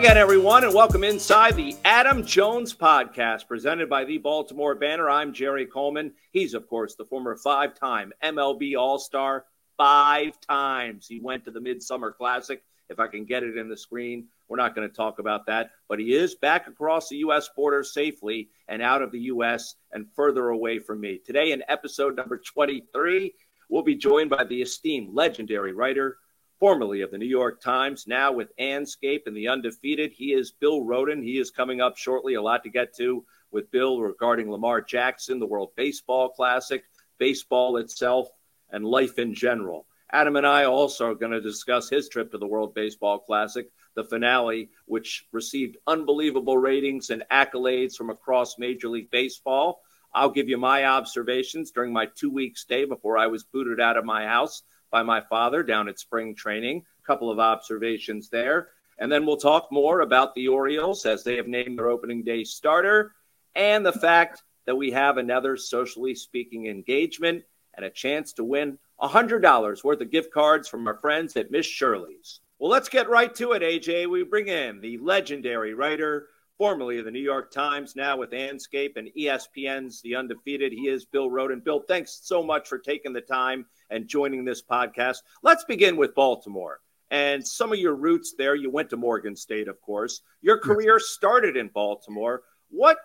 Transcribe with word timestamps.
again, 0.00 0.16
everyone, 0.16 0.64
and 0.64 0.72
welcome 0.72 1.04
inside 1.04 1.54
the 1.56 1.76
Adam 1.84 2.24
Jones 2.24 2.74
podcast 2.74 3.46
presented 3.46 3.90
by 3.90 4.02
the 4.02 4.16
Baltimore 4.16 4.74
Banner. 4.74 5.10
I'm 5.10 5.34
Jerry 5.34 5.66
Coleman. 5.66 6.14
He's, 6.30 6.54
of 6.54 6.66
course, 6.66 6.94
the 6.94 7.04
former 7.04 7.36
five 7.36 7.74
time 7.74 8.10
MLB 8.24 8.78
All 8.78 8.98
Star. 8.98 9.44
Five 9.76 10.40
times 10.40 11.06
he 11.06 11.20
went 11.20 11.44
to 11.44 11.50
the 11.50 11.60
Midsummer 11.60 12.12
Classic. 12.12 12.62
If 12.88 12.98
I 12.98 13.08
can 13.08 13.26
get 13.26 13.42
it 13.42 13.58
in 13.58 13.68
the 13.68 13.76
screen, 13.76 14.28
we're 14.48 14.56
not 14.56 14.74
going 14.74 14.88
to 14.88 14.96
talk 14.96 15.18
about 15.18 15.44
that. 15.48 15.72
But 15.86 15.98
he 15.98 16.14
is 16.14 16.34
back 16.34 16.66
across 16.66 17.10
the 17.10 17.18
U.S. 17.18 17.50
border 17.54 17.84
safely 17.84 18.48
and 18.68 18.80
out 18.80 19.02
of 19.02 19.12
the 19.12 19.20
U.S. 19.20 19.74
and 19.92 20.06
further 20.16 20.48
away 20.48 20.78
from 20.78 21.02
me. 21.02 21.20
Today, 21.22 21.52
in 21.52 21.62
episode 21.68 22.16
number 22.16 22.38
23, 22.38 23.34
we'll 23.68 23.82
be 23.82 23.96
joined 23.96 24.30
by 24.30 24.44
the 24.44 24.62
esteemed 24.62 25.12
legendary 25.12 25.74
writer, 25.74 26.16
formerly 26.60 27.00
of 27.00 27.10
the 27.10 27.18
New 27.18 27.26
York 27.26 27.58
Times, 27.62 28.06
now 28.06 28.30
with 28.30 28.54
Andscape 28.58 29.26
and 29.26 29.34
the 29.34 29.48
Undefeated. 29.48 30.12
He 30.12 30.34
is 30.34 30.52
Bill 30.52 30.82
Rhoden. 30.82 31.24
He 31.24 31.38
is 31.38 31.50
coming 31.50 31.80
up 31.80 31.96
shortly. 31.96 32.34
A 32.34 32.42
lot 32.42 32.62
to 32.64 32.70
get 32.70 32.94
to 32.98 33.24
with 33.50 33.70
Bill 33.70 33.98
regarding 33.98 34.50
Lamar 34.50 34.82
Jackson, 34.82 35.40
the 35.40 35.46
World 35.46 35.70
Baseball 35.74 36.28
Classic, 36.28 36.84
baseball 37.18 37.78
itself, 37.78 38.28
and 38.70 38.84
life 38.84 39.18
in 39.18 39.34
general. 39.34 39.86
Adam 40.12 40.36
and 40.36 40.46
I 40.46 40.64
also 40.64 41.10
are 41.10 41.14
going 41.14 41.32
to 41.32 41.40
discuss 41.40 41.88
his 41.88 42.08
trip 42.10 42.30
to 42.32 42.38
the 42.38 42.46
World 42.46 42.74
Baseball 42.74 43.20
Classic, 43.20 43.66
the 43.94 44.04
finale, 44.04 44.68
which 44.84 45.26
received 45.32 45.78
unbelievable 45.86 46.58
ratings 46.58 47.08
and 47.08 47.24
accolades 47.32 47.96
from 47.96 48.10
across 48.10 48.58
Major 48.58 48.88
League 48.88 49.10
Baseball. 49.10 49.80
I'll 50.12 50.30
give 50.30 50.48
you 50.48 50.58
my 50.58 50.84
observations 50.84 51.70
during 51.70 51.92
my 51.92 52.06
two 52.14 52.30
week 52.30 52.58
stay 52.58 52.84
before 52.84 53.16
I 53.16 53.28
was 53.28 53.44
booted 53.44 53.80
out 53.80 53.96
of 53.96 54.04
my 54.04 54.26
house 54.26 54.62
by 54.90 55.02
my 55.02 55.20
father 55.20 55.62
down 55.62 55.88
at 55.88 55.98
spring 55.98 56.34
training. 56.34 56.84
A 57.02 57.06
couple 57.06 57.30
of 57.30 57.38
observations 57.38 58.28
there. 58.28 58.68
And 58.98 59.10
then 59.10 59.24
we'll 59.24 59.36
talk 59.36 59.68
more 59.72 60.00
about 60.00 60.34
the 60.34 60.48
Orioles 60.48 61.06
as 61.06 61.24
they 61.24 61.36
have 61.36 61.48
named 61.48 61.78
their 61.78 61.88
opening 61.88 62.22
day 62.22 62.44
starter 62.44 63.14
and 63.54 63.84
the 63.84 63.92
fact 63.92 64.42
that 64.66 64.76
we 64.76 64.90
have 64.90 65.16
another 65.16 65.56
socially 65.56 66.14
speaking 66.14 66.66
engagement 66.66 67.42
and 67.74 67.84
a 67.86 67.90
chance 67.90 68.32
to 68.34 68.44
win 68.44 68.78
$100 69.00 69.84
worth 69.84 70.00
of 70.00 70.10
gift 70.10 70.32
cards 70.32 70.68
from 70.68 70.86
our 70.86 70.98
friends 70.98 71.36
at 71.36 71.50
Miss 71.50 71.66
Shirley's. 71.66 72.40
Well, 72.58 72.70
let's 72.70 72.90
get 72.90 73.08
right 73.08 73.34
to 73.36 73.52
it, 73.52 73.62
AJ. 73.62 74.06
We 74.08 74.22
bring 74.22 74.48
in 74.48 74.80
the 74.80 74.98
legendary 74.98 75.72
writer, 75.72 76.28
formerly 76.58 76.98
of 76.98 77.06
the 77.06 77.10
New 77.10 77.18
York 77.18 77.50
Times, 77.50 77.96
now 77.96 78.18
with 78.18 78.32
Andscape 78.32 78.96
and 78.96 79.08
ESPN's 79.18 80.02
The 80.02 80.14
Undefeated. 80.14 80.72
He 80.72 80.88
is 80.88 81.06
Bill 81.06 81.30
Rhoden. 81.30 81.64
Bill, 81.64 81.82
thanks 81.88 82.20
so 82.22 82.42
much 82.42 82.68
for 82.68 82.78
taking 82.78 83.14
the 83.14 83.22
time 83.22 83.64
and 83.90 84.08
joining 84.08 84.44
this 84.44 84.62
podcast. 84.62 85.18
Let's 85.42 85.64
begin 85.64 85.96
with 85.96 86.14
Baltimore 86.14 86.80
and 87.10 87.46
some 87.46 87.72
of 87.72 87.78
your 87.78 87.94
roots 87.94 88.34
there. 88.38 88.54
You 88.54 88.70
went 88.70 88.90
to 88.90 88.96
Morgan 88.96 89.36
State, 89.36 89.68
of 89.68 89.80
course. 89.80 90.22
Your 90.42 90.58
career 90.58 90.96
yes. 90.98 91.08
started 91.08 91.56
in 91.56 91.68
Baltimore. 91.68 92.42
What 92.70 92.98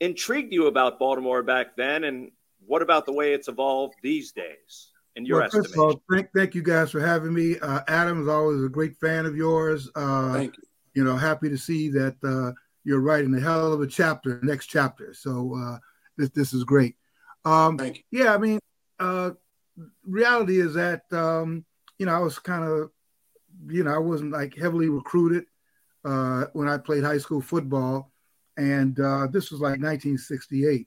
intrigued 0.00 0.52
you 0.52 0.66
about 0.66 0.98
Baltimore 0.98 1.42
back 1.42 1.76
then, 1.76 2.04
and 2.04 2.30
what 2.66 2.82
about 2.82 3.06
the 3.06 3.12
way 3.12 3.32
it's 3.34 3.48
evolved 3.48 3.94
these 4.02 4.32
days? 4.32 4.90
In 5.16 5.24
your 5.24 5.38
well, 5.38 5.46
estimation? 5.46 5.64
First 5.64 5.78
of 5.78 5.80
all, 5.80 6.02
thank, 6.10 6.28
thank 6.34 6.54
you 6.54 6.62
guys 6.62 6.90
for 6.90 7.00
having 7.00 7.32
me. 7.32 7.56
Uh, 7.60 7.80
Adam 7.86 8.22
is 8.22 8.28
always 8.28 8.62
a 8.64 8.68
great 8.68 8.96
fan 8.96 9.26
of 9.26 9.36
yours. 9.36 9.88
Uh, 9.94 10.32
thank 10.32 10.56
you. 10.56 10.62
You 10.94 11.04
know, 11.04 11.16
happy 11.16 11.48
to 11.48 11.58
see 11.58 11.88
that 11.90 12.16
uh, 12.24 12.52
you're 12.84 13.00
writing 13.00 13.34
a 13.34 13.40
hell 13.40 13.72
of 13.72 13.80
a 13.80 13.86
chapter, 13.86 14.40
next 14.42 14.66
chapter. 14.66 15.12
So 15.14 15.56
uh, 15.56 15.78
this 16.16 16.30
this 16.30 16.52
is 16.52 16.64
great. 16.64 16.96
Um, 17.44 17.78
thank 17.78 18.04
you. 18.10 18.24
Yeah, 18.24 18.34
I 18.34 18.38
mean, 18.38 18.60
uh, 19.00 19.32
reality 20.04 20.60
is 20.60 20.74
that 20.74 21.02
um, 21.12 21.64
you 21.98 22.06
know 22.06 22.14
I 22.14 22.18
was 22.18 22.38
kind 22.38 22.64
of 22.64 22.90
you 23.66 23.84
know 23.84 23.94
I 23.94 23.98
wasn't 23.98 24.32
like 24.32 24.56
heavily 24.56 24.88
recruited 24.88 25.44
uh, 26.04 26.46
when 26.52 26.68
I 26.68 26.78
played 26.78 27.04
high 27.04 27.18
school 27.18 27.40
football, 27.40 28.12
and 28.56 28.98
uh, 28.98 29.26
this 29.26 29.50
was 29.50 29.60
like 29.60 29.80
1968, 29.80 30.86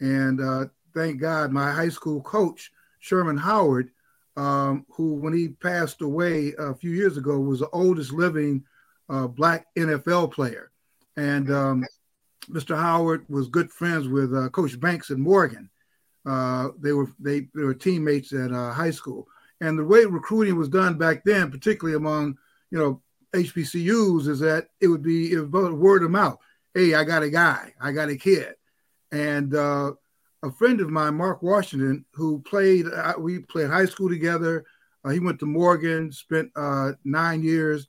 and 0.00 0.40
uh, 0.40 0.66
thank 0.94 1.20
God 1.20 1.52
my 1.52 1.70
high 1.70 1.88
school 1.88 2.20
coach 2.22 2.70
Sherman 3.00 3.36
Howard, 3.36 3.90
um, 4.36 4.86
who 4.90 5.14
when 5.14 5.32
he 5.32 5.48
passed 5.48 6.00
away 6.02 6.54
a 6.58 6.74
few 6.74 6.90
years 6.90 7.16
ago 7.16 7.38
was 7.38 7.60
the 7.60 7.68
oldest 7.70 8.12
living 8.12 8.64
uh, 9.08 9.26
black 9.26 9.66
NFL 9.76 10.32
player, 10.32 10.70
and 11.16 11.50
um, 11.52 11.84
Mr. 12.48 12.76
Howard 12.76 13.24
was 13.28 13.48
good 13.48 13.70
friends 13.70 14.08
with 14.08 14.34
uh, 14.34 14.48
Coach 14.50 14.78
Banks 14.78 15.10
and 15.10 15.20
Morgan. 15.20 15.70
Uh, 16.26 16.70
they 16.78 16.92
were 16.92 17.08
they, 17.18 17.48
they 17.54 17.62
were 17.62 17.74
teammates 17.74 18.32
at 18.32 18.52
uh, 18.52 18.72
high 18.72 18.90
school, 18.90 19.28
and 19.60 19.78
the 19.78 19.84
way 19.84 20.04
recruiting 20.04 20.56
was 20.56 20.68
done 20.68 20.96
back 20.96 21.22
then, 21.24 21.50
particularly 21.50 21.96
among 21.96 22.36
you 22.70 22.78
know 22.78 23.02
HBCUs, 23.34 24.28
is 24.28 24.40
that 24.40 24.68
it 24.80 24.88
would 24.88 25.02
be 25.02 25.32
it 25.32 25.50
was 25.50 25.72
word 25.72 26.02
of 26.02 26.10
mouth. 26.10 26.38
Hey, 26.72 26.94
I 26.94 27.04
got 27.04 27.22
a 27.22 27.30
guy, 27.30 27.72
I 27.80 27.92
got 27.92 28.08
a 28.08 28.16
kid, 28.16 28.54
and 29.12 29.54
uh, 29.54 29.92
a 30.42 30.50
friend 30.50 30.80
of 30.80 30.88
mine, 30.88 31.14
Mark 31.14 31.42
Washington, 31.42 32.06
who 32.14 32.40
played 32.40 32.86
uh, 32.86 33.14
we 33.18 33.40
played 33.40 33.68
high 33.68 33.86
school 33.86 34.08
together. 34.08 34.64
Uh, 35.04 35.10
he 35.10 35.20
went 35.20 35.38
to 35.40 35.46
Morgan, 35.46 36.10
spent 36.10 36.50
nine 37.04 37.42
years 37.42 37.88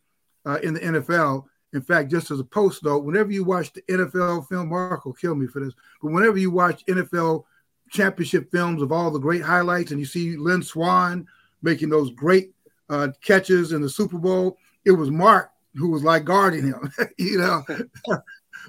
in 0.61 0.73
the 0.73 0.81
NFL. 0.81 1.45
In 1.71 1.81
fact, 1.81 2.11
just 2.11 2.31
as 2.31 2.39
a 2.39 2.43
post 2.43 2.83
note, 2.83 3.05
whenever 3.05 3.31
you 3.31 3.45
watch 3.45 3.71
the 3.71 3.81
NFL 3.83 4.47
film, 4.47 4.69
Mark 4.69 5.05
will 5.05 5.13
kill 5.13 5.35
me 5.35 5.47
for 5.47 5.63
this, 5.63 5.73
but 6.01 6.11
whenever 6.11 6.37
you 6.37 6.51
watch 6.51 6.85
NFL 6.85 7.45
championship 7.89 8.51
films 8.51 8.81
of 8.81 8.91
all 8.91 9.11
the 9.11 9.19
great 9.19 9.41
highlights, 9.41 9.91
and 9.91 9.99
you 9.99 10.05
see 10.05 10.37
Lynn 10.37 10.63
Swann 10.63 11.27
making 11.61 11.89
those 11.89 12.11
great 12.11 12.51
uh, 12.89 13.09
catches 13.21 13.71
in 13.71 13.81
the 13.81 13.89
Super 13.89 14.17
Bowl. 14.17 14.57
It 14.85 14.91
was 14.91 15.09
Mark 15.09 15.51
who 15.75 15.89
was 15.89 16.03
like 16.03 16.25
guarding 16.25 16.63
him, 16.63 16.91
you 17.17 17.37
know. 17.37 17.63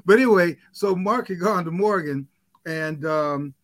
but 0.05 0.17
anyway, 0.17 0.57
so 0.73 0.95
Mark 0.95 1.29
had 1.29 1.41
gone 1.41 1.65
to 1.65 1.71
Morgan, 1.71 2.27
and 2.67 3.05
um, 3.07 3.55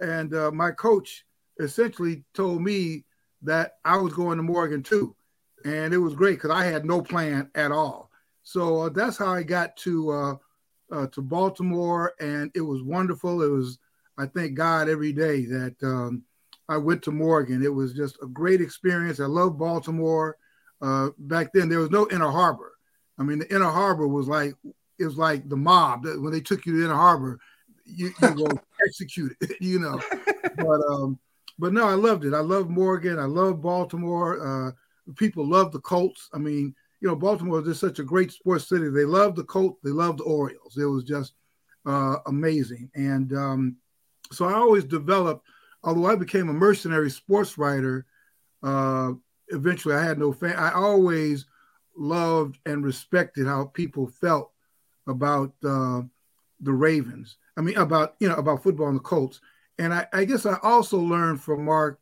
and 0.00 0.34
uh, 0.34 0.50
my 0.50 0.70
coach 0.70 1.24
essentially 1.60 2.24
told 2.34 2.62
me 2.62 3.04
that 3.42 3.78
I 3.84 3.96
was 3.96 4.12
going 4.12 4.38
to 4.38 4.42
Morgan 4.42 4.82
too, 4.82 5.14
and 5.64 5.92
it 5.92 5.98
was 5.98 6.14
great 6.14 6.34
because 6.34 6.50
I 6.50 6.64
had 6.64 6.84
no 6.84 7.02
plan 7.02 7.50
at 7.54 7.72
all. 7.72 8.10
So 8.42 8.82
uh, 8.82 8.88
that's 8.88 9.18
how 9.18 9.32
I 9.32 9.42
got 9.42 9.76
to 9.78 10.10
uh, 10.10 10.34
uh, 10.90 11.06
to 11.08 11.20
Baltimore, 11.20 12.14
and 12.20 12.50
it 12.54 12.60
was 12.60 12.82
wonderful. 12.82 13.42
It 13.42 13.50
was 13.50 13.78
I 14.18 14.26
thank 14.26 14.54
God 14.54 14.88
every 14.88 15.12
day 15.12 15.44
that 15.46 15.76
um, 15.82 16.22
I 16.68 16.76
went 16.76 17.02
to 17.02 17.12
Morgan. 17.12 17.62
It 17.62 17.72
was 17.72 17.92
just 17.92 18.18
a 18.22 18.26
great 18.26 18.60
experience. 18.60 19.20
I 19.20 19.26
love 19.26 19.58
Baltimore. 19.58 20.36
Uh, 20.80 21.10
back 21.18 21.52
then, 21.52 21.68
there 21.68 21.80
was 21.80 21.90
no 21.90 22.08
Inner 22.10 22.30
Harbor. 22.30 22.72
I 23.18 23.22
mean, 23.22 23.38
the 23.38 23.54
Inner 23.54 23.70
Harbor 23.70 24.08
was 24.08 24.28
like 24.28 24.54
it 24.98 25.04
was 25.04 25.18
like 25.18 25.48
the 25.48 25.56
mob. 25.56 26.04
When 26.04 26.32
they 26.32 26.40
took 26.40 26.66
you 26.66 26.76
to 26.76 26.84
Inner 26.84 26.94
Harbor, 26.94 27.38
you, 27.84 28.12
you 28.20 28.34
go 28.34 28.46
execute 28.86 29.36
it, 29.40 29.56
you 29.60 29.78
know. 29.78 30.00
But 30.56 30.80
um, 30.90 31.18
but 31.58 31.72
no, 31.72 31.86
I 31.86 31.94
loved 31.94 32.24
it. 32.24 32.34
I 32.34 32.40
love 32.40 32.68
Morgan. 32.68 33.18
I 33.18 33.24
love 33.24 33.62
Baltimore. 33.62 34.68
Uh, 34.68 34.72
people 35.14 35.46
love 35.46 35.72
the 35.72 35.80
Colts. 35.80 36.28
I 36.32 36.38
mean, 36.38 36.74
you 37.00 37.08
know, 37.08 37.16
Baltimore 37.16 37.60
is 37.60 37.66
just 37.66 37.80
such 37.80 37.98
a 37.98 38.04
great 38.04 38.32
sports 38.32 38.68
city. 38.68 38.88
They 38.88 39.04
love 39.04 39.36
the 39.36 39.44
Colts. 39.44 39.78
They 39.82 39.90
love 39.90 40.18
the 40.18 40.24
Orioles. 40.24 40.76
It 40.76 40.84
was 40.84 41.04
just 41.04 41.34
uh, 41.86 42.16
amazing. 42.26 42.90
And 42.94 43.32
um, 43.32 43.76
so 44.32 44.46
I 44.46 44.54
always 44.54 44.84
developed, 44.84 45.46
although 45.82 46.06
I 46.06 46.16
became 46.16 46.48
a 46.48 46.54
mercenary 46.54 47.10
sports 47.10 47.58
writer, 47.58 48.06
uh, 48.62 49.12
eventually 49.48 49.94
I 49.94 50.04
had 50.04 50.18
no 50.18 50.32
fan. 50.32 50.56
I 50.56 50.72
always 50.72 51.46
loved 51.96 52.58
and 52.66 52.84
respected 52.84 53.46
how 53.46 53.66
people 53.66 54.06
felt 54.06 54.50
about 55.06 55.52
uh, 55.64 56.02
the 56.60 56.72
Ravens. 56.72 57.36
I 57.56 57.62
mean, 57.62 57.76
about 57.76 58.16
you 58.20 58.28
know 58.28 58.36
about 58.36 58.62
football 58.62 58.88
and 58.88 58.96
the 58.96 59.02
Colts. 59.02 59.40
And 59.78 59.92
I, 59.92 60.06
I 60.12 60.24
guess 60.24 60.46
I 60.46 60.58
also 60.62 60.98
learned 60.98 61.40
from 61.40 61.64
Mark 61.64 62.00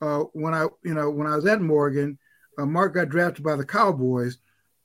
uh, 0.00 0.20
when 0.32 0.54
I 0.54 0.66
you 0.84 0.94
know 0.94 1.10
when 1.10 1.26
I 1.26 1.36
was 1.36 1.46
at 1.46 1.60
Morgan. 1.60 2.18
Uh, 2.58 2.64
Mark 2.64 2.94
got 2.94 3.10
drafted 3.10 3.44
by 3.44 3.54
the 3.54 3.66
Cowboys, 3.66 4.38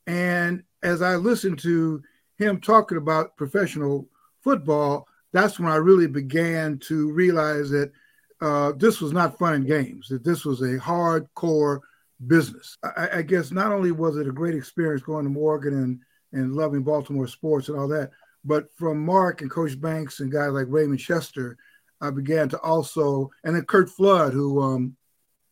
and 0.06 0.62
as 0.82 1.00
I 1.00 1.16
listened 1.16 1.58
to 1.60 2.02
him 2.36 2.60
talking 2.60 2.98
about 2.98 3.36
professional 3.36 4.08
football, 4.42 5.08
that's 5.32 5.58
when 5.58 5.70
I 5.70 5.76
really 5.76 6.06
began 6.06 6.78
to 6.80 7.10
realize 7.12 7.70
that 7.70 7.92
uh, 8.40 8.72
this 8.76 9.00
was 9.00 9.12
not 9.12 9.38
fun 9.38 9.54
and 9.54 9.66
games, 9.66 10.08
that 10.08 10.24
this 10.24 10.44
was 10.44 10.60
a 10.62 10.78
hardcore 10.78 11.80
business. 12.26 12.76
I, 12.82 13.08
I, 13.18 13.22
guess 13.22 13.52
not 13.52 13.72
only 13.72 13.92
was 13.92 14.16
it 14.16 14.28
a 14.28 14.32
great 14.32 14.54
experience 14.54 15.02
going 15.02 15.24
to 15.24 15.30
Morgan 15.30 15.74
and, 15.74 16.00
and 16.32 16.54
loving 16.54 16.82
Baltimore 16.82 17.28
sports 17.28 17.68
and 17.68 17.78
all 17.78 17.88
that, 17.88 18.10
but 18.44 18.66
from 18.76 19.04
Mark 19.04 19.42
and 19.42 19.50
Coach 19.50 19.80
Banks 19.80 20.20
and 20.20 20.30
guys 20.30 20.50
like 20.50 20.66
Raymond 20.68 20.98
Chester, 20.98 21.56
I 22.00 22.10
began 22.10 22.48
to 22.48 22.58
also, 22.60 23.30
and 23.44 23.54
then 23.54 23.64
Curt 23.64 23.88
Flood, 23.88 24.32
who, 24.32 24.60
um, 24.60 24.96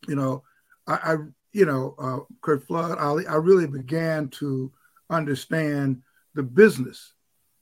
you 0.08 0.16
know, 0.16 0.42
I, 0.86 0.94
I 0.94 1.16
you 1.52 1.66
know, 1.66 1.94
uh, 1.98 2.18
Curt 2.40 2.66
Flood, 2.66 2.98
I, 2.98 3.32
I 3.32 3.36
really 3.36 3.66
began 3.66 4.28
to 4.28 4.72
understand 5.08 6.02
the 6.34 6.42
business 6.42 7.12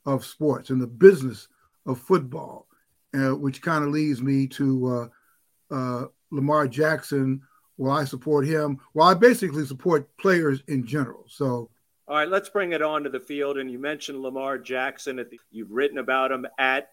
of 0.06 0.24
sports 0.24 0.70
and 0.70 0.80
the 0.80 0.86
business 0.86 1.48
of 1.86 1.98
football, 2.00 2.66
uh, 3.14 3.34
which 3.34 3.62
kind 3.62 3.84
of 3.84 3.90
leads 3.90 4.22
me 4.22 4.46
to 4.48 4.86
uh, 4.86 5.74
uh, 5.74 6.04
Lamar 6.30 6.68
Jackson. 6.68 7.42
Well, 7.76 7.92
I 7.92 8.04
support 8.04 8.46
him. 8.46 8.78
Well, 8.94 9.08
I 9.08 9.14
basically 9.14 9.64
support 9.64 10.08
players 10.18 10.62
in 10.66 10.84
general. 10.84 11.24
So 11.28 11.70
All 12.08 12.16
right, 12.16 12.28
let's 12.28 12.48
bring 12.48 12.72
it 12.72 12.82
on 12.82 13.04
to 13.04 13.10
the 13.10 13.20
field. 13.20 13.58
And 13.58 13.70
you 13.70 13.78
mentioned 13.78 14.20
Lamar 14.20 14.58
Jackson. 14.58 15.16
The, 15.16 15.38
you've 15.50 15.70
written 15.70 15.98
about 15.98 16.32
him 16.32 16.46
at 16.58 16.90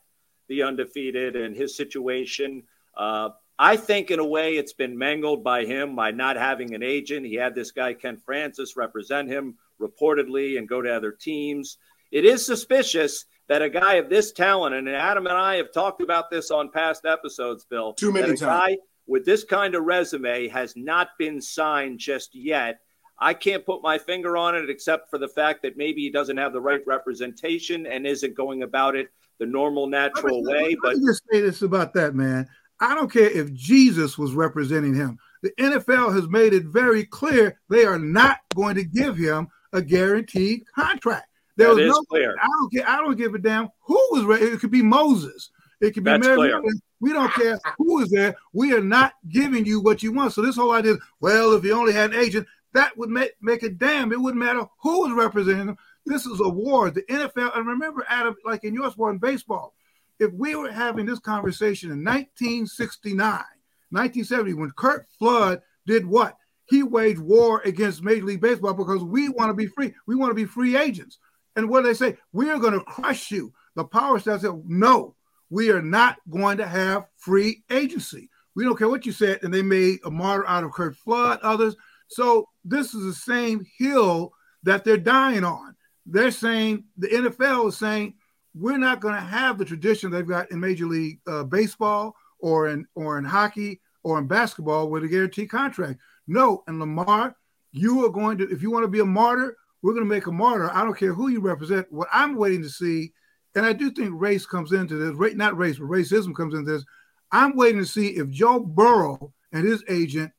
the 0.48 0.64
undefeated 0.64 1.36
and 1.36 1.56
his 1.56 1.76
situation. 1.76 2.64
Uh, 2.96 3.30
I 3.58 3.78
think, 3.78 4.12
in 4.12 4.20
a 4.20 4.26
way, 4.26 4.58
it's 4.58 4.74
been 4.74 4.98
mangled 4.98 5.44
by 5.44 5.66
him 5.66 5.96
by 5.96 6.12
not 6.12 6.36
having 6.36 6.76
an 6.76 6.84
agent. 6.84 7.26
He 7.26 7.36
had 7.36 7.56
this 7.56 7.72
guy, 7.72 7.94
Ken 7.94 8.18
Francis, 8.18 8.76
represent 8.76 9.30
him 9.30 9.56
reportedly 9.82 10.58
and 10.58 10.68
go 10.68 10.82
to 10.82 10.94
other 10.94 11.12
teams. 11.12 11.78
It 12.12 12.26
is 12.26 12.46
suspicious 12.46 13.26
that 13.48 13.62
a 13.62 13.70
guy 13.70 13.96
of 13.96 14.10
this 14.10 14.32
talent, 14.32 14.76
and 14.76 14.90
Adam 14.90 15.28
and 15.28 15.38
I 15.38 15.56
have 15.56 15.72
talked 15.72 16.02
about 16.02 16.30
this 16.30 16.52
on 16.52 16.72
past 16.72 17.06
episodes, 17.06 17.66
Bill. 17.66 17.94
Too 17.94 18.12
many 18.12 18.30
times. 18.30 18.42
Guy 18.42 18.78
with 19.08 19.26
this 19.26 19.44
kind 19.44 19.76
of 19.76 19.84
resume 19.84 20.48
has 20.48 20.76
not 20.76 21.10
been 21.20 21.42
signed 21.42 22.00
just 22.00 22.34
yet. 22.34 22.80
I 23.20 23.34
can't 23.34 23.66
put 23.66 23.82
my 23.82 23.98
finger 23.98 24.36
on 24.36 24.56
it 24.56 24.70
except 24.70 25.10
for 25.10 25.18
the 25.18 25.28
fact 25.28 25.62
that 25.62 25.78
maybe 25.78 26.02
he 26.02 26.10
doesn't 26.10 26.38
have 26.38 26.54
the 26.54 26.60
right 26.60 26.82
representation 26.86 27.86
and 27.86 28.06
isn't 28.06 28.36
going 28.36 28.64
about 28.64 28.96
it 28.96 29.10
the 29.40 29.46
normal, 29.46 29.88
natural 29.88 30.42
me, 30.42 30.54
way. 30.54 30.70
Let 30.70 30.78
but 30.82 30.98
me 30.98 31.06
just 31.06 31.24
say 31.32 31.42
this 31.42 31.62
about 31.62 31.94
that, 31.94 32.16
man. 32.16 32.48
I 32.80 32.94
don't 32.96 33.12
care 33.12 33.30
if 33.30 33.54
Jesus 33.54 34.18
was 34.18 34.34
representing 34.34 34.94
him. 34.94 35.18
The 35.44 35.52
NFL 35.60 36.14
has 36.14 36.28
made 36.28 36.54
it 36.54 36.66
very 36.66 37.06
clear 37.06 37.60
they 37.70 37.86
are 37.86 38.00
not 38.00 38.40
going 38.54 38.76
to 38.76 38.84
give 38.84 39.18
him 39.18 39.48
a 39.72 39.82
guaranteed 39.82 40.64
contract. 40.74 41.28
There 41.58 41.74
that 41.74 41.76
was 41.76 41.88
no 41.88 42.02
clear. 42.04 42.36
I 42.42 42.48
don't 42.48 42.74
care. 42.74 42.90
I 42.90 42.98
don't 42.98 43.18
give 43.18 43.34
a 43.34 43.40
damn 43.40 43.70
who 43.82 43.96
was. 44.12 44.24
Re- 44.24 44.42
it 44.42 44.60
could 44.60 44.72
be 44.72 44.82
Moses. 44.82 45.52
It 45.82 45.94
could 45.94 46.04
be 46.04 46.12
That's 46.12 46.26
Mary. 46.26 46.50
Clear. 46.50 46.62
We 47.02 47.14
don't 47.14 47.32
care 47.34 47.60
who 47.78 48.02
is 48.02 48.10
there. 48.10 48.36
We 48.54 48.74
are 48.74 48.82
not 48.82 49.14
giving 49.30 49.66
you 49.66 49.82
what 49.82 50.02
you 50.02 50.12
want. 50.12 50.34
So 50.34 50.42
this 50.42 50.56
whole 50.56 50.72
idea, 50.72 50.96
well, 51.20 51.54
if 51.54 51.64
you 51.64 51.74
only 51.74 51.94
had 51.94 52.14
an 52.14 52.20
agent, 52.20 52.48
that 52.74 52.98
would 52.98 53.10
make, 53.10 53.34
make 53.42 53.64
it 53.64 53.78
damn. 53.78 54.12
It 54.12 54.20
wouldn't 54.20 54.44
matter 54.44 54.66
who 54.82 55.02
was 55.02 55.14
representing 55.14 55.68
them. 55.68 55.78
This 56.06 56.26
is 56.26 56.40
a 56.40 56.50
war. 56.50 56.92
The 56.92 57.04
NFL, 57.04 57.58
and 57.58 57.68
remember, 57.68 58.06
Adam, 58.08 58.36
like 58.46 58.64
in 58.64 58.74
your 58.74 58.92
sport 58.92 59.14
in 59.14 59.20
baseball, 59.20 59.74
if 60.20 60.32
we 60.34 60.56
were 60.56 60.72
having 60.72 61.06
this 61.06 61.20
conversation 61.20 61.92
in 61.92 62.04
1969, 62.04 63.20
1970, 63.28 64.54
when 64.54 64.72
Curt 64.72 65.06
Flood 65.18 65.62
did 65.86 66.06
what? 66.06 66.38
He 66.68 66.84
waged 66.84 67.20
war 67.20 67.62
against 67.66 68.04
Major 68.04 68.26
League 68.26 68.42
Baseball 68.42 68.74
because 68.74 69.04
we 69.04 69.30
want 69.30 69.50
to 69.50 69.54
be 69.54 69.68
free. 69.68 69.94
We 70.08 70.16
want 70.16 70.32
to 70.32 70.36
be 70.36 70.46
free 70.46 70.76
agents. 70.76 71.20
And 71.56 71.70
what 71.70 71.84
they 71.84 71.94
say? 71.94 72.18
We 72.34 72.50
are 72.50 72.60
going 72.60 72.74
to 72.74 72.82
crush 72.82 73.32
you. 73.32 73.54
The 73.76 73.84
power 73.84 74.20
said, 74.20 74.42
no, 74.66 75.16
we 75.50 75.70
are 75.72 75.82
not 75.82 76.18
going 76.30 76.58
to 76.58 76.68
have 76.68 77.06
free 77.18 77.64
agency. 77.70 78.30
We 78.56 78.64
don't 78.64 78.78
care 78.78 78.90
what 78.90 79.06
you 79.06 79.12
said. 79.12 79.40
And 79.44 79.54
they 79.54 79.62
made 79.62 80.00
a 80.06 80.12
martyr 80.12 80.48
out 80.48 80.64
of 80.64 80.72
Curt 80.72 80.96
Flood, 80.96 81.40
others. 81.42 81.76
So 82.08 82.50
this 82.64 82.94
is 82.94 83.04
the 83.04 83.14
same 83.14 83.66
hill 83.78 84.34
that 84.64 84.84
they're 84.84 84.98
dying 84.98 85.44
on. 85.44 85.76
They're 86.06 86.32
saying 86.32 86.86
the 86.98 87.08
NFL 87.08 87.70
is 87.70 87.78
saying 87.78 88.16
we're 88.54 88.78
not 88.78 89.02
going 89.02 89.16
to 89.16 89.22
have 89.22 89.58
the 89.58 89.66
tradition 89.66 90.12
they've 90.12 90.26
got 90.26 90.52
in 90.52 90.60
Major 90.60 90.86
League 90.86 91.20
uh, 91.28 91.44
Baseball 91.44 92.16
or 92.40 92.70
in 92.70 92.86
or 92.96 93.18
in 93.18 93.26
hockey 93.26 93.82
or 94.04 94.20
in 94.20 94.28
basketball 94.28 94.90
with 94.90 95.04
a 95.04 95.08
guaranteed 95.08 95.50
contract. 95.50 96.00
No, 96.28 96.64
and 96.68 96.80
Lamar, 96.80 97.36
you 97.72 98.06
are 98.06 98.10
going 98.10 98.38
to 98.38 98.50
if 98.50 98.62
you 98.62 98.72
want 98.72 98.84
to 98.84 98.90
be 98.90 99.00
a 99.00 99.06
martyr, 99.06 99.58
we're 99.86 99.94
going 99.94 100.04
to 100.04 100.10
make 100.10 100.26
a 100.26 100.32
martyr. 100.32 100.72
I 100.74 100.84
don't 100.84 100.98
care 100.98 101.14
who 101.14 101.28
you 101.28 101.42
represent. 101.42 101.86
What 101.92 102.08
I'm 102.12 102.36
waiting 102.36 102.64
to 102.64 102.70
see, 102.70 103.14
and 103.54 103.64
I 103.64 103.72
do 103.72 103.92
think 103.92 104.20
race 104.20 104.44
comes 104.44 104.72
into 104.72 104.96
this, 104.96 105.36
not 105.36 105.56
race, 105.56 105.78
but 105.78 105.90
racism 105.90 106.36
comes 106.36 106.56
into 106.56 106.72
this. 106.72 106.84
I'm 107.32 107.56
waiting 107.56 107.82
to 107.82 107.86
see 107.86 108.08
if 108.08 108.28
Joe 108.32 108.60
Burrow 108.62 109.32
and 109.52 109.64
his 109.64 109.84
agent 109.88 110.32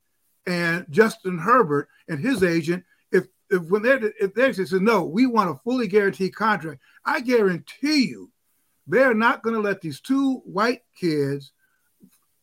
and 0.45 0.85
Justin 0.89 1.37
Herbert 1.37 1.87
and 2.09 2.19
his 2.19 2.43
agent, 2.43 2.83
if 3.13 3.27
if 3.49 3.61
when 3.69 3.83
they 3.83 3.93
if 4.19 4.33
they 4.33 4.51
say 4.51 4.65
no, 4.79 5.05
we 5.05 5.25
want 5.25 5.49
a 5.49 5.59
fully 5.63 5.87
guaranteed 5.87 6.35
contract, 6.35 6.81
I 7.05 7.21
guarantee 7.21 8.03
you, 8.03 8.29
they're 8.85 9.13
not 9.13 9.43
going 9.43 9.55
to 9.55 9.61
let 9.61 9.79
these 9.79 10.01
two 10.01 10.39
white 10.39 10.81
kids, 10.99 11.53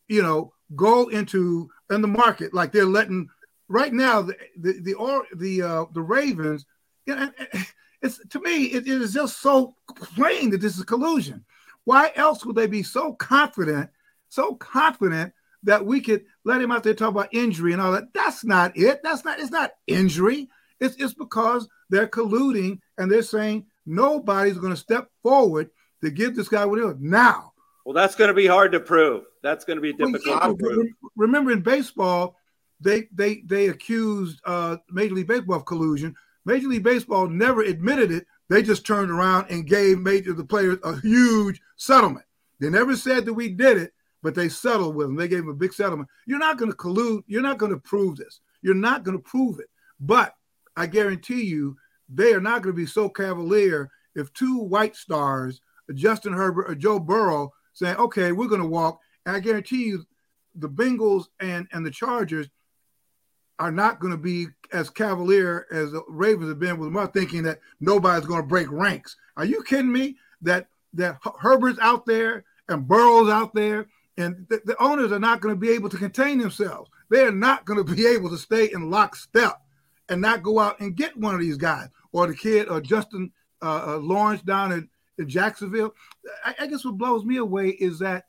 you 0.08 0.22
know, 0.22 0.54
go 0.74 1.08
into 1.08 1.68
in 1.90 2.00
the 2.00 2.08
market 2.08 2.54
like 2.54 2.72
they're 2.72 2.86
letting 2.86 3.28
right 3.68 3.92
now 3.92 4.22
the 4.22 4.36
the 4.56 4.80
the 4.80 4.94
or 4.94 5.26
the 5.36 5.60
uh, 5.60 5.84
the 5.92 6.00
Ravens. 6.00 6.64
You 7.06 7.16
know, 7.16 7.30
it's 8.02 8.20
to 8.28 8.40
me 8.40 8.66
it, 8.66 8.86
it 8.86 9.00
is 9.02 9.14
just 9.14 9.40
so 9.40 9.76
plain 9.96 10.50
that 10.50 10.60
this 10.60 10.76
is 10.76 10.84
collusion. 10.84 11.44
Why 11.84 12.10
else 12.16 12.44
would 12.44 12.56
they 12.56 12.66
be 12.66 12.82
so 12.82 13.12
confident, 13.12 13.90
so 14.28 14.54
confident 14.54 15.32
that 15.64 15.84
we 15.84 16.00
could 16.00 16.24
let 16.44 16.60
him 16.60 16.70
out 16.70 16.82
there 16.82 16.94
talk 16.94 17.10
about 17.10 17.34
injury 17.34 17.72
and 17.72 17.82
all 17.82 17.92
that. 17.92 18.12
That's 18.14 18.44
not 18.44 18.76
it. 18.76 19.00
That's 19.02 19.24
not, 19.24 19.40
it's 19.40 19.50
not 19.50 19.72
injury. 19.86 20.48
It's, 20.78 20.96
it's 20.96 21.14
because 21.14 21.68
they're 21.90 22.06
colluding 22.06 22.80
and 22.98 23.10
they're 23.10 23.22
saying 23.22 23.66
nobody's 23.86 24.58
going 24.58 24.72
to 24.72 24.78
step 24.78 25.08
forward 25.22 25.70
to 26.02 26.10
give 26.10 26.36
this 26.36 26.48
guy 26.48 26.64
what 26.64 26.78
he 26.78 26.84
wants. 26.84 27.00
Now. 27.02 27.52
Well, 27.84 27.94
that's 27.94 28.14
going 28.14 28.28
to 28.28 28.34
be 28.34 28.46
hard 28.46 28.72
to 28.72 28.80
prove. 28.80 29.24
That's 29.42 29.64
going 29.64 29.76
to 29.76 29.82
be 29.82 29.92
difficult 29.92 30.26
well, 30.26 30.40
yeah, 30.42 30.48
to 30.48 30.54
prove. 30.54 30.86
Remember 31.16 31.50
in 31.50 31.60
baseball, 31.60 32.36
they 32.80 33.08
they 33.12 33.42
they 33.44 33.68
accused 33.68 34.40
uh, 34.44 34.78
Major 34.90 35.14
League 35.14 35.26
Baseball 35.26 35.56
of 35.56 35.66
collusion. 35.66 36.14
Major 36.44 36.68
League 36.68 36.82
Baseball 36.82 37.28
never 37.28 37.62
admitted 37.62 38.10
it. 38.10 38.26
They 38.50 38.62
just 38.62 38.86
turned 38.86 39.10
around 39.10 39.46
and 39.50 39.66
gave 39.66 39.98
major 39.98 40.32
the 40.34 40.44
players 40.44 40.78
a 40.84 41.00
huge 41.00 41.60
settlement. 41.76 42.26
They 42.60 42.68
never 42.68 42.96
said 42.96 43.24
that 43.24 43.34
we 43.34 43.48
did 43.48 43.78
it 43.78 43.94
but 44.24 44.34
they 44.34 44.48
settled 44.48 44.96
with 44.96 45.06
them. 45.06 45.16
They 45.16 45.28
gave 45.28 45.40
them 45.40 45.50
a 45.50 45.54
big 45.54 45.74
settlement. 45.74 46.08
You're 46.26 46.38
not 46.38 46.56
going 46.56 46.70
to 46.70 46.76
collude. 46.76 47.24
You're 47.26 47.42
not 47.42 47.58
going 47.58 47.72
to 47.72 47.78
prove 47.78 48.16
this. 48.16 48.40
You're 48.62 48.74
not 48.74 49.04
going 49.04 49.18
to 49.18 49.22
prove 49.22 49.60
it. 49.60 49.68
But 50.00 50.34
I 50.78 50.86
guarantee 50.86 51.42
you, 51.42 51.76
they 52.08 52.32
are 52.32 52.40
not 52.40 52.62
going 52.62 52.74
to 52.74 52.80
be 52.80 52.86
so 52.86 53.10
cavalier 53.10 53.90
if 54.14 54.32
two 54.32 54.56
white 54.56 54.96
stars, 54.96 55.60
Justin 55.92 56.32
Herbert 56.32 56.70
or 56.70 56.74
Joe 56.74 56.98
Burrow, 56.98 57.52
saying, 57.74 57.96
okay, 57.96 58.32
we're 58.32 58.48
going 58.48 58.62
to 58.62 58.66
walk. 58.66 58.98
And 59.26 59.36
I 59.36 59.40
guarantee 59.40 59.84
you, 59.84 60.06
the 60.54 60.70
Bengals 60.70 61.26
and, 61.40 61.68
and 61.72 61.84
the 61.84 61.90
Chargers 61.90 62.48
are 63.58 63.70
not 63.70 64.00
going 64.00 64.12
to 64.12 64.18
be 64.18 64.46
as 64.72 64.90
cavalier 64.90 65.66
as 65.70 65.92
the 65.92 66.02
Ravens 66.08 66.48
have 66.48 66.58
been 66.58 66.78
with 66.78 66.92
them, 66.92 67.08
thinking 67.08 67.42
that 67.44 67.60
nobody's 67.80 68.26
going 68.26 68.42
to 68.42 68.48
break 68.48 68.70
ranks. 68.70 69.16
Are 69.36 69.44
you 69.44 69.62
kidding 69.62 69.92
me? 69.92 70.16
That 70.42 70.68
that 70.94 71.18
Herbert's 71.40 71.78
out 71.80 72.06
there 72.06 72.44
and 72.68 72.86
Burrow's 72.86 73.30
out 73.30 73.54
there 73.54 73.86
and 74.16 74.46
the, 74.48 74.60
the 74.64 74.82
owners 74.82 75.12
are 75.12 75.18
not 75.18 75.40
going 75.40 75.54
to 75.54 75.60
be 75.60 75.70
able 75.70 75.88
to 75.88 75.96
contain 75.96 76.38
themselves. 76.38 76.90
They 77.08 77.22
are 77.22 77.32
not 77.32 77.64
going 77.64 77.84
to 77.84 77.94
be 77.94 78.06
able 78.14 78.30
to 78.30 78.38
stay 78.38 78.70
in 78.72 78.90
lockstep 78.90 79.60
and 80.08 80.20
not 80.20 80.42
go 80.42 80.58
out 80.58 80.80
and 80.80 80.96
get 80.96 81.16
one 81.16 81.34
of 81.34 81.40
these 81.40 81.56
guys 81.56 81.88
or 82.12 82.26
the 82.26 82.34
kid 82.34 82.68
or 82.68 82.80
Justin 82.80 83.32
uh, 83.62 83.84
uh, 83.86 83.96
Lawrence 83.98 84.42
down 84.42 84.72
in, 84.72 84.88
in 85.18 85.28
Jacksonville. 85.28 85.94
I, 86.44 86.54
I, 86.60 86.66
guess 86.66 86.84
what 86.84 86.98
blows 86.98 87.24
me 87.24 87.38
away 87.38 87.68
is 87.68 87.98
that 88.00 88.26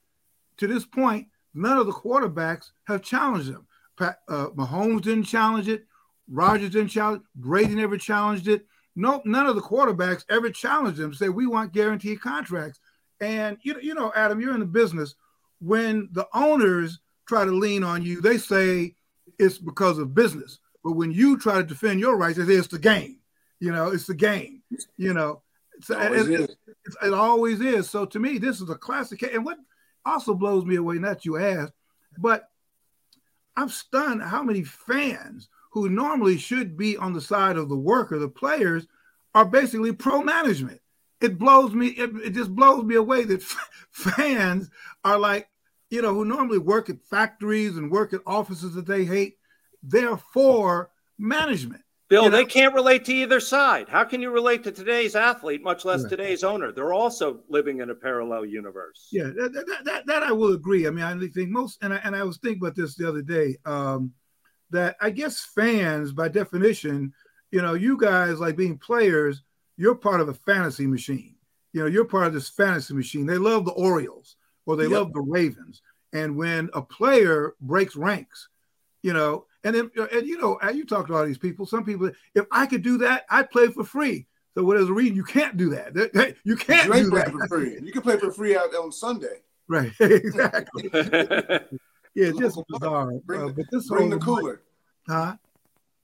to 0.57 0.67
this 0.67 0.85
point, 0.85 1.27
none 1.53 1.77
of 1.77 1.85
the 1.85 1.91
quarterbacks 1.91 2.71
have 2.85 3.01
challenged 3.01 3.51
them. 3.51 3.67
Pat, 3.97 4.19
uh, 4.27 4.47
Mahomes 4.49 5.01
didn't 5.01 5.23
challenge 5.23 5.67
it. 5.67 5.85
Rodgers 6.29 6.71
didn't 6.71 6.89
challenge. 6.89 7.23
Brady 7.35 7.75
never 7.75 7.97
challenged 7.97 8.47
it. 8.47 8.65
No, 8.95 9.21
none 9.25 9.45
of 9.45 9.55
the 9.55 9.61
quarterbacks 9.61 10.23
ever 10.29 10.49
challenged 10.49 10.99
them 10.99 11.11
to 11.11 11.17
say 11.17 11.29
we 11.29 11.47
want 11.47 11.73
guaranteed 11.73 12.21
contracts. 12.21 12.79
And 13.19 13.57
you 13.61 13.73
know, 13.73 13.79
you 13.79 13.93
know, 13.93 14.11
Adam, 14.15 14.39
you're 14.39 14.53
in 14.53 14.59
the 14.59 14.65
business 14.65 15.15
when 15.59 16.09
the 16.11 16.27
owners 16.33 16.99
try 17.27 17.45
to 17.45 17.51
lean 17.51 17.83
on 17.83 18.03
you, 18.03 18.21
they 18.21 18.37
say 18.37 18.95
it's 19.39 19.57
because 19.57 19.97
of 19.97 20.13
business. 20.13 20.59
But 20.83 20.93
when 20.93 21.11
you 21.11 21.37
try 21.37 21.55
to 21.55 21.63
defend 21.63 21.99
your 21.99 22.17
rights, 22.17 22.37
they 22.37 22.45
say 22.45 22.53
it's 22.53 22.67
the 22.67 22.79
game. 22.79 23.19
You 23.59 23.71
know, 23.71 23.89
it's 23.89 24.05
the 24.05 24.15
game. 24.15 24.61
You 24.97 25.13
know, 25.13 25.41
it 25.77 25.95
always, 25.95 26.27
it, 26.27 26.41
it, 26.41 26.95
it 27.03 27.13
always 27.13 27.61
is. 27.61 27.89
So 27.89 28.05
to 28.05 28.19
me, 28.19 28.37
this 28.37 28.61
is 28.61 28.69
a 28.69 28.75
classic. 28.75 29.23
And 29.23 29.43
what 29.43 29.57
also 30.05 30.35
blows 30.35 30.65
me 30.65 30.75
away, 30.75 30.99
not 30.99 31.25
you 31.25 31.37
asked, 31.37 31.73
but 32.17 32.49
I'm 33.57 33.69
stunned 33.69 34.21
how 34.21 34.43
many 34.43 34.63
fans 34.63 35.49
who 35.71 35.89
normally 35.89 36.37
should 36.37 36.77
be 36.77 36.97
on 36.97 37.13
the 37.13 37.21
side 37.21 37.57
of 37.57 37.69
the 37.69 37.77
worker, 37.77 38.17
the 38.17 38.29
players, 38.29 38.87
are 39.33 39.45
basically 39.45 39.91
pro 39.91 40.21
management 40.21 40.79
it 41.21 41.39
blows 41.39 41.73
me 41.73 41.87
it, 41.87 42.11
it 42.23 42.29
just 42.31 42.53
blows 42.53 42.83
me 42.83 42.95
away 42.95 43.23
that 43.23 43.41
fans 43.91 44.69
are 45.03 45.17
like 45.17 45.49
you 45.89 46.01
know 46.01 46.13
who 46.13 46.25
normally 46.25 46.57
work 46.57 46.89
at 46.89 47.01
factories 47.03 47.77
and 47.77 47.91
work 47.91 48.13
at 48.13 48.21
offices 48.25 48.73
that 48.73 48.87
they 48.87 49.05
hate. 49.05 49.37
They're 49.83 50.17
for 50.17 50.89
management 51.17 51.83
bill 52.15 52.23
you 52.25 52.29
know? 52.29 52.37
they 52.37 52.45
can't 52.45 52.73
relate 52.73 53.05
to 53.05 53.13
either 53.13 53.39
side 53.39 53.87
how 53.89 54.03
can 54.03 54.21
you 54.21 54.31
relate 54.31 54.63
to 54.63 54.71
today's 54.71 55.15
athlete 55.15 55.63
much 55.63 55.85
less 55.85 56.03
today's 56.03 56.43
owner 56.43 56.71
they're 56.71 56.93
also 56.93 57.41
living 57.49 57.79
in 57.79 57.89
a 57.89 57.95
parallel 57.95 58.45
universe 58.45 59.07
yeah 59.11 59.25
that, 59.35 59.53
that, 59.53 59.83
that, 59.85 60.05
that 60.05 60.23
i 60.23 60.31
will 60.31 60.53
agree 60.53 60.87
i 60.87 60.89
mean 60.89 61.03
i 61.03 61.27
think 61.27 61.49
most 61.49 61.77
and 61.81 61.93
I, 61.93 61.97
and 62.03 62.15
I 62.15 62.23
was 62.23 62.37
thinking 62.37 62.61
about 62.61 62.75
this 62.75 62.95
the 62.95 63.07
other 63.07 63.21
day 63.21 63.57
um, 63.65 64.11
that 64.71 64.95
i 65.01 65.09
guess 65.09 65.47
fans 65.55 66.11
by 66.11 66.27
definition 66.27 67.13
you 67.51 67.61
know 67.61 67.73
you 67.73 67.97
guys 67.97 68.39
like 68.39 68.55
being 68.55 68.77
players 68.77 69.41
you're 69.77 69.95
part 69.95 70.21
of 70.21 70.29
a 70.29 70.33
fantasy 70.33 70.87
machine. 70.87 71.35
You 71.73 71.81
know, 71.81 71.87
you're 71.87 72.05
part 72.05 72.27
of 72.27 72.33
this 72.33 72.49
fantasy 72.49 72.93
machine. 72.93 73.25
They 73.25 73.37
love 73.37 73.65
the 73.65 73.71
Orioles 73.71 74.37
or 74.65 74.75
they 74.75 74.83
yep. 74.83 74.91
love 74.91 75.13
the 75.13 75.21
Ravens. 75.21 75.81
And 76.13 76.37
when 76.37 76.69
a 76.73 76.81
player 76.81 77.53
breaks 77.59 77.95
ranks, 77.95 78.47
you 79.01 79.13
know, 79.13 79.45
And 79.65 79.75
then, 79.75 79.91
and 80.13 80.27
you 80.27 80.37
know, 80.37 80.59
you 80.71 80.85
talk 80.85 81.07
to 81.07 81.15
all 81.15 81.25
these 81.25 81.39
people. 81.39 81.65
Some 81.65 81.83
people, 81.83 82.11
if 82.35 82.45
I 82.51 82.67
could 82.67 82.83
do 82.83 82.99
that, 82.99 83.25
I'd 83.29 83.49
play 83.49 83.67
for 83.67 83.83
free. 83.83 84.27
So, 84.53 84.63
what 84.63 84.77
is 84.77 84.87
the 84.87 84.93
reason 84.93 85.15
you 85.15 85.23
can't 85.23 85.57
do 85.57 85.71
that? 85.71 86.35
You 86.45 86.55
can't 86.55 86.87
you 86.87 87.09
do 87.09 87.09
that 87.17 87.31
for 87.31 87.47
free. 87.47 87.79
You 87.81 87.91
can 87.91 88.03
play 88.03 88.17
for 88.17 88.31
free 88.31 88.55
out 88.55 88.73
on 88.75 88.91
Sunday. 88.91 89.41
Right. 89.67 89.91
Exactly. 89.99 90.89
yeah, 92.13 92.31
just 92.37 92.61
bizarre. 92.69 93.11
Bring, 93.25 93.41
uh, 93.41 93.47
but 93.49 93.65
this 93.71 93.89
bring 93.89 94.11
the 94.11 94.19
cooler. 94.19 94.61
Huh? 95.07 95.35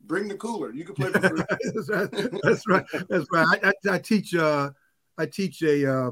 Bring 0.02 0.28
the 0.28 0.36
cooler. 0.36 0.72
You 0.72 0.84
can 0.84 0.96
play 0.96 1.12
for 1.12 1.20
free. 1.22 1.44
That's 1.74 1.90
right. 1.90 2.10
That's 2.44 2.68
right. 2.68 2.86
That's 3.10 3.26
right. 3.32 3.60
I, 3.64 3.70
I, 3.70 3.94
I 3.96 4.00
teach. 4.00 4.36
Uh, 4.36 4.72
I 5.18 5.28
teach 5.28 5.62
a. 5.62 5.94
Uh, 5.94 6.12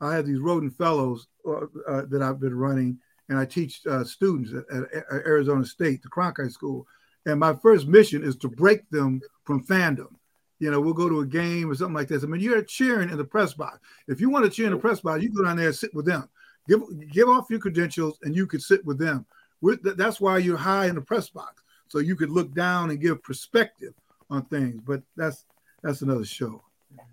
I 0.00 0.14
have 0.14 0.26
these 0.26 0.38
Rhoden 0.38 0.72
fellows 0.74 1.26
uh, 1.46 1.66
uh, 1.88 2.02
that 2.08 2.22
I've 2.22 2.40
been 2.40 2.54
running, 2.54 2.98
and 3.28 3.38
I 3.38 3.44
teach 3.44 3.80
uh, 3.86 4.04
students 4.04 4.52
at, 4.52 4.94
at, 4.94 5.04
Arizona 5.10 5.64
State, 5.64 6.02
the 6.02 6.08
Cronkite 6.08 6.52
School. 6.52 6.86
And 7.26 7.40
my 7.40 7.54
first 7.54 7.86
mission 7.86 8.22
is 8.22 8.36
to 8.36 8.48
break 8.48 8.88
them 8.90 9.20
from 9.44 9.64
fandom. 9.64 10.14
You 10.58 10.70
know, 10.70 10.80
we'll 10.80 10.94
go 10.94 11.08
to 11.08 11.20
a 11.20 11.26
game 11.26 11.70
or 11.70 11.74
something 11.74 11.94
like 11.94 12.08
this. 12.08 12.22
I 12.22 12.26
mean, 12.26 12.40
you're 12.40 12.62
cheering 12.62 13.10
in 13.10 13.16
the 13.16 13.24
press 13.24 13.54
box. 13.54 13.80
If 14.08 14.20
you 14.20 14.30
want 14.30 14.44
to 14.44 14.50
cheer 14.50 14.66
in 14.66 14.72
the 14.72 14.78
press 14.78 15.00
box, 15.00 15.22
you 15.22 15.30
go 15.30 15.44
down 15.44 15.56
there 15.56 15.68
and 15.68 15.76
sit 15.76 15.94
with 15.94 16.06
them. 16.06 16.28
Give 16.68 16.80
give 17.10 17.28
off 17.28 17.50
your 17.50 17.58
credentials, 17.58 18.18
and 18.22 18.34
you 18.34 18.46
could 18.46 18.62
sit 18.62 18.84
with 18.86 18.98
them. 18.98 19.26
We're, 19.60 19.76
that's 19.76 20.20
why 20.20 20.38
you're 20.38 20.56
high 20.56 20.86
in 20.86 20.94
the 20.94 21.00
press 21.02 21.28
box, 21.28 21.62
so 21.88 21.98
you 21.98 22.16
could 22.16 22.30
look 22.30 22.54
down 22.54 22.90
and 22.90 23.00
give 23.00 23.22
perspective 23.22 23.92
on 24.30 24.44
things. 24.46 24.80
But 24.86 25.02
that's 25.16 25.44
that's 25.82 26.00
another 26.02 26.24
show. 26.24 26.62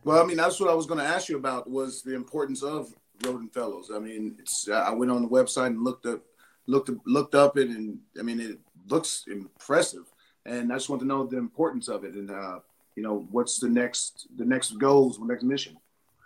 Well, 0.04 0.24
I 0.24 0.26
mean, 0.26 0.38
that's 0.38 0.60
what 0.60 0.70
I 0.70 0.74
was 0.74 0.86
going 0.86 1.00
to 1.00 1.06
ask 1.06 1.28
you 1.28 1.38
about 1.38 1.70
was 1.70 2.02
the 2.02 2.16
importance 2.16 2.64
of 2.64 2.94
Rhoden 3.22 3.54
fellows. 3.54 3.92
I 3.94 4.00
mean, 4.00 4.36
it's 4.40 4.70
I 4.70 4.92
went 4.92 5.12
on 5.12 5.22
the 5.22 5.30
website 5.30 5.68
and 5.68 5.84
looked 5.84 6.06
up 6.06 6.22
looked 6.68 6.90
looked 7.06 7.36
up 7.36 7.58
it, 7.58 7.70
and 7.70 8.00
I 8.20 8.22
mean, 8.22 8.40
it 8.40 8.60
looks 8.88 9.26
impressive. 9.28 10.06
And 10.46 10.72
I 10.72 10.76
just 10.76 10.90
want 10.90 11.02
to 11.02 11.08
know 11.08 11.26
the 11.26 11.38
importance 11.38 11.88
of 11.88 12.04
it, 12.04 12.16
and 12.16 12.32
uh, 12.32 12.60
you 12.96 13.04
know, 13.04 13.28
what's 13.32 13.60
the 13.60 13.70
next 13.70 14.28
the 14.38 14.46
next 14.46 14.78
goals, 14.78 15.18
the 15.18 15.26
next 15.26 15.44
mission. 15.44 15.78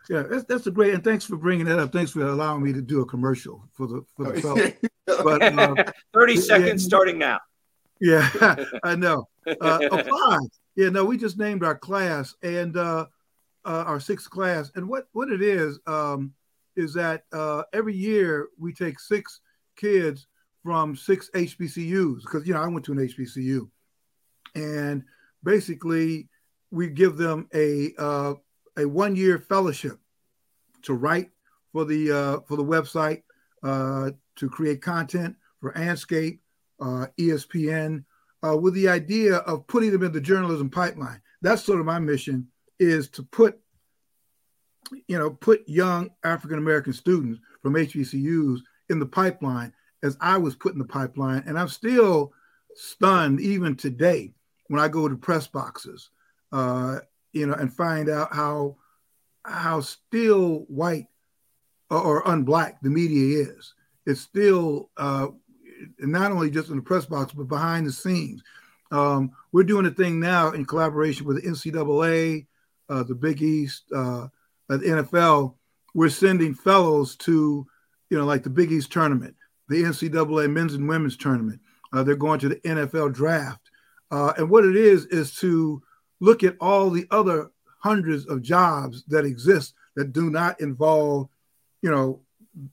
Yeah, 0.09 0.23
that's, 0.29 0.43
that's 0.43 0.67
a 0.67 0.71
great, 0.71 0.93
and 0.93 1.03
thanks 1.03 1.25
for 1.25 1.35
bringing 1.35 1.65
that 1.65 1.79
up. 1.79 1.91
Thanks 1.91 2.11
for 2.11 2.21
allowing 2.21 2.61
me 2.61 2.71
to 2.73 2.81
do 2.81 3.01
a 3.01 3.05
commercial 3.05 3.67
for 3.73 3.87
the 3.87 4.05
for 4.15 4.31
the 4.31 4.41
fellow. 5.05 5.23
but, 5.23 5.41
uh, 5.41 5.91
Thirty 6.13 6.37
seconds 6.37 6.83
yeah, 6.83 6.87
starting 6.87 7.17
now. 7.17 7.39
Yeah, 7.99 8.29
I 8.83 8.95
know. 8.95 9.27
Uh, 9.47 9.79
apply. 9.91 10.39
Yeah, 10.75 10.89
no, 10.89 11.05
we 11.05 11.17
just 11.17 11.37
named 11.37 11.63
our 11.63 11.75
class 11.75 12.35
and 12.43 12.77
uh, 12.77 13.07
uh, 13.65 13.83
our 13.87 13.99
sixth 13.99 14.29
class, 14.29 14.71
and 14.75 14.87
what 14.87 15.07
what 15.13 15.29
it 15.29 15.41
is 15.41 15.79
um, 15.87 16.33
is 16.75 16.93
that 16.93 17.23
uh, 17.33 17.63
every 17.73 17.95
year 17.95 18.49
we 18.59 18.73
take 18.73 18.99
six 18.99 19.39
kids 19.75 20.27
from 20.63 20.95
six 20.95 21.29
HBCUs 21.33 22.21
because 22.21 22.47
you 22.47 22.53
know 22.53 22.61
I 22.61 22.67
went 22.67 22.85
to 22.85 22.91
an 22.91 23.07
HBCU, 23.07 23.69
and 24.55 25.03
basically 25.43 26.29
we 26.71 26.89
give 26.89 27.17
them 27.17 27.47
a 27.53 27.93
uh, 27.97 28.33
a 28.77 28.87
one 28.87 29.15
year 29.15 29.39
fellowship 29.39 29.99
to 30.83 30.93
write 30.93 31.31
for 31.71 31.85
the 31.85 32.11
uh, 32.11 32.39
for 32.47 32.57
the 32.57 32.63
website, 32.63 33.23
uh, 33.63 34.11
to 34.37 34.49
create 34.49 34.81
content 34.81 35.35
for 35.59 35.71
Andscape, 35.73 36.39
uh, 36.79 37.07
ESPN, 37.19 38.03
uh, 38.45 38.57
with 38.57 38.73
the 38.73 38.87
idea 38.87 39.37
of 39.37 39.67
putting 39.67 39.91
them 39.91 40.03
in 40.03 40.11
the 40.11 40.21
journalism 40.21 40.69
pipeline. 40.69 41.21
That's 41.41 41.63
sort 41.63 41.79
of 41.79 41.85
my 41.85 41.99
mission 41.99 42.47
is 42.79 43.09
to 43.09 43.23
put 43.23 43.59
you 45.07 45.17
know 45.17 45.29
put 45.29 45.67
young 45.67 46.11
African 46.23 46.57
American 46.57 46.93
students 46.93 47.39
from 47.61 47.73
HBCUs 47.73 48.59
in 48.89 48.99
the 48.99 49.05
pipeline 49.05 49.73
as 50.03 50.17
I 50.21 50.37
was 50.37 50.55
put 50.55 50.73
in 50.73 50.79
the 50.79 50.85
pipeline, 50.85 51.43
and 51.47 51.57
I'm 51.57 51.69
still 51.69 52.33
stunned 52.75 53.39
even 53.41 53.75
today 53.75 54.33
when 54.67 54.79
I 54.79 54.87
go 54.87 55.07
to 55.07 55.15
press 55.15 55.47
boxes 55.47 56.09
uh, 56.55 56.99
you 57.33 57.45
know, 57.45 57.53
and 57.53 57.71
find 57.71 58.09
out 58.09 58.33
how 58.33 58.77
how 59.43 59.81
still 59.81 60.65
white 60.69 61.07
or, 61.91 62.23
unblack 62.23 62.77
the 62.81 62.89
media 62.89 63.43
is. 63.43 63.75
It's 64.07 64.21
still 64.21 64.89
uh, 64.97 65.27
not 65.99 66.31
only 66.31 66.49
just 66.49 66.69
in 66.69 66.77
the 66.77 66.81
press 66.81 67.05
box, 67.05 67.33
but 67.33 67.47
behind 67.47 67.85
the 67.85 67.91
scenes. 67.91 68.41
Um, 68.91 69.31
we're 69.51 69.63
doing 69.63 69.85
a 69.85 69.91
thing 69.91 70.19
now 70.19 70.51
in 70.51 70.65
collaboration 70.65 71.27
with 71.27 71.43
the 71.43 71.49
NCAA, 71.49 72.47
uh, 72.89 73.03
the 73.03 73.13
Big 73.13 73.41
East, 73.41 73.83
uh, 73.93 74.27
the 74.67 74.77
NFL. 74.77 75.55
We're 75.93 76.09
sending 76.09 76.53
fellows 76.53 77.15
to, 77.17 77.65
you 78.09 78.17
know, 78.17 78.25
like 78.25 78.43
the 78.43 78.49
Big 78.49 78.71
East 78.71 78.91
tournament, 78.91 79.35
the 79.69 79.83
NCAA 79.83 80.51
men's 80.51 80.73
and 80.73 80.87
women's 80.87 81.17
tournament. 81.17 81.61
Uh, 81.93 82.03
they're 82.03 82.15
going 82.15 82.39
to 82.39 82.49
the 82.49 82.55
NFL 82.57 83.13
draft. 83.13 83.61
Uh, 84.11 84.33
and 84.37 84.49
what 84.49 84.65
it 84.65 84.75
is, 84.75 85.05
is 85.07 85.33
to 85.35 85.81
look 86.19 86.43
at 86.43 86.57
all 86.59 86.89
the 86.89 87.07
other 87.11 87.49
hundreds 87.79 88.25
of 88.27 88.41
jobs 88.41 89.03
that 89.07 89.25
exist 89.25 89.73
that 89.95 90.11
do 90.11 90.29
not 90.29 90.59
involve, 90.59 91.29
you 91.81 91.89
know, 91.89 92.21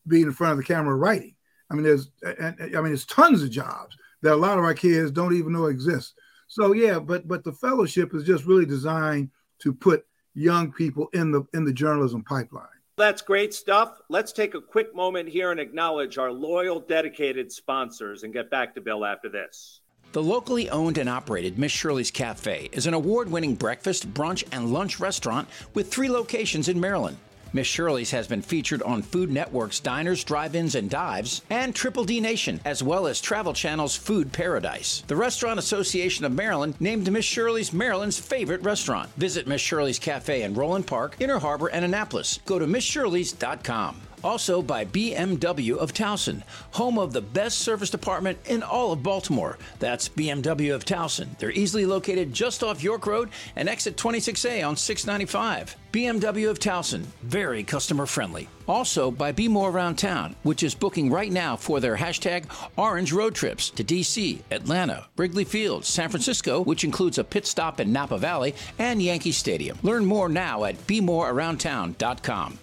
being 0.07 0.25
in 0.25 0.33
front 0.33 0.53
of 0.53 0.59
the 0.59 0.65
camera 0.65 0.95
writing. 0.95 1.35
I 1.71 1.75
mean, 1.75 1.85
there's, 1.85 2.11
I 2.25 2.53
mean, 2.59 2.85
there's 2.85 3.07
tons 3.07 3.43
of 3.43 3.51
jobs 3.51 3.97
that 4.23 4.35
a 4.35 4.37
lot 4.37 4.59
of 4.59 4.65
our 4.65 4.75
kids 4.75 5.11
don't 5.11 5.35
even 5.35 5.53
know 5.53 5.67
exist. 5.67 6.15
So 6.49 6.73
yeah, 6.73 6.99
but 6.99 7.27
but 7.27 7.45
the 7.45 7.53
fellowship 7.53 8.15
is 8.15 8.25
just 8.25 8.45
really 8.45 8.67
designed 8.67 9.31
to 9.61 9.73
put 9.73 10.05
young 10.35 10.73
people 10.73 11.09
in 11.13 11.31
the 11.31 11.43
in 11.55 11.65
the 11.65 11.73
journalism 11.73 12.23
pipeline. 12.23 12.67
That's 12.97 13.23
great 13.23 13.55
stuff. 13.55 14.01
Let's 14.09 14.33
take 14.33 14.55
a 14.55 14.61
quick 14.61 14.95
moment 14.95 15.29
here 15.29 15.51
and 15.51 15.59
acknowledge 15.59 16.19
our 16.19 16.31
loyal, 16.31 16.79
dedicated 16.79 17.51
sponsors 17.51 18.23
and 18.23 18.33
get 18.33 18.51
back 18.51 18.75
to 18.75 18.81
Bill 18.81 19.05
after 19.05 19.29
this. 19.29 19.81
The 20.13 20.23
locally 20.23 20.69
owned 20.69 20.99
and 20.99 21.09
operated 21.09 21.59
Miss 21.59 21.73
Shirley's 21.73 22.11
Cafe 22.11 22.69
is 22.73 22.87
an 22.87 22.93
award 22.93 23.31
winning 23.31 23.55
breakfast, 23.55 24.13
brunch, 24.13 24.45
and 24.53 24.71
lunch 24.71 25.01
restaurant 25.01 25.49
with 25.73 25.91
three 25.91 26.11
locations 26.11 26.69
in 26.69 26.79
Maryland. 26.79 27.17
Miss 27.53 27.67
Shirley's 27.67 28.11
has 28.13 28.27
been 28.27 28.43
featured 28.43 28.83
on 28.83 29.03
Food 29.03 29.31
Network's 29.31 29.81
Diners, 29.81 30.25
Drive 30.25 30.55
Ins, 30.55 30.75
and 30.75 30.89
Dives, 30.89 31.43
and 31.51 31.75
Triple 31.75 32.05
D 32.05 32.21
Nation, 32.21 32.61
as 32.65 32.83
well 32.83 33.07
as 33.07 33.21
Travel 33.21 33.53
Channel's 33.53 33.97
Food 33.97 34.33
Paradise. 34.33 35.03
The 35.07 35.17
Restaurant 35.17 35.59
Association 35.59 36.25
of 36.25 36.33
Maryland 36.33 36.75
named 36.81 37.11
Miss 37.11 37.25
Shirley's 37.25 37.73
Maryland's 37.73 38.19
favorite 38.19 38.63
restaurant. 38.63 39.11
Visit 39.17 39.47
Miss 39.47 39.61
Shirley's 39.61 39.99
Cafe 39.99 40.43
in 40.43 40.55
Roland 40.55 40.87
Park, 40.87 41.17
Inner 41.21 41.39
Harbor, 41.39 41.69
and 41.69 41.85
Annapolis. 41.85 42.41
Go 42.47 42.59
to 42.59 42.67
MissShirley's.com. 42.67 44.12
Also 44.25 44.63
by 44.63 44.85
BMW 44.85 45.77
of 45.77 45.93
Towson, 45.93 46.43
home 46.73 46.99
of 46.99 47.13
the 47.13 47.21
best 47.21 47.59
service 47.59 47.91
department 47.91 48.39
in 48.47 48.63
all 48.63 48.93
of 48.93 49.03
Baltimore. 49.03 49.59
That's 49.79 50.09
BMW 50.09 50.75
of 50.75 50.85
Towson. 50.85 51.39
They're 51.39 51.51
easily 51.51 51.87
located 51.87 52.33
just 52.33 52.63
off 52.63 52.83
York 52.83 53.07
Road 53.07 53.31
and 53.57 53.69
exit 53.69 53.97
26A 53.97 54.67
on 54.67 54.77
695. 54.77 55.77
BMW 55.93 56.49
of 56.49 56.59
Towson, 56.59 57.01
very 57.23 57.63
customer 57.63 58.07
friendly. 58.07 58.49
Also 58.67 59.11
by 59.11 59.31
Be 59.31 59.47
More 59.47 59.69
Around 59.69 59.97
Town, 59.97 60.35
which 60.43 60.63
is 60.63 60.75
booking 60.75 61.11
right 61.11 61.31
now 61.31 61.55
for 61.55 61.81
their 61.81 61.97
hashtag 61.97 62.45
Orange 62.77 63.13
Road 63.13 63.35
Trips 63.35 63.69
to 63.71 63.85
DC, 63.85 64.41
Atlanta, 64.51 65.07
Wrigley 65.19 65.45
Field, 65.45 65.85
San 65.85 66.09
Francisco, 66.09 66.63
which 66.63 66.85
includes 66.85 67.19
a 67.19 67.25
pit 67.25 67.47
stop 67.47 67.79
in 67.79 67.93
Napa 67.93 68.17
Valley, 68.17 68.55
and 68.79 69.03
Yankee 69.03 69.33
Stadium. 69.33 69.79
Learn 69.83 70.07
more 70.07 70.31
now 70.31 70.65
at 70.65 70.79
BeMoreAroundTown.com. 70.87 72.59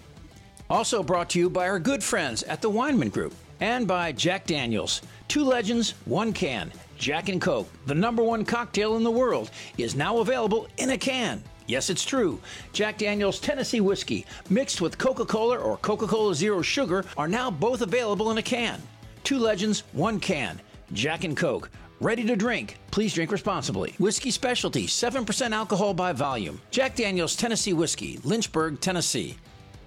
Also 0.70 1.02
brought 1.02 1.28
to 1.30 1.38
you 1.40 1.50
by 1.50 1.68
our 1.68 1.80
good 1.80 2.02
friends 2.02 2.44
at 2.44 2.62
the 2.62 2.70
Weinman 2.70 3.10
Group 3.10 3.34
and 3.58 3.88
by 3.88 4.12
Jack 4.12 4.46
Daniels. 4.46 5.02
Two 5.26 5.42
legends, 5.42 5.94
one 6.04 6.32
can. 6.32 6.70
Jack 6.96 7.28
and 7.28 7.40
Coke, 7.40 7.68
the 7.86 7.94
number 7.94 8.22
one 8.22 8.44
cocktail 8.44 8.96
in 8.96 9.02
the 9.02 9.10
world, 9.10 9.50
is 9.78 9.96
now 9.96 10.18
available 10.18 10.68
in 10.76 10.90
a 10.90 10.98
can. 10.98 11.42
Yes, 11.66 11.90
it's 11.90 12.04
true. 12.04 12.40
Jack 12.72 12.98
Daniels 12.98 13.40
Tennessee 13.40 13.80
Whiskey, 13.80 14.24
mixed 14.48 14.80
with 14.80 14.96
Coca 14.96 15.24
Cola 15.24 15.58
or 15.58 15.76
Coca 15.78 16.06
Cola 16.06 16.36
Zero 16.36 16.62
Sugar, 16.62 17.04
are 17.16 17.28
now 17.28 17.50
both 17.50 17.82
available 17.82 18.30
in 18.30 18.38
a 18.38 18.42
can. 18.42 18.80
Two 19.24 19.38
legends, 19.38 19.82
one 19.92 20.20
can. 20.20 20.60
Jack 20.92 21.24
and 21.24 21.36
Coke. 21.36 21.68
Ready 22.00 22.24
to 22.24 22.36
drink. 22.36 22.78
Please 22.92 23.12
drink 23.12 23.32
responsibly. 23.32 23.94
Whiskey 23.98 24.30
Specialty, 24.30 24.86
7% 24.86 25.50
alcohol 25.50 25.94
by 25.94 26.12
volume. 26.12 26.60
Jack 26.70 26.94
Daniels 26.94 27.34
Tennessee 27.34 27.72
Whiskey, 27.72 28.20
Lynchburg, 28.22 28.80
Tennessee 28.80 29.36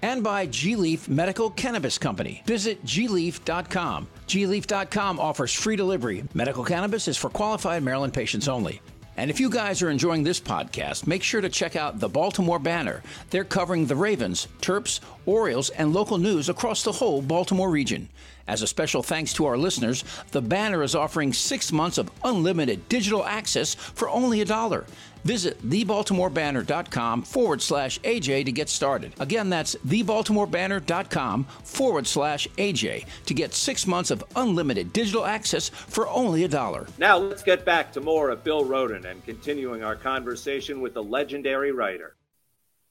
and 0.04 0.22
by 0.22 0.44
G 0.44 0.76
Leaf 0.76 1.08
Medical 1.08 1.48
Cannabis 1.48 1.96
Company. 1.96 2.42
Visit 2.44 2.84
gleaf.com. 2.84 4.06
gleaf.com 4.28 5.18
offers 5.18 5.54
free 5.54 5.76
delivery. 5.76 6.24
Medical 6.34 6.62
cannabis 6.62 7.08
is 7.08 7.16
for 7.16 7.30
qualified 7.30 7.82
Maryland 7.82 8.12
patients 8.12 8.46
only. 8.46 8.82
And 9.16 9.30
if 9.30 9.40
you 9.40 9.48
guys 9.48 9.80
are 9.80 9.88
enjoying 9.88 10.22
this 10.22 10.40
podcast, 10.40 11.06
make 11.06 11.22
sure 11.22 11.40
to 11.40 11.48
check 11.48 11.74
out 11.74 12.00
the 12.00 12.08
Baltimore 12.08 12.58
Banner. 12.58 13.02
They're 13.30 13.44
covering 13.44 13.86
the 13.86 13.96
Ravens, 13.96 14.46
Terps, 14.60 15.00
Orioles, 15.24 15.70
and 15.70 15.94
local 15.94 16.18
news 16.18 16.50
across 16.50 16.82
the 16.82 16.92
whole 16.92 17.22
Baltimore 17.22 17.70
region. 17.70 18.10
As 18.46 18.60
a 18.60 18.66
special 18.66 19.02
thanks 19.02 19.32
to 19.34 19.46
our 19.46 19.56
listeners, 19.56 20.04
the 20.32 20.42
banner 20.42 20.82
is 20.82 20.94
offering 20.94 21.32
six 21.32 21.72
months 21.72 21.96
of 21.96 22.10
unlimited 22.24 22.90
digital 22.90 23.24
access 23.24 23.74
for 23.74 24.10
only 24.10 24.42
a 24.42 24.44
dollar. 24.44 24.84
Visit 25.24 25.60
thebaltimorebanner.com 25.68 27.22
forward 27.22 27.62
slash 27.62 27.98
AJ 28.00 28.44
to 28.44 28.52
get 28.52 28.68
started. 28.68 29.12
Again, 29.18 29.50
that's 29.50 29.74
thebaltimorebanner.com 29.76 31.44
forward 31.44 32.06
slash 32.06 32.46
AJ 32.58 33.06
to 33.26 33.34
get 33.34 33.54
six 33.54 33.86
months 33.86 34.10
of 34.10 34.22
unlimited 34.36 34.92
digital 34.92 35.24
access 35.24 35.68
for 35.68 36.08
only 36.08 36.44
a 36.44 36.48
dollar. 36.48 36.86
Now 36.98 37.16
let's 37.18 37.42
get 37.42 37.64
back 37.64 37.92
to 37.94 38.00
more 38.00 38.30
of 38.30 38.44
Bill 38.44 38.64
Rhoden 38.64 39.04
and 39.04 39.24
continuing 39.24 39.82
our 39.82 39.96
conversation 39.96 40.80
with 40.80 40.94
the 40.94 41.02
legendary 41.02 41.72
writer. 41.72 42.16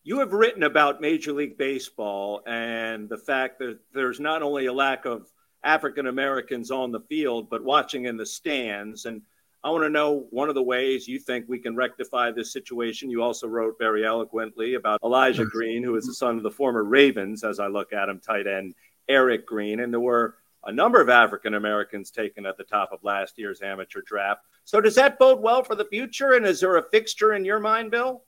You 0.06 0.20
have 0.20 0.34
written 0.34 0.64
about 0.64 1.00
Major 1.00 1.32
League 1.32 1.58
Baseball 1.58 2.42
and 2.46 3.08
the 3.08 3.18
fact 3.18 3.60
that 3.60 3.80
there's 3.94 4.20
not 4.20 4.42
only 4.42 4.66
a 4.66 4.74
lack 4.74 5.06
of 5.06 5.32
African 5.64 6.08
Americans 6.08 6.72
on 6.72 6.92
the 6.92 7.00
field, 7.00 7.50
but 7.50 7.64
watching 7.64 8.06
in 8.06 8.18
the 8.18 8.26
stands. 8.26 9.06
And 9.06 9.22
I 9.64 9.70
want 9.70 9.84
to 9.84 9.90
know 9.90 10.28
one 10.32 10.50
of 10.50 10.56
the 10.56 10.64
ways 10.64 11.08
you 11.08 11.20
think 11.20 11.46
we 11.48 11.58
can 11.58 11.76
rectify 11.76 12.32
this 12.32 12.52
situation. 12.52 13.10
You 13.10 13.24
also 13.24 13.48
wrote 13.48 13.76
very 13.80 14.06
eloquently 14.06 14.74
about 14.74 15.00
Elijah 15.04 15.46
Green, 15.46 15.82
who 15.82 15.96
is 15.96 16.06
the 16.06 16.14
son 16.14 16.36
of 16.36 16.44
the 16.44 16.52
former 16.52 16.84
Ravens, 16.84 17.46
as 17.46 17.60
I 17.62 17.68
look 17.68 17.94
at 17.94 18.10
him, 18.10 18.20
tight 18.20 18.46
end 18.46 18.76
Eric 19.08 19.46
Green. 19.46 19.80
And 19.80 19.94
there 19.94 20.02
were 20.02 20.36
a 20.66 20.72
number 20.72 21.00
of 21.00 21.08
African 21.08 21.54
Americans 21.54 22.12
taken 22.12 22.46
at 22.46 22.58
the 22.58 22.66
top 22.66 22.92
of 22.92 23.04
last 23.04 23.38
year's 23.38 23.62
amateur 23.62 24.02
draft. 24.02 24.42
So 24.66 24.82
does 24.82 24.96
that 24.96 25.18
bode 25.18 25.40
well 25.40 25.64
for 25.64 25.76
the 25.76 25.86
future? 25.86 26.34
And 26.34 26.46
is 26.46 26.60
there 26.60 26.76
a 26.76 26.90
fixture 26.90 27.34
in 27.34 27.46
your 27.46 27.60
mind, 27.62 27.92
Bill? 27.92 28.24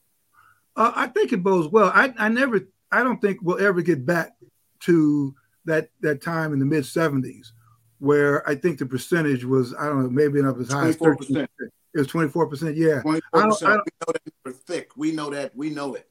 Uh, 0.77 0.94
I 0.96 1.08
think 1.08 1.34
it 1.34 1.44
bodes 1.44 1.68
well. 1.68 1.92
I, 1.94 2.13
I 2.18 2.30
never, 2.30 2.62
I 2.92 3.04
don't 3.04 3.20
think 3.22 3.39
we'll 3.42 3.60
ever 3.60 3.82
get 3.82 4.06
back 4.06 4.36
to 4.82 5.36
that 5.65 5.89
that 6.01 6.22
time 6.22 6.54
in 6.54 6.60
the 6.60 6.65
mid 6.65 6.84
'70s 6.84 7.51
where 8.00 8.48
I 8.48 8.56
think 8.56 8.80
the 8.80 8.86
percentage 8.86 9.44
was 9.46 9.74
I 9.74 9.86
don't 9.86 10.04
know 10.04 10.10
maybe 10.10 10.42
not 10.42 10.60
as 10.60 10.72
high 10.72 10.90
as 10.90 10.96
13 10.98 11.38
It 11.38 11.50
was 11.94 12.08
24 12.08 12.48
percent. 12.48 12.75
Yeah, 12.75 13.02
24%. 13.02 13.22
I 13.34 13.40
don't, 13.40 13.64
I 13.64 13.70
don't, 13.70 13.84
we 13.86 13.92
know 14.02 14.14
that 14.14 14.34
we're 14.46 14.52
thick. 14.52 14.92
We 14.96 15.12
know 15.12 15.30
that. 15.30 15.56
We 15.56 15.70
know 15.70 15.96
it. 15.96 16.08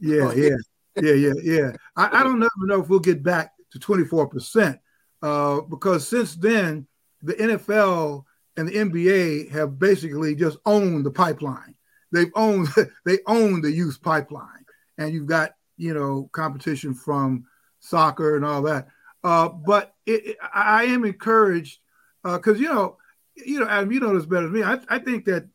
Yeah, 0.00 0.32
yeah, 0.32 0.56
yeah, 1.00 1.12
yeah, 1.12 1.32
yeah. 1.42 1.72
I, 1.96 2.20
I 2.20 2.22
don't 2.22 2.42
ever 2.42 2.50
know 2.66 2.82
if 2.82 2.88
we'll 2.88 3.00
get 3.00 3.22
back 3.22 3.52
to 3.72 3.78
24 3.78 4.28
percent 4.28 4.78
uh, 5.22 5.60
because 5.62 6.06
since 6.06 6.36
then 6.36 6.86
the 7.22 7.34
NFL 7.34 8.24
and 8.56 8.68
the 8.68 8.72
NBA 8.72 9.50
have 9.50 9.78
basically 9.78 10.34
just 10.34 10.58
owned 10.64 11.04
the 11.04 11.10
pipeline. 11.10 11.74
They've 12.12 12.32
owned 12.34 12.68
they 13.04 13.18
own 13.26 13.60
the 13.60 13.72
youth 13.72 14.00
pipeline, 14.02 14.64
and 14.98 15.12
you've 15.12 15.26
got 15.26 15.52
you 15.76 15.94
know 15.94 16.28
competition 16.32 16.94
from 16.94 17.44
soccer 17.80 18.36
and 18.36 18.44
all 18.44 18.62
that. 18.62 18.88
Uh, 19.26 19.48
but 19.48 19.92
it, 20.06 20.36
I 20.54 20.84
am 20.84 21.04
encouraged 21.04 21.80
because 22.22 22.58
uh, 22.58 22.60
you 22.60 22.72
know, 22.72 22.96
you 23.34 23.58
know, 23.58 23.66
Adam, 23.66 23.90
you 23.90 23.98
know 23.98 24.14
this 24.14 24.24
better 24.24 24.44
than 24.44 24.52
me. 24.52 24.62
I, 24.62 24.78
I 24.88 25.00
think 25.00 25.24
that 25.24 25.48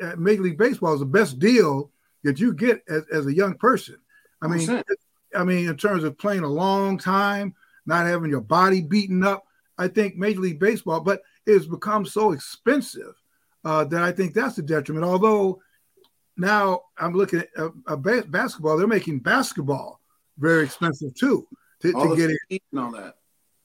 uh, 0.00 0.16
Major 0.16 0.40
League 0.40 0.56
Baseball 0.56 0.94
is 0.94 1.00
the 1.00 1.06
best 1.06 1.38
deal 1.38 1.90
that 2.24 2.40
you 2.40 2.54
get 2.54 2.82
as, 2.88 3.02
as 3.12 3.26
a 3.26 3.34
young 3.34 3.58
person. 3.58 3.98
I 4.40 4.46
mean, 4.48 4.82
I 5.36 5.44
mean, 5.44 5.68
in 5.68 5.76
terms 5.76 6.02
of 6.02 6.16
playing 6.16 6.44
a 6.44 6.48
long 6.48 6.96
time, 6.96 7.54
not 7.84 8.06
having 8.06 8.30
your 8.30 8.40
body 8.40 8.80
beaten 8.80 9.22
up. 9.22 9.44
I 9.76 9.88
think 9.88 10.16
Major 10.16 10.40
League 10.40 10.58
Baseball, 10.58 11.00
but 11.00 11.20
it's 11.44 11.66
become 11.66 12.06
so 12.06 12.32
expensive 12.32 13.12
uh, 13.66 13.84
that 13.84 14.02
I 14.02 14.12
think 14.12 14.32
that's 14.32 14.56
a 14.56 14.62
detriment. 14.62 15.04
Although 15.04 15.60
now 16.38 16.84
I'm 16.96 17.12
looking 17.12 17.40
at 17.40 17.48
uh, 17.86 17.96
basketball, 17.96 18.78
they're 18.78 18.86
making 18.86 19.18
basketball 19.18 20.00
very 20.38 20.64
expensive 20.64 21.14
too 21.14 21.46
to, 21.82 21.92
to 21.92 22.16
get 22.16 22.30
it. 22.48 22.62
on 22.76 22.92
that. 22.92 23.14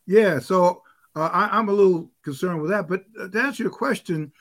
Yeah, 0.05 0.39
so 0.39 0.83
uh, 1.15 1.29
I, 1.31 1.57
am 1.57 1.69
a 1.69 1.73
little 1.73 2.11
concerned 2.23 2.61
with 2.61 2.71
that. 2.71 2.87
But 2.87 3.05
uh, 3.19 3.27
to 3.27 3.39
answer 3.39 3.63
your 3.63 3.71
question, 3.71 4.31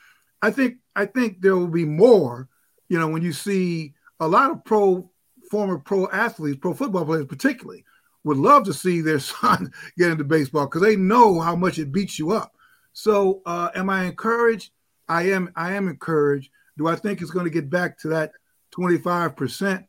I 0.41 0.51
think 0.51 0.77
I 0.95 1.05
think 1.05 1.41
there 1.41 1.55
will 1.55 1.67
be 1.67 1.85
more. 1.85 2.49
You 2.87 2.99
know, 2.99 3.07
when 3.07 3.23
you 3.23 3.33
see 3.33 3.93
a 4.19 4.27
lot 4.27 4.51
of 4.51 4.63
pro 4.63 5.09
former 5.49 5.79
pro 5.79 6.07
athletes, 6.09 6.59
pro 6.59 6.73
football 6.73 7.05
players 7.05 7.25
particularly, 7.25 7.83
would 8.23 8.37
love 8.37 8.65
to 8.65 8.73
see 8.73 9.01
their 9.01 9.19
son 9.19 9.71
get 9.97 10.11
into 10.11 10.23
baseball 10.23 10.65
because 10.65 10.81
they 10.81 10.95
know 10.95 11.39
how 11.39 11.55
much 11.55 11.79
it 11.79 11.91
beats 11.91 12.19
you 12.19 12.31
up. 12.31 12.53
So, 12.93 13.41
uh, 13.45 13.69
am 13.75 13.89
I 13.89 14.05
encouraged? 14.05 14.71
I 15.07 15.31
am. 15.31 15.51
I 15.55 15.73
am 15.73 15.87
encouraged. 15.87 16.49
Do 16.77 16.87
I 16.87 16.95
think 16.95 17.21
it's 17.21 17.31
going 17.31 17.45
to 17.45 17.51
get 17.51 17.69
back 17.69 17.97
to 17.99 18.09
that 18.09 18.31
25 18.71 19.35
percent? 19.35 19.85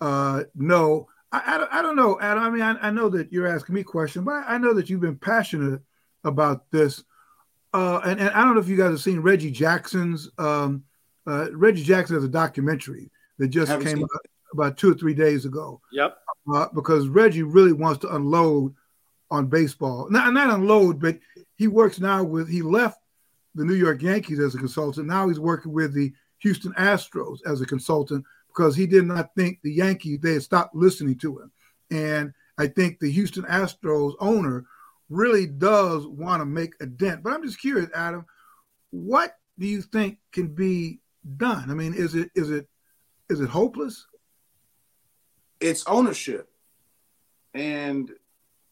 Uh, 0.00 0.44
no, 0.54 1.08
I, 1.30 1.38
I, 1.38 1.78
I, 1.78 1.82
don't 1.82 1.96
know, 1.96 2.18
Adam. 2.20 2.42
I 2.42 2.50
mean, 2.50 2.62
I, 2.62 2.88
I, 2.88 2.90
know 2.90 3.08
that 3.10 3.32
you're 3.32 3.46
asking 3.46 3.74
me 3.74 3.82
questions, 3.82 4.24
but 4.24 4.44
I, 4.46 4.58
know 4.58 4.72
that 4.74 4.88
you've 4.88 5.00
been 5.00 5.18
passionate 5.18 5.82
about 6.24 6.70
this. 6.70 7.04
Uh, 7.74 8.00
and, 8.04 8.18
and 8.18 8.30
I 8.30 8.44
don't 8.44 8.54
know 8.54 8.60
if 8.60 8.68
you 8.68 8.76
guys 8.76 8.90
have 8.90 9.00
seen 9.00 9.20
Reggie 9.20 9.50
Jackson's. 9.50 10.30
Um, 10.38 10.84
uh, 11.26 11.48
Reggie 11.52 11.84
Jackson 11.84 12.16
has 12.16 12.24
a 12.24 12.28
documentary 12.28 13.10
that 13.38 13.48
just 13.48 13.70
came 13.82 14.02
out 14.02 14.08
about 14.52 14.78
two 14.78 14.90
or 14.90 14.94
three 14.94 15.14
days 15.14 15.44
ago. 15.44 15.80
Yep. 15.92 16.16
Uh, 16.52 16.66
because 16.74 17.08
Reggie 17.08 17.42
really 17.42 17.72
wants 17.72 18.00
to 18.00 18.14
unload 18.14 18.74
on 19.30 19.46
baseball. 19.46 20.08
Not, 20.10 20.32
not 20.32 20.50
unload, 20.50 21.00
but 21.00 21.18
he 21.56 21.68
works 21.68 22.00
now 22.00 22.24
with, 22.24 22.48
he 22.48 22.62
left 22.62 22.98
the 23.54 23.64
New 23.64 23.74
York 23.74 24.00
Yankees 24.02 24.38
as 24.38 24.54
a 24.54 24.58
consultant. 24.58 25.06
Now 25.06 25.28
he's 25.28 25.40
working 25.40 25.72
with 25.72 25.92
the 25.92 26.12
Houston 26.38 26.72
Astros 26.74 27.38
as 27.46 27.60
a 27.60 27.66
consultant 27.66 28.24
because 28.58 28.74
he 28.74 28.88
did 28.88 29.04
not 29.04 29.36
think 29.36 29.60
the 29.62 29.72
Yankees 29.72 30.18
they 30.20 30.32
had 30.32 30.42
stopped 30.42 30.74
listening 30.74 31.16
to 31.16 31.38
him. 31.38 31.52
And 31.92 32.32
I 32.58 32.66
think 32.66 32.98
the 32.98 33.10
Houston 33.10 33.44
Astros 33.44 34.14
owner 34.18 34.66
really 35.08 35.46
does 35.46 36.08
want 36.08 36.40
to 36.40 36.44
make 36.44 36.72
a 36.80 36.86
dent. 36.86 37.22
But 37.22 37.34
I'm 37.34 37.44
just 37.44 37.60
curious, 37.60 37.88
Adam, 37.94 38.26
what 38.90 39.36
do 39.60 39.66
you 39.68 39.80
think 39.80 40.18
can 40.32 40.48
be 40.48 40.98
done? 41.36 41.70
I 41.70 41.74
mean, 41.74 41.94
is 41.94 42.16
it 42.16 42.30
is 42.34 42.50
it 42.50 42.66
is 43.30 43.40
it 43.40 43.48
hopeless? 43.48 44.06
It's 45.60 45.86
ownership. 45.86 46.50
And 47.54 48.10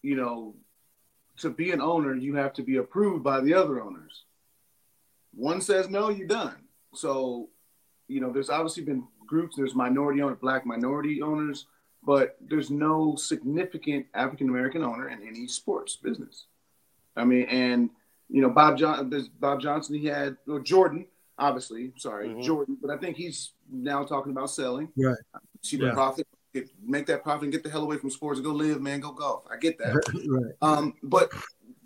you 0.02 0.16
know, 0.16 0.56
to 1.38 1.50
be 1.50 1.70
an 1.70 1.80
owner, 1.80 2.12
you 2.16 2.34
have 2.34 2.54
to 2.54 2.62
be 2.62 2.78
approved 2.78 3.22
by 3.22 3.40
the 3.40 3.54
other 3.54 3.80
owners. 3.80 4.24
One 5.32 5.60
says 5.60 5.88
no, 5.88 6.08
you're 6.08 6.26
done. 6.26 6.56
So, 6.92 7.50
you 8.08 8.20
know, 8.20 8.32
there's 8.32 8.50
obviously 8.50 8.82
been 8.82 9.06
groups. 9.26 9.56
There's 9.56 9.74
minority 9.74 10.22
owners, 10.22 10.38
black 10.40 10.66
minority 10.66 11.22
owners, 11.22 11.66
but 12.02 12.36
there's 12.40 12.70
no 12.70 13.16
significant 13.16 14.06
African 14.14 14.48
American 14.48 14.82
owner 14.82 15.08
in 15.08 15.26
any 15.26 15.46
sports 15.48 15.96
business. 15.96 16.46
I 17.16 17.24
mean, 17.24 17.46
and 17.46 17.90
you 18.28 18.42
know, 18.42 18.50
Bob 18.50 18.78
John, 18.78 19.10
there's 19.10 19.28
Bob 19.28 19.60
Johnson. 19.60 19.96
He 19.96 20.06
had 20.06 20.36
or 20.48 20.60
Jordan, 20.60 21.06
obviously. 21.38 21.92
Sorry, 21.96 22.28
mm-hmm. 22.28 22.42
Jordan, 22.42 22.78
but 22.80 22.90
I 22.90 22.96
think 22.96 23.16
he's 23.16 23.52
now 23.70 24.04
talking 24.04 24.32
about 24.32 24.50
selling. 24.50 24.88
Right. 24.96 25.16
See 25.62 25.76
the 25.76 25.86
yeah. 25.86 25.94
profit. 25.94 26.26
Get, 26.54 26.70
make 26.82 27.06
that 27.06 27.22
profit 27.22 27.44
and 27.44 27.52
get 27.52 27.62
the 27.62 27.70
hell 27.70 27.82
away 27.82 27.98
from 27.98 28.08
sports 28.10 28.38
and 28.38 28.46
go 28.46 28.52
live, 28.52 28.80
man. 28.80 29.00
Go 29.00 29.12
golf. 29.12 29.44
I 29.50 29.58
get 29.58 29.76
that. 29.78 29.94
right. 30.28 30.54
Um, 30.62 30.94
but 31.02 31.30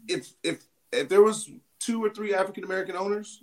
if 0.06 0.32
if 0.42 0.64
if 0.92 1.08
there 1.08 1.22
was 1.22 1.50
two 1.78 2.04
or 2.04 2.10
three 2.10 2.34
African 2.34 2.64
American 2.64 2.94
owners, 2.94 3.42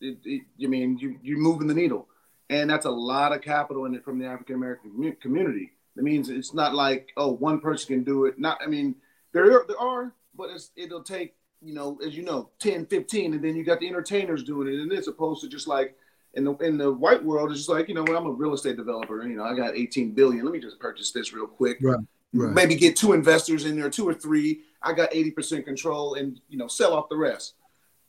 it, 0.00 0.18
it, 0.24 0.42
you 0.56 0.68
mean 0.68 0.98
you 0.98 1.18
you're 1.22 1.38
moving 1.38 1.68
the 1.68 1.74
needle 1.74 2.08
and 2.50 2.68
that's 2.68 2.84
a 2.84 2.90
lot 2.90 3.32
of 3.32 3.40
capital 3.40 3.86
in 3.86 3.94
it 3.94 4.04
from 4.04 4.18
the 4.18 4.26
African 4.26 4.56
American 4.56 5.16
community. 5.22 5.72
That 5.96 6.02
means 6.02 6.28
it's 6.28 6.52
not 6.52 6.74
like 6.74 7.10
oh 7.16 7.32
one 7.32 7.60
person 7.60 7.94
can 7.94 8.04
do 8.04 8.26
it. 8.26 8.38
Not 8.38 8.60
I 8.62 8.66
mean 8.66 8.96
there 9.32 9.44
are, 9.52 9.64
there 9.66 9.78
are, 9.78 10.12
but 10.36 10.50
it'll 10.76 11.02
take 11.02 11.34
you 11.62 11.72
know 11.72 11.98
as 12.04 12.16
you 12.16 12.24
know 12.24 12.50
10, 12.58 12.86
15, 12.86 13.34
and 13.34 13.44
then 13.44 13.56
you 13.56 13.64
got 13.64 13.80
the 13.80 13.88
entertainers 13.88 14.42
doing 14.42 14.68
it, 14.68 14.80
and 14.80 14.92
it's 14.92 15.06
opposed 15.06 15.42
to 15.42 15.48
just 15.48 15.68
like 15.68 15.96
in 16.34 16.44
the 16.44 16.54
in 16.56 16.76
the 16.76 16.92
white 16.92 17.24
world, 17.24 17.50
it's 17.50 17.60
just 17.60 17.70
like 17.70 17.88
you 17.88 17.94
know 17.94 18.04
I'm 18.04 18.26
a 18.26 18.30
real 18.30 18.52
estate 18.52 18.76
developer. 18.76 19.26
You 19.26 19.36
know 19.36 19.44
I 19.44 19.54
got 19.54 19.76
18 19.76 20.12
billion. 20.12 20.44
Let 20.44 20.52
me 20.52 20.60
just 20.60 20.80
purchase 20.80 21.12
this 21.12 21.32
real 21.32 21.46
quick. 21.46 21.78
Right. 21.80 21.98
Right. 22.32 22.54
Maybe 22.54 22.76
get 22.76 22.94
two 22.94 23.12
investors 23.12 23.64
in 23.64 23.76
there, 23.76 23.90
two 23.90 24.08
or 24.08 24.14
three. 24.14 24.60
I 24.82 24.92
got 24.92 25.10
80% 25.10 25.64
control, 25.64 26.14
and 26.14 26.40
you 26.48 26.58
know 26.58 26.68
sell 26.68 26.94
off 26.94 27.08
the 27.08 27.16
rest. 27.16 27.54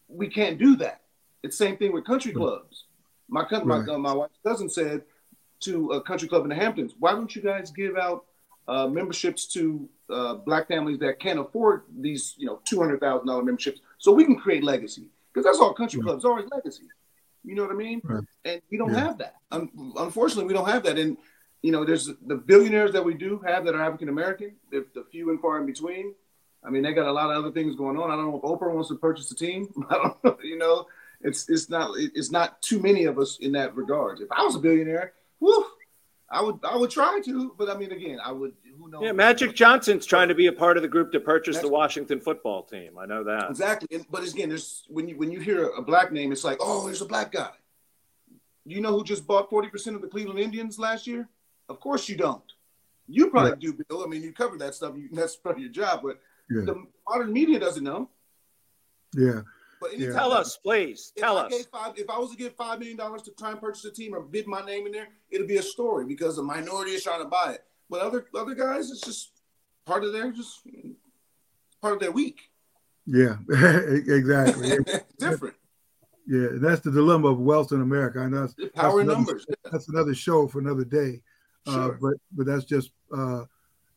We 0.07 0.27
can't 0.27 0.59
do 0.59 0.75
that. 0.77 1.01
It's 1.41 1.57
same 1.57 1.77
thing 1.77 1.91
with 1.91 2.05
country 2.05 2.31
clubs. 2.31 2.85
My 3.31 3.47
right. 3.49 3.65
my, 3.65 3.77
uh, 3.77 3.97
my 3.97 4.13
wife's 4.13 4.37
cousin 4.45 4.69
said 4.69 5.03
to 5.61 5.91
a 5.91 6.01
country 6.01 6.27
club 6.27 6.43
in 6.43 6.49
the 6.49 6.55
Hamptons, 6.55 6.93
"Why 6.99 7.13
don't 7.13 7.33
you 7.35 7.41
guys 7.41 7.71
give 7.71 7.97
out 7.97 8.25
uh, 8.67 8.87
memberships 8.87 9.47
to 9.53 9.89
uh, 10.09 10.35
black 10.35 10.67
families 10.67 10.99
that 10.99 11.19
can't 11.19 11.39
afford 11.39 11.83
these, 11.99 12.35
you 12.37 12.45
know, 12.45 12.59
two 12.65 12.79
hundred 12.79 12.99
thousand 12.99 13.27
dollar 13.27 13.43
memberships, 13.43 13.79
so 13.97 14.11
we 14.11 14.25
can 14.25 14.35
create 14.35 14.63
legacy? 14.63 15.07
Because 15.33 15.45
that's 15.45 15.59
all 15.59 15.73
country 15.73 15.99
right. 15.99 16.07
clubs 16.07 16.25
are 16.25 16.43
legacy. 16.51 16.83
You 17.43 17.55
know 17.55 17.63
what 17.63 17.71
I 17.71 17.75
mean? 17.75 18.01
Right. 18.03 18.23
And 18.45 18.61
we 18.69 18.77
don't 18.77 18.93
yeah. 18.93 18.99
have 18.99 19.17
that. 19.19 19.35
Un- 19.51 19.93
unfortunately, 19.97 20.45
we 20.45 20.53
don't 20.53 20.67
have 20.67 20.83
that. 20.83 20.99
And 20.99 21.17
you 21.61 21.71
know, 21.71 21.85
there's 21.85 22.09
the 22.27 22.35
billionaires 22.35 22.91
that 22.91 23.03
we 23.03 23.13
do 23.13 23.39
have 23.45 23.65
that 23.65 23.75
are 23.75 23.81
African 23.81 24.09
American. 24.09 24.53
The, 24.71 24.85
the 24.93 25.05
few 25.11 25.29
and 25.29 25.39
far 25.39 25.59
in 25.59 25.65
between. 25.65 26.13
I 26.63 26.69
mean, 26.69 26.83
they 26.83 26.93
got 26.93 27.07
a 27.07 27.11
lot 27.11 27.31
of 27.31 27.37
other 27.37 27.51
things 27.51 27.75
going 27.75 27.97
on. 27.97 28.11
I 28.11 28.15
don't 28.15 28.29
know 28.29 28.37
if 28.37 28.43
Oprah 28.43 28.71
wants 28.71 28.89
to 28.89 28.95
purchase 28.95 29.31
a 29.31 29.35
team. 29.35 29.67
I 29.89 29.95
don't 29.95 30.23
know. 30.23 30.37
You 30.43 30.57
know, 30.57 30.85
it's 31.23 31.49
it's 31.49 31.69
not 31.69 31.91
it's 31.97 32.31
not 32.31 32.61
too 32.61 32.79
many 32.79 33.05
of 33.05 33.19
us 33.19 33.37
in 33.39 33.51
that 33.53 33.75
regard. 33.75 34.19
If 34.19 34.31
I 34.31 34.43
was 34.43 34.55
a 34.55 34.59
billionaire, 34.59 35.13
whoo, 35.39 35.65
I 36.29 36.41
would 36.41 36.59
I 36.63 36.77
would 36.77 36.89
try 36.89 37.19
to, 37.25 37.53
but 37.57 37.69
I 37.69 37.77
mean, 37.77 37.91
again, 37.91 38.19
I 38.23 38.31
would. 38.31 38.53
Who 38.77 38.89
knows? 38.89 39.03
Yeah, 39.03 39.11
Magic 39.11 39.53
Johnson's 39.53 40.05
trying 40.05 40.29
to 40.29 40.35
be 40.35 40.47
a 40.47 40.53
part 40.53 40.77
of 40.77 40.83
the 40.83 40.89
group 40.89 41.11
to 41.11 41.19
purchase 41.19 41.59
the 41.59 41.67
Washington 41.67 42.21
football 42.21 42.63
team. 42.63 42.97
I 42.97 43.05
know 43.05 43.23
that 43.25 43.49
exactly. 43.49 43.87
And, 43.91 44.05
but 44.09 44.27
again, 44.27 44.49
there's 44.49 44.83
when 44.87 45.07
you 45.07 45.17
when 45.17 45.31
you 45.31 45.39
hear 45.39 45.69
a 45.69 45.81
black 45.81 46.11
name, 46.11 46.31
it's 46.31 46.43
like, 46.43 46.57
oh, 46.61 46.85
there's 46.85 47.01
a 47.01 47.05
black 47.05 47.31
guy. 47.31 47.51
You 48.65 48.79
know 48.79 48.97
who 48.97 49.03
just 49.03 49.27
bought 49.27 49.49
forty 49.49 49.69
percent 49.69 49.95
of 49.95 50.01
the 50.01 50.07
Cleveland 50.07 50.39
Indians 50.39 50.79
last 50.79 51.05
year? 51.05 51.27
Of 51.67 51.79
course 51.79 52.07
you 52.07 52.15
don't. 52.15 52.43
You 53.07 53.29
probably 53.29 53.51
yeah. 53.51 53.73
do, 53.73 53.83
Bill. 53.89 54.03
I 54.03 54.07
mean, 54.07 54.23
you 54.23 54.31
cover 54.31 54.57
that 54.59 54.73
stuff. 54.73 54.93
You, 54.95 55.09
that's 55.11 55.35
part 55.35 55.57
of 55.57 55.61
your 55.61 55.71
job, 55.71 56.01
but 56.03 56.19
yeah. 56.49 56.61
the 56.65 56.85
modern 57.07 57.33
media 57.33 57.59
doesn't 57.59 57.83
know. 57.83 58.09
Yeah. 59.15 59.41
But 59.81 59.97
yeah. 59.97 60.13
tell 60.13 60.31
us, 60.31 60.57
please. 60.57 61.11
Tell 61.17 61.37
us. 61.37 61.51
Five, 61.71 61.93
if 61.97 62.07
I 62.07 62.19
was 62.19 62.29
to 62.29 62.37
give 62.37 62.55
five 62.55 62.77
million 62.77 62.97
dollars 62.97 63.23
to 63.23 63.31
try 63.31 63.49
and 63.49 63.59
purchase 63.59 63.83
a 63.83 63.91
team 63.91 64.13
or 64.13 64.21
bid 64.21 64.45
my 64.45 64.63
name 64.63 64.85
in 64.85 64.91
there, 64.91 65.07
it'll 65.31 65.47
be 65.47 65.57
a 65.57 65.63
story 65.63 66.05
because 66.05 66.37
a 66.37 66.43
minority 66.43 66.91
is 66.91 67.03
trying 67.03 67.23
to 67.23 67.27
buy 67.27 67.53
it. 67.53 67.65
But 67.89 68.01
other 68.01 68.27
other 68.37 68.53
guys, 68.53 68.91
it's 68.91 69.01
just 69.01 69.31
part 69.85 70.03
of 70.03 70.13
their 70.13 70.31
just 70.31 70.61
part 71.81 71.95
of 71.95 71.99
their 71.99 72.11
week. 72.11 72.41
Yeah, 73.07 73.37
exactly. 73.49 74.77
Different. 75.17 75.55
Yeah, 76.27 76.49
that's 76.53 76.81
the 76.81 76.91
dilemma 76.91 77.29
of 77.29 77.39
wealth 77.39 77.71
in 77.71 77.81
America. 77.81 78.19
I 78.19 78.27
know 78.27 78.41
that's, 78.41 78.53
power 78.53 78.69
that's 78.69 79.09
another, 79.09 79.11
numbers. 79.13 79.45
That's 79.71 79.89
another 79.89 80.13
show 80.13 80.47
for 80.47 80.59
another 80.59 80.85
day. 80.85 81.21
Uh, 81.65 81.71
sure. 81.71 81.95
Uh, 81.95 81.97
but 81.99 82.13
but 82.31 82.45
that's 82.45 82.65
just 82.65 82.91
uh, 83.11 83.45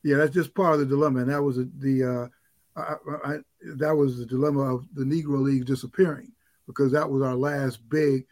yeah, 0.02 0.16
that's 0.16 0.32
just 0.32 0.54
part 0.54 0.74
of 0.74 0.80
the 0.80 0.86
dilemma, 0.86 1.20
and 1.20 1.30
that 1.30 1.42
was 1.42 1.56
the 1.56 2.02
uh, 2.02 2.28
I, 2.76 2.94
I, 3.24 3.37
that 3.76 3.94
was 3.94 4.18
the 4.18 4.26
dilemma 4.26 4.74
of 4.74 4.87
the 4.94 5.04
Negro 5.04 5.42
League 5.42 5.64
disappearing 5.64 6.32
because 6.66 6.92
that 6.92 7.08
was 7.08 7.22
our 7.22 7.34
last 7.34 7.88
big 7.88 8.26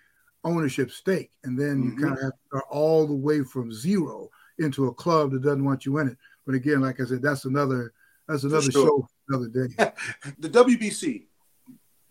ownership 0.44 0.90
stake, 0.90 1.30
and 1.44 1.58
then 1.58 1.82
mm-hmm. 1.82 1.98
you 1.98 2.04
kind 2.04 2.16
of 2.16 2.22
have 2.22 2.32
to 2.32 2.38
start 2.48 2.64
all 2.70 3.06
the 3.06 3.14
way 3.14 3.42
from 3.42 3.72
zero 3.72 4.28
into 4.58 4.88
a 4.88 4.94
club 4.94 5.30
that 5.32 5.42
doesn't 5.42 5.64
want 5.64 5.86
you 5.86 5.98
in 5.98 6.08
it. 6.08 6.16
But 6.44 6.54
again, 6.54 6.80
like 6.80 7.00
I 7.00 7.04
said, 7.04 7.22
that's 7.22 7.44
another 7.44 7.92
that's 8.28 8.44
another 8.44 8.70
sure. 8.70 8.86
show 8.86 9.08
another 9.28 9.48
day. 9.48 9.74
the 10.38 10.48
WBC, 10.48 11.24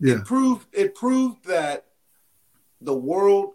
yeah, 0.00 0.14
it 0.14 0.24
proved 0.24 0.66
it 0.72 0.94
proved 0.94 1.44
that 1.46 1.86
the 2.80 2.94
world, 2.94 3.54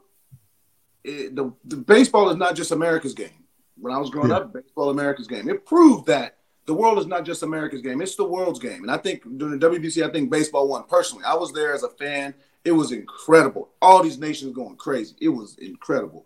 it, 1.04 1.36
the, 1.36 1.54
the 1.66 1.78
baseball 1.78 2.30
is 2.30 2.38
not 2.38 2.56
just 2.56 2.72
America's 2.72 3.14
game. 3.14 3.44
When 3.80 3.94
I 3.94 3.98
was 3.98 4.10
growing 4.10 4.30
yeah. 4.30 4.38
up, 4.38 4.54
baseball 4.54 4.90
America's 4.90 5.28
game. 5.28 5.50
It 5.50 5.66
proved 5.66 6.08
that 6.08 6.37
the 6.68 6.74
world 6.74 7.00
is 7.00 7.08
not 7.08 7.26
just 7.26 7.44
America's 7.44 7.82
game; 7.82 8.02
it's 8.02 8.16
the 8.16 8.24
world's 8.24 8.60
game. 8.60 8.84
And 8.84 8.92
I 8.92 8.98
think 8.98 9.24
during 9.38 9.58
the 9.58 9.70
WBC, 9.70 10.08
I 10.08 10.12
think 10.12 10.30
baseball 10.30 10.68
won. 10.68 10.84
Personally, 10.84 11.24
I 11.26 11.34
was 11.34 11.52
there 11.54 11.74
as 11.74 11.84
a 11.84 11.90
fan. 11.90 12.34
It 12.64 12.74
was 12.74 12.92
incredible. 12.92 13.70
All 13.82 14.04
these 14.04 14.20
nations 14.20 14.54
going 14.54 14.76
crazy. 14.76 15.16
It 15.20 15.30
was 15.30 15.58
incredible. 15.58 16.26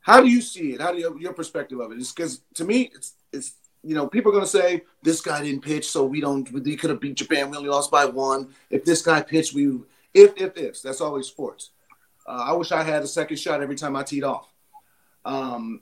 How 0.00 0.20
do 0.20 0.28
you 0.28 0.40
see 0.40 0.72
it? 0.72 0.80
How 0.80 0.92
do 0.92 0.98
you 0.98 1.18
your 1.18 1.32
perspective 1.32 1.80
of 1.80 1.90
it? 1.90 1.98
It's 1.98 2.12
because 2.12 2.42
to 2.54 2.64
me, 2.64 2.92
it's 2.94 3.14
it's 3.32 3.54
you 3.82 3.96
know 3.96 4.06
people 4.06 4.30
are 4.30 4.34
going 4.34 4.44
to 4.44 4.50
say 4.50 4.82
this 5.02 5.20
guy 5.20 5.42
didn't 5.42 5.62
pitch, 5.62 5.88
so 5.88 6.04
we 6.04 6.20
don't. 6.20 6.50
We 6.52 6.76
could 6.76 6.90
have 6.90 7.00
beat 7.00 7.16
Japan. 7.16 7.50
We 7.50 7.56
only 7.56 7.68
lost 7.68 7.90
by 7.90 8.04
one. 8.04 8.54
If 8.70 8.84
this 8.84 9.02
guy 9.02 9.20
pitched, 9.20 9.52
we 9.52 9.80
if 10.14 10.40
if 10.40 10.56
ifs. 10.56 10.80
That's 10.80 11.00
always 11.00 11.26
sports. 11.26 11.70
Uh, 12.24 12.44
I 12.48 12.52
wish 12.52 12.70
I 12.70 12.84
had 12.84 13.02
a 13.02 13.08
second 13.08 13.38
shot 13.38 13.62
every 13.62 13.76
time 13.76 13.96
I 13.96 14.04
teed 14.04 14.22
off. 14.22 14.48
Um, 15.24 15.80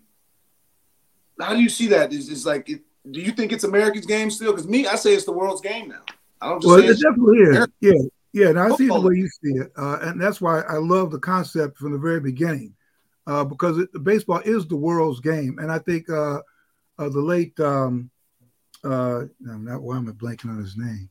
how 1.38 1.52
do 1.52 1.60
you 1.60 1.68
see 1.68 1.88
that? 1.88 2.14
Is 2.14 2.30
is 2.30 2.46
like 2.46 2.70
it, 2.70 2.80
do 3.10 3.20
you 3.20 3.32
think 3.32 3.52
it's 3.52 3.64
America's 3.64 4.06
game 4.06 4.30
still? 4.30 4.52
Because 4.52 4.68
me, 4.68 4.86
I 4.86 4.96
say 4.96 5.14
it's 5.14 5.24
the 5.24 5.32
world's 5.32 5.60
game 5.60 5.88
now. 5.88 6.02
I 6.40 6.50
don't 6.50 6.62
just 6.62 6.68
well, 6.68 6.78
it 6.78 7.00
definitely 7.00 7.38
is. 7.38 7.66
Yeah, 7.80 7.92
yeah. 8.32 8.48
And 8.50 8.58
I 8.58 8.74
see 8.76 8.86
the 8.86 9.00
way 9.00 9.14
you 9.14 9.28
see 9.28 9.52
it, 9.52 9.72
uh, 9.76 9.98
and 10.02 10.20
that's 10.20 10.40
why 10.40 10.60
I 10.60 10.76
love 10.76 11.10
the 11.10 11.18
concept 11.18 11.78
from 11.78 11.92
the 11.92 11.98
very 11.98 12.20
beginning, 12.20 12.74
uh, 13.26 13.44
because 13.44 13.78
it, 13.78 13.90
baseball 14.04 14.40
is 14.44 14.66
the 14.66 14.76
world's 14.76 15.20
game. 15.20 15.58
And 15.58 15.72
I 15.72 15.78
think 15.78 16.08
uh, 16.10 16.40
uh 16.98 17.08
the 17.08 17.20
late, 17.20 17.58
um, 17.60 18.10
uh, 18.84 19.24
not 19.40 19.82
why 19.82 19.96
am 19.96 20.08
I 20.08 20.12
blanking 20.12 20.50
on 20.50 20.58
his 20.58 20.76
name? 20.76 21.10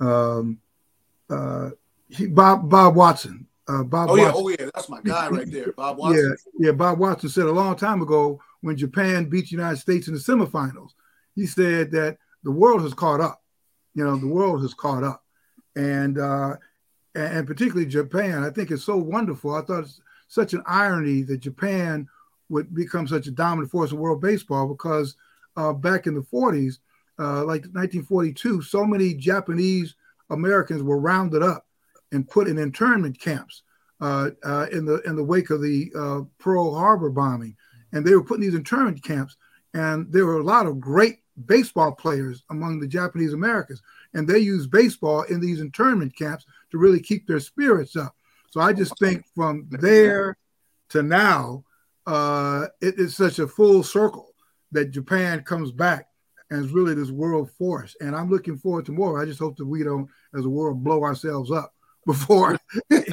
Um, 0.00 0.58
uh, 1.30 1.70
he, 2.08 2.26
Bob 2.26 2.68
Bob 2.68 2.96
Watson. 2.96 3.46
Uh, 3.68 3.82
Bob. 3.82 4.10
Oh 4.10 4.16
Watson. 4.16 4.26
yeah, 4.26 4.32
oh 4.34 4.48
yeah, 4.48 4.70
that's 4.74 4.88
my 4.88 5.00
guy 5.02 5.28
right 5.28 5.50
there, 5.50 5.72
Bob 5.72 5.96
Watson. 5.98 6.36
Yeah, 6.58 6.66
yeah. 6.66 6.72
Bob 6.72 6.98
Watson 6.98 7.28
said 7.28 7.46
a 7.46 7.52
long 7.52 7.76
time 7.76 8.02
ago 8.02 8.40
when 8.60 8.76
Japan 8.76 9.28
beat 9.28 9.46
the 9.46 9.52
United 9.52 9.78
States 9.78 10.08
in 10.08 10.14
the 10.14 10.20
semifinals 10.20 10.90
he 11.36 11.46
said 11.46 11.92
that 11.92 12.18
the 12.42 12.50
world 12.50 12.82
has 12.82 12.94
caught 12.94 13.20
up. 13.20 13.42
You 13.94 14.04
know, 14.04 14.16
the 14.16 14.26
world 14.26 14.62
has 14.62 14.74
caught 14.74 15.04
up, 15.04 15.22
and 15.76 16.18
uh, 16.18 16.56
and 17.14 17.46
particularly 17.46 17.86
Japan. 17.86 18.42
I 18.42 18.50
think 18.50 18.70
it's 18.70 18.84
so 18.84 18.96
wonderful. 18.96 19.54
I 19.54 19.62
thought 19.62 19.84
it's 19.84 20.00
such 20.28 20.54
an 20.54 20.62
irony 20.66 21.22
that 21.22 21.38
Japan 21.38 22.08
would 22.48 22.74
become 22.74 23.06
such 23.06 23.26
a 23.26 23.30
dominant 23.30 23.70
force 23.70 23.92
in 23.92 23.98
world 23.98 24.20
baseball 24.20 24.68
because 24.68 25.16
uh, 25.56 25.72
back 25.72 26.06
in 26.06 26.14
the 26.14 26.22
40s, 26.22 26.78
uh, 27.18 27.44
like 27.44 27.62
1942, 27.62 28.62
so 28.62 28.84
many 28.84 29.14
Japanese 29.14 29.94
Americans 30.30 30.82
were 30.82 30.98
rounded 30.98 31.42
up 31.42 31.66
and 32.12 32.28
put 32.28 32.48
in 32.48 32.58
internment 32.58 33.18
camps 33.18 33.62
uh, 34.00 34.30
uh, 34.44 34.66
in 34.70 34.84
the 34.84 35.00
in 35.02 35.16
the 35.16 35.24
wake 35.24 35.50
of 35.50 35.62
the 35.62 35.90
uh, 35.98 36.20
Pearl 36.38 36.74
Harbor 36.74 37.10
bombing, 37.10 37.56
and 37.92 38.04
they 38.04 38.14
were 38.14 38.24
put 38.24 38.36
in 38.36 38.42
these 38.42 38.54
internment 38.54 39.02
camps. 39.02 39.36
And 39.72 40.10
there 40.12 40.26
were 40.26 40.38
a 40.38 40.44
lot 40.44 40.66
of 40.66 40.80
great 40.80 41.20
baseball 41.44 41.92
players 41.92 42.42
among 42.50 42.80
the 42.80 42.86
Japanese 42.86 43.32
Americans, 43.32 43.82
and 44.14 44.26
they 44.26 44.38
use 44.38 44.66
baseball 44.66 45.22
in 45.22 45.40
these 45.40 45.60
internment 45.60 46.16
camps 46.16 46.46
to 46.70 46.78
really 46.78 47.00
keep 47.00 47.26
their 47.26 47.40
spirits 47.40 47.96
up. 47.96 48.14
So 48.50 48.60
I 48.60 48.72
just 48.72 48.98
think 48.98 49.24
from 49.34 49.66
there 49.70 50.36
to 50.90 51.02
now, 51.02 51.64
uh, 52.06 52.66
it 52.80 52.98
is 52.98 53.16
such 53.16 53.38
a 53.38 53.48
full 53.48 53.82
circle 53.82 54.32
that 54.72 54.90
Japan 54.92 55.42
comes 55.42 55.72
back 55.72 56.08
and 56.50 56.70
really 56.70 56.94
this 56.94 57.10
world 57.10 57.50
force. 57.50 57.96
And 58.00 58.14
I'm 58.14 58.30
looking 58.30 58.56
forward 58.56 58.86
to 58.86 58.92
more. 58.92 59.20
I 59.20 59.24
just 59.24 59.40
hope 59.40 59.56
that 59.56 59.66
we 59.66 59.82
don't, 59.82 60.08
as 60.34 60.44
a 60.44 60.48
world, 60.48 60.84
blow 60.84 61.02
ourselves 61.02 61.50
up 61.50 61.74
before, 62.06 62.58
you 62.90 63.04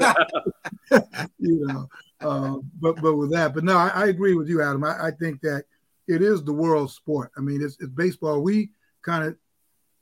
know. 1.40 1.90
Uh, 2.22 2.58
but 2.80 3.02
but 3.02 3.16
with 3.16 3.32
that, 3.32 3.54
but 3.54 3.64
no, 3.64 3.76
I, 3.76 3.90
I 3.90 4.08
agree 4.08 4.34
with 4.34 4.48
you, 4.48 4.62
Adam. 4.62 4.84
I, 4.84 5.08
I 5.08 5.12
think 5.12 5.42
that 5.42 5.66
it 6.08 6.22
is 6.22 6.44
the 6.44 6.54
world 6.54 6.92
sport. 6.92 7.32
I 7.38 7.42
mean, 7.42 7.62
it's, 7.62 7.78
it's 7.80 7.92
baseball. 7.92 8.42
We 8.42 8.72
kind 9.02 9.24
of 9.26 9.36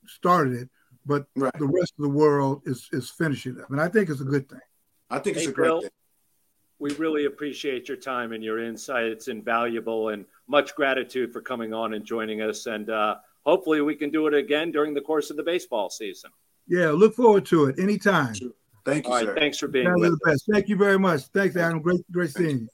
started 0.08 0.54
it, 0.54 0.70
but 1.06 1.26
right. 1.36 1.54
the 1.58 1.68
rest 1.68 1.94
of 1.98 2.04
the 2.04 2.10
world 2.10 2.62
is 2.66 2.88
is 2.92 3.10
finishing 3.10 3.58
it. 3.58 3.66
And 3.70 3.80
I 3.80 3.88
think 3.88 4.10
it's 4.10 4.22
a 4.22 4.26
good 4.26 4.50
thing. 4.50 4.60
I 5.10 5.20
think 5.20 5.38
it's 5.38 5.48
a 5.48 5.52
great 5.52 5.68
Bill, 5.68 5.82
thing. 5.82 5.90
We 6.80 6.94
really 6.96 7.26
appreciate 7.26 7.88
your 7.88 7.98
time 7.98 8.32
and 8.32 8.44
your 8.44 8.60
insight. 8.60 9.06
It's 9.06 9.28
invaluable, 9.28 10.10
and 10.10 10.26
much 10.48 10.76
gratitude 10.76 11.32
for 11.32 11.42
coming 11.42 11.74
on 11.74 11.94
and 11.94 12.04
joining 12.04 12.42
us. 12.42 12.66
And 12.66 12.90
uh, 12.90 13.18
hopefully, 13.46 13.82
we 13.82 13.96
can 13.96 14.10
do 14.10 14.28
it 14.28 14.34
again 14.34 14.72
during 14.72 14.94
the 14.94 15.02
course 15.02 15.30
of 15.30 15.38
the 15.38 15.44
baseball 15.44 15.90
season. 15.90 16.32
Yeah, 16.68 16.92
look 16.92 17.16
forward 17.16 17.46
to 17.48 17.66
it 17.66 17.80
anytime. 17.80 18.34
Thank 18.84 19.06
you, 19.06 19.12
All 19.12 19.18
right, 19.18 19.26
sir. 19.26 19.36
Thanks 19.36 19.60
for 19.60 19.68
being 19.68 19.94
with 19.94 20.18
us. 20.28 20.44
Thank 20.52 20.70
you 20.70 20.76
very 20.76 20.98
much. 20.98 21.22
Thanks, 21.26 21.56
Adam. 21.56 21.82
Great, 21.82 22.02
great 22.12 22.32
seeing 22.32 22.62
you. 22.62 22.68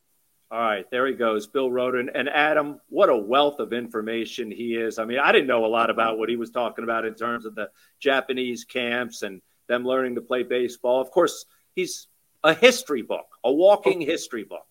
All 0.49 0.61
right, 0.61 0.89
there 0.91 1.05
he 1.05 1.13
goes, 1.13 1.45
Bill 1.45 1.69
Rhoden. 1.69 2.07
And 2.13 2.29
Adam, 2.29 2.79
what 2.87 3.09
a 3.09 3.17
wealth 3.17 3.59
of 3.59 3.73
information 3.73 4.49
he 4.49 4.75
is. 4.75 4.97
I 4.97 5.03
mean, 5.03 5.19
I 5.19 5.33
didn't 5.33 5.47
know 5.47 5.65
a 5.65 5.67
lot 5.67 5.89
about 5.89 6.17
what 6.17 6.29
he 6.29 6.37
was 6.37 6.51
talking 6.51 6.85
about 6.85 7.05
in 7.05 7.15
terms 7.15 7.45
of 7.45 7.53
the 7.53 7.69
Japanese 7.99 8.63
camps 8.63 9.23
and 9.23 9.41
them 9.67 9.83
learning 9.83 10.15
to 10.15 10.21
play 10.21 10.43
baseball. 10.43 11.01
Of 11.01 11.11
course, 11.11 11.45
he's 11.75 12.07
a 12.45 12.53
history 12.53 13.01
book, 13.01 13.25
a 13.43 13.51
walking 13.51 14.03
oh. 14.03 14.05
history 14.05 14.45
book. 14.45 14.65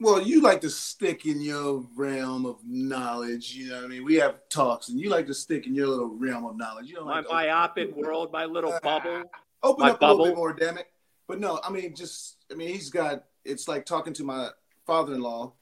Well, 0.00 0.20
you 0.20 0.42
like 0.42 0.60
to 0.62 0.70
stick 0.70 1.26
in 1.26 1.40
your 1.40 1.86
realm 1.96 2.44
of 2.44 2.58
knowledge. 2.66 3.54
You 3.54 3.70
know 3.70 3.76
what 3.76 3.84
I 3.84 3.88
mean? 3.88 4.04
We 4.04 4.16
have 4.16 4.40
talks, 4.50 4.88
and 4.88 5.00
you 5.00 5.08
like 5.08 5.28
to 5.28 5.34
stick 5.34 5.66
in 5.66 5.74
your 5.74 5.86
little 5.86 6.08
realm 6.08 6.44
of 6.44 6.56
knowledge. 6.56 6.88
You 6.88 6.96
know, 6.96 7.04
my 7.04 7.20
like 7.20 7.30
myopic 7.30 7.96
world, 7.96 8.32
my 8.32 8.44
little 8.44 8.76
bubble. 8.82 9.22
Open 9.62 9.86
up 9.86 10.00
bubble. 10.00 10.24
a 10.24 10.24
little 10.24 10.26
bit 10.26 10.36
more, 10.36 10.52
damn 10.52 10.78
it. 10.78 10.88
But 11.28 11.38
no, 11.38 11.60
I 11.64 11.70
mean, 11.70 11.94
just, 11.94 12.44
I 12.50 12.54
mean, 12.54 12.68
he's 12.68 12.90
got, 12.90 13.24
it's 13.44 13.68
like 13.68 13.86
talking 13.86 14.12
to 14.14 14.24
my 14.24 14.50
father-in-law, 14.86 15.52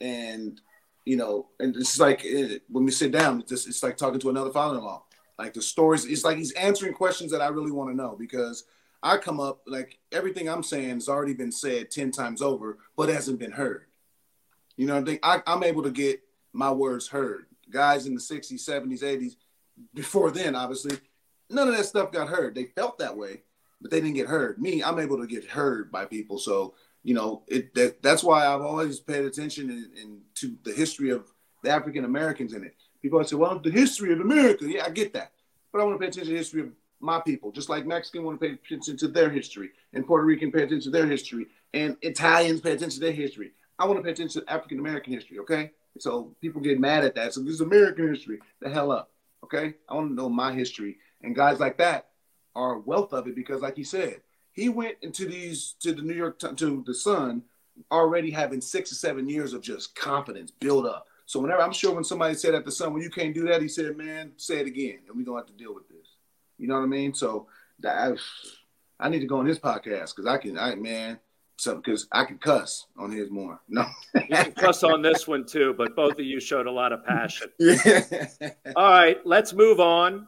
and 0.00 0.60
you 1.04 1.16
know, 1.16 1.48
and 1.58 1.76
it's 1.76 1.98
like 1.98 2.24
it, 2.24 2.62
when 2.68 2.84
we 2.84 2.90
sit 2.90 3.12
down, 3.12 3.40
it's, 3.40 3.50
just, 3.50 3.68
it's 3.68 3.82
like 3.82 3.96
talking 3.96 4.20
to 4.20 4.30
another 4.30 4.50
father-in-law. 4.50 5.02
Like 5.38 5.54
the 5.54 5.62
stories, 5.62 6.04
it's 6.04 6.24
like 6.24 6.36
he's 6.36 6.52
answering 6.52 6.92
questions 6.92 7.30
that 7.32 7.40
I 7.40 7.48
really 7.48 7.70
want 7.70 7.90
to 7.90 7.96
know 7.96 8.14
because 8.18 8.64
I 9.02 9.16
come 9.16 9.40
up 9.40 9.62
like 9.66 9.98
everything 10.12 10.48
I'm 10.48 10.62
saying 10.62 10.90
has 10.90 11.08
already 11.08 11.34
been 11.34 11.52
said 11.52 11.90
ten 11.90 12.10
times 12.10 12.42
over, 12.42 12.78
but 12.96 13.08
hasn't 13.08 13.38
been 13.38 13.52
heard. 13.52 13.86
You 14.76 14.86
know, 14.86 15.04
I, 15.22 15.42
I'm 15.46 15.62
able 15.62 15.82
to 15.82 15.90
get 15.90 16.20
my 16.52 16.70
words 16.70 17.08
heard. 17.08 17.46
Guys 17.70 18.06
in 18.06 18.14
the 18.14 18.20
60s, 18.20 18.54
70s, 18.54 19.02
80s, 19.02 19.36
before 19.94 20.30
then, 20.30 20.54
obviously, 20.54 20.98
none 21.48 21.68
of 21.68 21.76
that 21.76 21.84
stuff 21.84 22.12
got 22.12 22.28
heard. 22.28 22.54
They 22.54 22.64
felt 22.64 22.98
that 22.98 23.16
way, 23.16 23.42
but 23.80 23.90
they 23.90 24.00
didn't 24.00 24.16
get 24.16 24.28
heard. 24.28 24.58
Me, 24.60 24.82
I'm 24.82 24.98
able 24.98 25.18
to 25.18 25.26
get 25.26 25.44
heard 25.44 25.90
by 25.92 26.04
people. 26.04 26.38
So 26.38 26.74
you 27.02 27.14
know, 27.14 27.42
it 27.46 27.74
that, 27.74 28.02
that's 28.02 28.22
why 28.22 28.46
I've 28.46 28.60
always 28.60 29.00
paid 29.00 29.24
attention 29.24 29.70
in, 29.70 29.90
in, 30.00 30.20
to 30.36 30.56
the 30.64 30.72
history 30.72 31.10
of 31.10 31.26
the 31.62 31.70
African 31.70 32.04
Americans 32.04 32.52
in 32.52 32.64
it. 32.64 32.74
People 33.02 33.22
say, 33.24 33.36
well, 33.36 33.58
the 33.58 33.70
history 33.70 34.12
of 34.12 34.20
America. 34.20 34.66
Yeah, 34.68 34.84
I 34.84 34.90
get 34.90 35.12
that. 35.14 35.32
But 35.72 35.80
I 35.80 35.84
want 35.84 35.96
to 35.96 35.98
pay 35.98 36.08
attention 36.08 36.26
to 36.26 36.32
the 36.32 36.38
history 36.38 36.60
of 36.62 36.72
my 37.00 37.20
people, 37.20 37.50
just 37.50 37.70
like 37.70 37.86
Mexican 37.86 38.24
want 38.24 38.40
to 38.40 38.46
pay 38.46 38.54
attention 38.54 38.96
to 38.98 39.08
their 39.08 39.30
history, 39.30 39.70
and 39.94 40.06
Puerto 40.06 40.24
Rican 40.24 40.52
pay 40.52 40.64
attention 40.64 40.92
to 40.92 40.98
their 40.98 41.06
history, 41.06 41.46
and 41.72 41.96
Italians 42.02 42.60
pay 42.60 42.72
attention 42.72 43.00
to 43.00 43.06
their 43.06 43.12
history. 43.12 43.52
I 43.78 43.86
want 43.86 43.98
to 43.98 44.02
pay 44.02 44.10
attention 44.10 44.42
to 44.42 44.52
African 44.52 44.78
American 44.78 45.14
history, 45.14 45.38
okay? 45.38 45.70
So 45.98 46.36
people 46.40 46.60
get 46.60 46.78
mad 46.78 47.04
at 47.04 47.14
that. 47.14 47.34
So 47.34 47.40
this 47.40 47.54
is 47.54 47.60
American 47.60 48.08
history. 48.08 48.38
The 48.60 48.70
hell 48.70 48.92
up. 48.92 49.10
Okay. 49.44 49.74
I 49.88 49.94
want 49.94 50.10
to 50.10 50.14
know 50.14 50.28
my 50.28 50.52
history. 50.52 50.98
And 51.22 51.34
guys 51.34 51.58
like 51.60 51.78
that 51.78 52.08
are 52.54 52.78
wealth 52.78 53.12
of 53.12 53.26
it 53.26 53.34
because, 53.34 53.62
like 53.62 53.76
he 53.76 53.84
said, 53.84 54.20
he 54.52 54.68
went 54.68 54.96
into 55.02 55.26
these 55.26 55.74
to 55.80 55.92
the 55.92 56.02
New 56.02 56.14
York 56.14 56.38
to 56.38 56.84
the 56.86 56.94
Sun 56.94 57.42
already 57.90 58.30
having 58.30 58.60
six 58.60 58.92
or 58.92 58.96
seven 58.96 59.28
years 59.28 59.52
of 59.52 59.62
just 59.62 59.94
confidence 59.94 60.50
build 60.50 60.86
up. 60.86 61.06
So 61.26 61.38
whenever 61.38 61.62
I'm 61.62 61.72
sure 61.72 61.94
when 61.94 62.04
somebody 62.04 62.34
said 62.34 62.54
at 62.54 62.64
the 62.64 62.72
Sun, 62.72 62.92
when 62.92 63.02
you 63.02 63.10
can't 63.10 63.34
do 63.34 63.46
that, 63.46 63.62
he 63.62 63.68
said, 63.68 63.96
"Man, 63.96 64.32
say 64.36 64.58
it 64.58 64.66
again, 64.66 64.98
and 65.06 65.16
we're 65.16 65.24
gonna 65.24 65.38
have 65.38 65.46
to 65.46 65.52
deal 65.52 65.74
with 65.74 65.88
this." 65.88 66.08
You 66.58 66.66
know 66.66 66.74
what 66.74 66.82
I 66.82 66.86
mean? 66.86 67.14
So 67.14 67.46
that 67.78 67.96
I, 67.96 69.06
I 69.06 69.08
need 69.08 69.20
to 69.20 69.26
go 69.26 69.38
on 69.38 69.46
his 69.46 69.58
podcast 69.58 70.14
because 70.14 70.26
I 70.26 70.38
can, 70.38 70.58
I 70.58 70.74
man, 70.74 71.18
so 71.56 71.76
because 71.76 72.08
I 72.10 72.24
can 72.24 72.38
cuss 72.38 72.86
on 72.98 73.12
his 73.12 73.30
more. 73.30 73.60
No, 73.68 73.86
you 74.14 74.26
can 74.28 74.52
cuss 74.52 74.82
on 74.82 75.02
this 75.02 75.28
one 75.28 75.46
too, 75.46 75.74
but 75.78 75.94
both 75.94 76.14
of 76.14 76.24
you 76.24 76.40
showed 76.40 76.66
a 76.66 76.72
lot 76.72 76.92
of 76.92 77.04
passion. 77.04 77.48
Yeah. 77.58 78.02
All 78.74 78.90
right, 78.90 79.24
let's 79.24 79.52
move 79.52 79.78
on. 79.78 80.26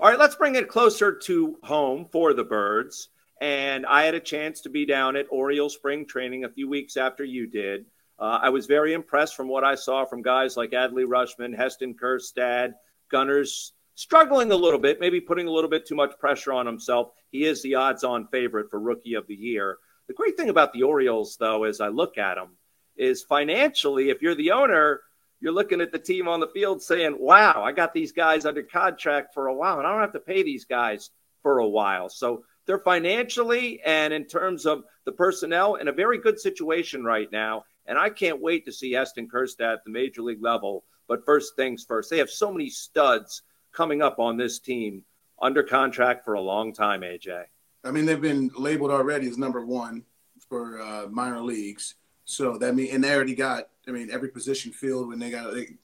All 0.00 0.08
right, 0.08 0.18
let's 0.18 0.36
bring 0.36 0.54
it 0.54 0.68
closer 0.68 1.12
to 1.12 1.58
home 1.64 2.06
for 2.12 2.32
the 2.32 2.44
birds. 2.44 3.08
And 3.40 3.84
I 3.84 4.04
had 4.04 4.14
a 4.14 4.20
chance 4.20 4.60
to 4.60 4.68
be 4.68 4.86
down 4.86 5.16
at 5.16 5.26
Oriole 5.28 5.68
spring 5.68 6.06
training 6.06 6.44
a 6.44 6.48
few 6.48 6.68
weeks 6.68 6.96
after 6.96 7.24
you 7.24 7.48
did. 7.48 7.84
Uh, 8.16 8.38
I 8.40 8.50
was 8.50 8.66
very 8.66 8.92
impressed 8.92 9.34
from 9.34 9.48
what 9.48 9.64
I 9.64 9.74
saw 9.74 10.04
from 10.04 10.22
guys 10.22 10.56
like 10.56 10.70
Adley 10.70 11.04
Rutschman, 11.04 11.56
Heston 11.56 11.94
Kjerstad, 11.94 12.74
Gunnar's 13.10 13.72
struggling 13.96 14.52
a 14.52 14.56
little 14.56 14.78
bit, 14.78 15.00
maybe 15.00 15.20
putting 15.20 15.48
a 15.48 15.50
little 15.50 15.70
bit 15.70 15.84
too 15.84 15.96
much 15.96 16.16
pressure 16.20 16.52
on 16.52 16.64
himself. 16.64 17.10
He 17.32 17.44
is 17.44 17.60
the 17.62 17.74
odds 17.74 18.04
on 18.04 18.28
favorite 18.28 18.70
for 18.70 18.78
rookie 18.78 19.14
of 19.14 19.26
the 19.26 19.34
year. 19.34 19.78
The 20.06 20.14
great 20.14 20.36
thing 20.36 20.48
about 20.48 20.72
the 20.72 20.84
Orioles, 20.84 21.36
though, 21.40 21.64
as 21.64 21.80
I 21.80 21.88
look 21.88 22.18
at 22.18 22.36
them, 22.36 22.50
is 22.96 23.24
financially, 23.24 24.10
if 24.10 24.22
you're 24.22 24.36
the 24.36 24.52
owner, 24.52 25.00
you're 25.40 25.52
looking 25.52 25.80
at 25.80 25.92
the 25.92 25.98
team 25.98 26.28
on 26.28 26.40
the 26.40 26.48
field 26.48 26.82
saying, 26.82 27.16
wow, 27.18 27.62
I 27.62 27.72
got 27.72 27.94
these 27.94 28.12
guys 28.12 28.44
under 28.44 28.62
contract 28.62 29.34
for 29.34 29.46
a 29.46 29.54
while, 29.54 29.78
and 29.78 29.86
I 29.86 29.92
don't 29.92 30.00
have 30.00 30.12
to 30.12 30.20
pay 30.20 30.42
these 30.42 30.64
guys 30.64 31.10
for 31.42 31.58
a 31.58 31.68
while. 31.68 32.08
So 32.08 32.44
they're 32.66 32.78
financially 32.78 33.80
and 33.84 34.12
in 34.12 34.26
terms 34.26 34.66
of 34.66 34.84
the 35.06 35.12
personnel 35.12 35.76
in 35.76 35.88
a 35.88 35.92
very 35.92 36.18
good 36.18 36.38
situation 36.38 37.04
right 37.04 37.30
now. 37.32 37.64
And 37.86 37.98
I 37.98 38.10
can't 38.10 38.42
wait 38.42 38.66
to 38.66 38.72
see 38.72 38.92
Heston 38.92 39.28
Kjerstad 39.28 39.72
at 39.72 39.84
the 39.84 39.90
major 39.90 40.20
league 40.20 40.42
level. 40.42 40.84
But 41.06 41.24
first 41.24 41.56
things 41.56 41.84
first, 41.88 42.10
they 42.10 42.18
have 42.18 42.28
so 42.28 42.52
many 42.52 42.68
studs 42.68 43.42
coming 43.72 44.02
up 44.02 44.18
on 44.18 44.36
this 44.36 44.58
team 44.58 45.04
under 45.40 45.62
contract 45.62 46.24
for 46.24 46.34
a 46.34 46.40
long 46.40 46.74
time, 46.74 47.00
AJ. 47.00 47.44
I 47.84 47.90
mean, 47.90 48.04
they've 48.04 48.20
been 48.20 48.50
labeled 48.58 48.90
already 48.90 49.28
as 49.28 49.38
number 49.38 49.64
one 49.64 50.04
for 50.48 50.80
uh, 50.82 51.06
minor 51.08 51.40
leagues. 51.40 51.94
So 52.28 52.58
that 52.58 52.74
mean, 52.74 52.94
and 52.94 53.02
they 53.02 53.14
already 53.14 53.34
got, 53.34 53.68
I 53.88 53.90
mean, 53.90 54.10
every 54.12 54.28
position 54.28 54.70
filled 54.70 55.08
when 55.08 55.18
they 55.18 55.30
got, 55.30 55.54
they, 55.54 55.76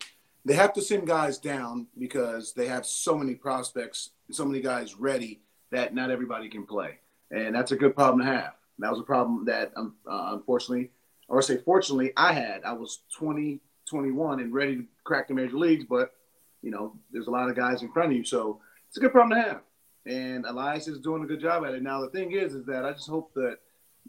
they 0.44 0.52
have 0.52 0.74
to 0.74 0.82
send 0.82 1.06
guys 1.06 1.38
down 1.38 1.86
because 1.98 2.52
they 2.52 2.66
have 2.66 2.84
so 2.84 3.16
many 3.16 3.34
prospects, 3.34 4.10
so 4.30 4.44
many 4.44 4.60
guys 4.60 4.94
ready 4.94 5.40
that 5.70 5.94
not 5.94 6.10
everybody 6.10 6.50
can 6.50 6.66
play, 6.66 6.98
and 7.30 7.54
that's 7.54 7.72
a 7.72 7.76
good 7.76 7.94
problem 7.94 8.26
to 8.26 8.30
have. 8.30 8.52
That 8.78 8.90
was 8.90 9.00
a 9.00 9.04
problem 9.04 9.46
that, 9.46 9.72
um, 9.74 9.94
uh, 10.06 10.32
unfortunately, 10.34 10.90
or 11.28 11.40
say 11.40 11.56
fortunately, 11.56 12.12
I 12.14 12.34
had. 12.34 12.62
I 12.62 12.74
was 12.74 13.00
20, 13.16 13.58
21, 13.88 14.40
and 14.40 14.52
ready 14.52 14.76
to 14.76 14.84
crack 15.02 15.28
the 15.28 15.34
major 15.34 15.56
leagues, 15.56 15.86
but 15.88 16.12
you 16.60 16.70
know, 16.70 16.94
there's 17.10 17.26
a 17.26 17.30
lot 17.30 17.48
of 17.48 17.56
guys 17.56 17.80
in 17.80 17.90
front 17.90 18.12
of 18.12 18.18
you, 18.18 18.24
so 18.24 18.60
it's 18.86 18.98
a 18.98 19.00
good 19.00 19.12
problem 19.12 19.38
to 19.38 19.48
have. 19.48 19.60
And 20.04 20.44
Elias 20.44 20.88
is 20.88 20.98
doing 20.98 21.24
a 21.24 21.26
good 21.26 21.40
job 21.40 21.64
at 21.64 21.72
it. 21.72 21.82
Now 21.82 22.02
the 22.02 22.10
thing 22.10 22.32
is, 22.32 22.52
is 22.52 22.66
that 22.66 22.84
I 22.84 22.92
just 22.92 23.08
hope 23.08 23.32
that 23.32 23.56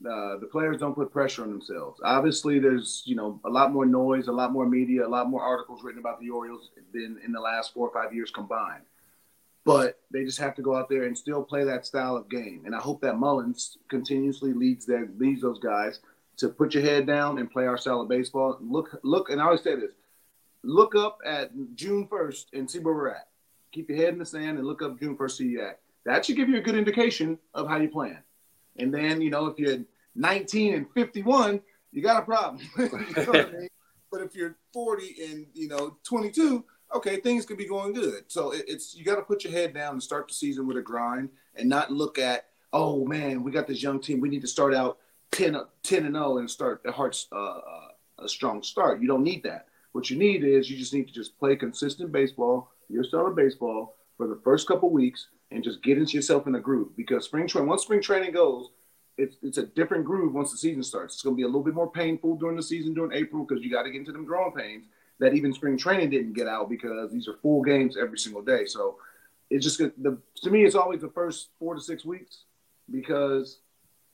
uh, 0.02 0.38
the 0.38 0.48
players 0.52 0.78
don't 0.78 0.96
put 0.96 1.12
pressure 1.12 1.44
on 1.44 1.50
themselves. 1.50 2.00
Obviously, 2.04 2.60
there's 2.60 3.04
you 3.06 3.16
know 3.16 3.40
a 3.46 3.50
lot 3.50 3.72
more 3.72 3.86
noise, 3.86 4.28
a 4.28 4.32
lot 4.32 4.52
more 4.52 4.66
media, 4.66 5.06
a 5.06 5.08
lot 5.08 5.30
more 5.30 5.42
articles 5.42 5.84
written 5.84 6.00
about 6.00 6.20
the 6.20 6.30
Orioles 6.30 6.70
than 6.94 7.20
in 7.24 7.32
the 7.32 7.40
last 7.40 7.74
four 7.74 7.88
or 7.88 7.94
five 7.94 8.14
years 8.14 8.32
combined 8.32 8.84
but 9.66 10.00
they 10.12 10.24
just 10.24 10.38
have 10.38 10.56
to 10.56 10.62
go 10.62 10.76
out 10.76 10.88
there 10.88 11.06
and 11.06 11.18
still 11.18 11.44
play 11.44 11.64
that 11.64 11.86
style 11.86 12.16
of 12.16 12.30
game. 12.30 12.62
And 12.66 12.76
I 12.76 12.80
hope 12.80 13.02
that 13.02 13.18
Mullins 13.18 13.78
continuously 13.90 14.54
leads 14.54 14.86
their 14.86 15.10
leads 15.18 15.42
those 15.42 15.60
guys 15.60 16.00
to 16.38 16.50
put 16.50 16.74
your 16.74 16.84
head 16.84 17.08
down 17.08 17.40
and 17.40 17.50
play 17.52 17.66
our 17.66 17.78
style 17.78 18.02
of 18.02 18.08
baseball. 18.08 18.58
Look, 18.62 19.00
look, 19.04 19.30
and 19.30 19.42
I 19.42 19.46
always 19.46 19.64
say 19.64 19.76
this: 19.76 19.94
look 20.64 20.96
up 20.96 21.20
at 21.26 21.52
June 21.76 22.08
first 22.08 22.50
and 22.54 22.70
see 22.70 22.80
where 22.80 22.94
we're 22.94 23.10
at. 23.10 23.28
Keep 23.72 23.90
your 23.90 23.98
head 23.98 24.14
in 24.14 24.20
the 24.20 24.26
sand 24.26 24.60
and 24.60 24.68
look 24.68 24.84
up 24.84 25.00
June 25.00 25.18
first, 25.18 25.38
see 25.38 25.48
you 25.48 25.62
at. 25.62 25.80
That 26.06 26.24
should 26.24 26.36
give 26.36 26.48
you 26.48 26.58
a 26.58 26.62
good 26.62 26.78
indication 26.78 27.40
of 27.56 27.68
how 27.68 27.78
you 27.78 27.90
plan. 27.90 28.20
And 28.78 28.94
then 28.94 29.22
you 29.22 29.30
know 29.30 29.48
if 29.48 29.60
you're 29.60 29.80
19 30.16 30.74
and 30.74 30.86
51, 30.94 31.62
you 31.92 32.02
got 32.02 32.22
a 32.24 32.26
problem. 32.26 32.62
you 32.78 32.90
know 32.90 33.34
I 33.34 33.52
mean? 33.52 33.70
But 34.12 34.22
if 34.22 34.36
you're 34.36 34.56
40 34.74 35.16
and 35.30 35.46
you 35.54 35.68
know 35.68 35.98
22, 36.04 36.64
okay, 36.96 37.18
things 37.18 37.46
could 37.46 37.58
be 37.58 37.68
going 37.68 37.94
good. 37.94 38.24
So 38.28 38.52
it, 38.52 38.66
it's 38.68 38.96
you 38.96 39.04
got 39.04 39.16
to 39.16 39.22
put 39.22 39.44
your 39.44 39.54
head 39.54 39.74
down 39.74 39.94
and 39.94 40.04
start 40.04 40.28
the 40.28 40.34
season 40.34 40.68
with 40.68 40.78
a 40.78 40.82
grind 40.82 41.30
and 41.56 41.70
not 41.70 41.92
look 41.92 42.18
at, 42.18 42.46
oh 42.74 43.06
man, 43.06 43.44
we 43.44 43.52
got 43.52 43.68
this 43.68 43.82
young 43.84 44.00
team. 44.00 44.20
We 44.20 44.30
need 44.30 44.42
to 44.42 44.48
start 44.48 44.74
out 44.74 45.00
10, 45.32 45.58
10 45.84 46.06
and 46.06 46.16
0 46.16 46.38
and 46.38 46.50
start 46.50 46.82
a 46.86 46.92
hard, 46.92 47.16
uh, 47.32 47.36
uh, 47.36 47.88
a 48.20 48.30
strong 48.30 48.64
start. 48.64 49.02
You 49.02 49.08
don't 49.08 49.24
need 49.24 49.44
that. 49.44 49.68
What 49.92 50.10
you 50.10 50.18
need 50.18 50.44
is 50.44 50.70
you 50.70 50.78
just 50.78 50.94
need 50.94 51.08
to 51.08 51.14
just 51.14 51.38
play 51.40 51.56
consistent 51.56 52.12
baseball, 52.12 52.72
your 52.90 53.04
style 53.04 53.28
of 53.28 53.36
baseball 53.36 53.96
for 54.18 54.28
the 54.28 54.40
first 54.44 54.68
couple 54.68 54.90
weeks 54.90 55.28
and 55.52 55.64
just 55.64 55.84
get 55.84 55.98
into 55.98 56.14
yourself 56.14 56.48
in 56.48 56.56
a 56.56 56.60
groove. 56.60 56.96
Because 56.96 57.26
spring 57.26 57.48
training, 57.48 57.70
once 57.70 57.84
spring 57.84 58.02
training 58.02 58.34
goes, 58.34 58.70
it's, 59.18 59.38
it's 59.42 59.58
a 59.58 59.66
different 59.66 60.06
groove 60.06 60.34
once 60.34 60.52
the 60.52 60.58
season 60.58 60.84
starts. 60.84 61.16
It's 61.16 61.24
going 61.24 61.36
to 61.36 61.38
be 61.38 61.44
a 61.44 61.48
little 61.48 61.64
bit 61.64 61.74
more 61.74 61.90
painful 61.90 62.36
during 62.36 62.58
the 62.58 62.64
season 62.64 62.94
during 62.94 63.14
April 63.14 63.46
because 63.46 63.64
you 63.64 63.72
got 63.72 63.84
to 63.84 63.92
get 63.92 64.00
into 64.00 64.12
them 64.12 64.26
growing 64.26 64.52
pains 64.52 64.86
that 65.20 65.34
even 65.34 65.54
spring 65.54 65.78
training 65.78 66.10
didn't 66.10 66.34
get 66.34 66.48
out 66.48 66.70
because 66.70 67.12
these 67.12 67.28
are 67.28 67.38
full 67.42 67.62
games 67.62 67.98
every 67.98 68.18
single 68.18 68.42
day. 68.42 68.66
So 68.66 68.98
it's 69.50 69.64
just 69.64 69.78
the 69.78 70.18
to 70.44 70.50
me 70.50 70.66
it's 70.66 70.76
always 70.76 71.02
the 71.02 71.10
first 71.10 71.50
four 71.60 71.76
to 71.76 71.82
six 71.82 72.04
weeks 72.04 72.44
because 72.92 73.60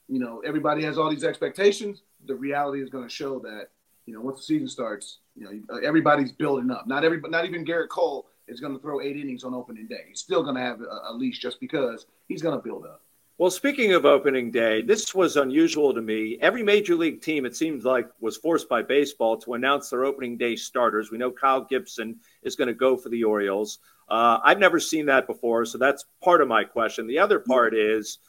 you 0.07 0.19
know 0.19 0.41
everybody 0.45 0.83
has 0.83 0.97
all 0.97 1.09
these 1.09 1.23
expectations. 1.23 2.01
The 2.25 2.35
reality 2.35 2.81
is 2.81 2.89
going 2.89 3.07
to 3.07 3.13
show 3.13 3.39
that 3.39 3.69
you 4.05 4.13
know 4.13 4.21
once 4.21 4.39
the 4.39 4.43
season 4.43 4.67
starts, 4.67 5.19
you 5.35 5.63
know 5.67 5.77
everybody's 5.77 6.31
building 6.31 6.69
up. 6.69 6.87
Not 6.87 7.03
every, 7.03 7.19
not 7.21 7.45
even 7.45 7.65
Gerrit 7.65 7.89
Cole 7.89 8.27
is 8.51 8.59
going 8.59 8.73
to 8.73 8.79
throw 8.79 9.01
eight 9.01 9.17
innings 9.17 9.43
on 9.43 9.53
opening 9.53 9.87
day. 9.87 10.03
He's 10.09 10.19
still 10.19 10.43
going 10.43 10.55
to 10.55 10.61
have 10.61 10.81
a, 10.81 11.09
a 11.09 11.13
leash 11.13 11.39
just 11.39 11.59
because 11.59 12.05
he's 12.27 12.41
going 12.41 12.57
to 12.57 12.63
build 12.63 12.85
up. 12.85 13.01
Well, 13.37 13.49
speaking 13.49 13.93
of 13.93 14.05
opening 14.05 14.51
day, 14.51 14.83
this 14.83 15.15
was 15.15 15.35
unusual 15.35 15.95
to 15.95 16.01
me. 16.01 16.37
Every 16.41 16.61
major 16.61 16.93
league 16.93 17.21
team, 17.21 17.45
it 17.45 17.55
seems 17.55 17.83
like, 17.83 18.07
was 18.19 18.37
forced 18.37 18.69
by 18.69 18.83
baseball 18.83 19.37
to 19.37 19.55
announce 19.55 19.89
their 19.89 20.05
opening 20.05 20.37
day 20.37 20.55
starters. 20.55 21.09
We 21.09 21.17
know 21.17 21.31
Kyle 21.31 21.61
Gibson 21.61 22.19
is 22.43 22.55
going 22.55 22.67
to 22.67 22.75
go 22.75 22.95
for 22.95 23.09
the 23.09 23.23
Orioles. 23.23 23.79
Uh, 24.07 24.39
I've 24.43 24.59
never 24.59 24.79
seen 24.79 25.07
that 25.07 25.25
before, 25.25 25.65
so 25.65 25.79
that's 25.79 26.05
part 26.21 26.41
of 26.41 26.49
my 26.49 26.63
question. 26.63 27.07
The 27.07 27.17
other 27.17 27.39
part 27.39 27.73
is 27.73 28.19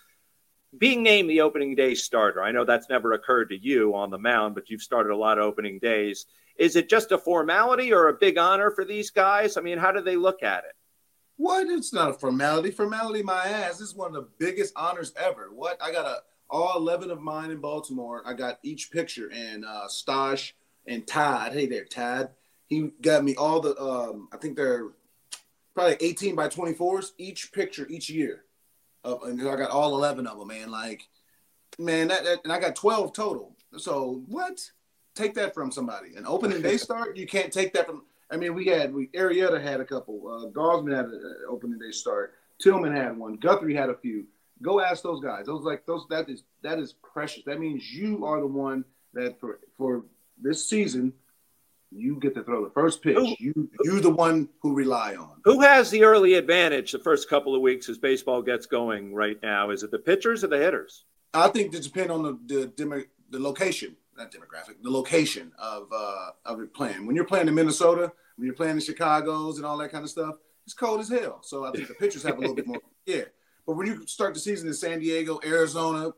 being 0.77 1.03
named 1.03 1.29
the 1.29 1.43
opening 1.43 1.75
day 1.75 1.95
starter. 1.95 2.43
I 2.43 2.53
know 2.53 2.65
that's 2.65 2.89
never 2.89 3.13
occurred 3.13 3.51
to 3.51 3.59
you 3.59 3.95
on 3.95 4.11
the 4.11 4.19
mound, 4.19 4.55
but 4.55 4.71
you've 4.71 4.83
started 4.83 5.13
a 5.13 5.17
lot 5.17 5.39
of 5.39 5.45
opening 5.45 5.79
days. 5.79 6.27
Is 6.57 6.77
it 6.77 6.89
just 6.89 7.13
a 7.13 7.19
formality 7.19 7.93
or 7.93 8.09
a 8.09 8.15
big 8.15 8.39
honor 8.39 8.71
for 8.71 8.85
these 8.85 9.11
guys? 9.11 9.57
I 9.57 9.61
mean, 9.61 9.79
how 9.79 9.93
do 9.93 10.01
they 10.01 10.17
look 10.17 10.43
at 10.43 10.65
it? 10.65 10.75
What? 11.37 11.67
It's 11.69 11.93
not 11.93 12.11
a 12.11 12.15
formality. 12.15 12.71
Formality, 12.71 13.23
my 13.23 13.45
ass. 13.45 13.79
This 13.79 13.89
is 13.89 13.95
one 13.95 14.09
of 14.09 14.15
the 14.15 14.29
biggest 14.39 14.73
honors 14.77 15.13
ever. 15.17 15.49
What? 15.53 15.83
I 15.83 15.91
got 15.93 16.07
a 16.07 16.19
all 16.51 16.77
eleven 16.77 17.11
of 17.11 17.21
mine 17.21 17.51
in 17.51 17.59
Baltimore. 17.59 18.23
I 18.27 18.35
got 18.35 18.59
each 18.63 18.91
picture 18.93 19.31
and 19.33 19.65
uh, 19.65 19.89
Stosh 19.89 20.53
and 20.87 21.07
Todd. 21.07 21.53
Hey 21.53 21.67
there, 21.67 21.87
Todd. 21.87 22.31
He 22.67 22.91
got 23.01 23.25
me 23.25 23.35
all 23.35 23.61
the. 23.61 23.77
Um, 23.81 24.29
I 24.33 24.37
think 24.37 24.57
they're 24.57 24.89
probably 25.75 25.97
eighteen 26.01 26.35
by 26.35 26.49
twenty 26.49 26.75
fours 26.75 27.15
each 27.19 27.53
picture 27.53 27.87
each 27.89 28.11
year. 28.11 28.45
Uh, 29.05 29.19
and 29.25 29.41
I 29.41 29.57
got 29.57 29.71
all 29.71 29.95
eleven 29.95 30.27
of 30.27 30.39
them, 30.39 30.49
man. 30.49 30.71
Like, 30.71 31.09
man, 31.79 32.09
that, 32.09 32.25
that 32.25 32.41
and 32.45 32.53
I 32.53 32.61
got 32.61 32.77
twelve 32.77 33.13
total. 33.13 33.57
So 33.79 34.23
what? 34.29 34.71
Take 35.15 35.35
that 35.35 35.53
from 35.53 35.71
somebody. 35.71 36.15
An 36.17 36.25
opening 36.27 36.63
day 36.63 36.77
start, 36.79 37.17
you 37.17 37.27
can't 37.27 37.53
take 37.53 37.75
that 37.75 37.87
from 37.87 38.03
I 38.33 38.37
mean, 38.37 38.55
we 38.55 38.67
had 38.67 38.95
we 38.95 39.09
Arrieta 39.09 39.63
had 39.63 39.81
a 39.81 39.85
couple. 39.85 40.27
Uh, 40.27 40.49
Gausman 40.49 40.97
had 40.97 41.05
an 41.05 41.37
opening 41.49 41.79
day 41.79 41.91
start. 41.91 42.33
Tillman 42.59 42.97
had 42.97 43.17
one. 43.17 43.37
Guthrie 43.37 43.75
had 43.75 43.91
a 43.91 43.95
few. 43.95 44.27
Go 44.63 44.81
ask 44.81 45.03
those 45.03 45.23
guys. 45.23 45.47
Those 45.47 45.65
like 45.65 45.85
those 45.85 46.07
that 46.09 46.31
is 46.31 46.43
that 46.63 46.79
is 46.79 46.95
precious. 47.13 47.45
That 47.45 47.61
means 47.61 47.93
you 47.93 48.25
are 48.25 48.41
the 48.41 48.47
one 48.47 48.87
that 49.13 49.39
for 49.39 49.61
for 49.77 50.05
this 50.41 50.67
season 50.67 51.13
you 51.95 52.19
get 52.21 52.35
to 52.35 52.43
throw 52.43 52.65
the 52.65 52.71
first 52.71 53.03
pitch. 53.03 53.17
Who, 53.17 53.35
you 53.39 53.71
you 53.85 54.01
the 54.01 54.11
one 54.11 54.49
who 54.61 54.75
rely 54.75 55.15
on. 55.15 55.41
Who 55.45 55.61
has 55.61 55.91
the 55.91 56.05
early 56.05 56.35
advantage 56.35 56.93
the 56.93 56.99
first 56.99 57.29
couple 57.29 57.55
of 57.55 57.61
weeks 57.61 57.89
as 57.89 57.99
baseball 57.99 58.43
gets 58.43 58.67
going 58.67 59.15
right 59.15 59.39
now? 59.43 59.71
Is 59.71 59.83
it 59.83 59.91
the 59.91 59.99
pitchers 59.99 60.45
or 60.45 60.49
the 60.49 60.59
hitters? 60.59 61.05
I 61.35 61.49
think 61.49 61.75
it 61.75 61.83
depends 61.83 62.11
on 62.11 62.23
the 62.23 62.73
the, 62.77 63.07
the 63.31 63.39
location, 63.39 63.97
not 64.17 64.33
demographic, 64.33 64.83
the 64.83 64.91
location 64.91 65.53
of 65.59 65.89
uh, 65.95 66.31
of 66.45 66.61
it 66.61 66.75
playing. 66.75 67.07
When 67.07 67.17
you're 67.17 67.25
playing 67.25 67.49
in 67.49 67.55
Minnesota, 67.55 68.13
when 68.37 68.47
you're 68.47 68.55
playing 68.55 68.77
in 68.77 68.81
Chicago's 68.81 69.57
and 69.59 69.67
all 69.67 69.79
that 69.79 69.91
kind 69.91 70.05
of 70.05 70.11
stuff, 70.11 70.37
it's 70.65 70.75
cold 70.75 71.01
as 71.01 71.09
hell. 71.09 71.41
So 71.43 71.65
I 71.65 71.73
think 71.73 71.89
the 71.89 71.95
pitchers 71.95 72.23
have 72.23 72.39
a 72.39 72.41
little 72.41 72.57
bit 72.57 72.67
more. 72.67 72.81
Yeah. 73.05 73.25
But 73.67 73.75
when 73.75 73.89
you 73.89 74.07
start 74.07 74.33
the 74.33 74.39
season 74.39 74.69
in 74.69 74.75
San 74.75 75.01
Diego, 75.01 75.41
Arizona, 75.45 76.13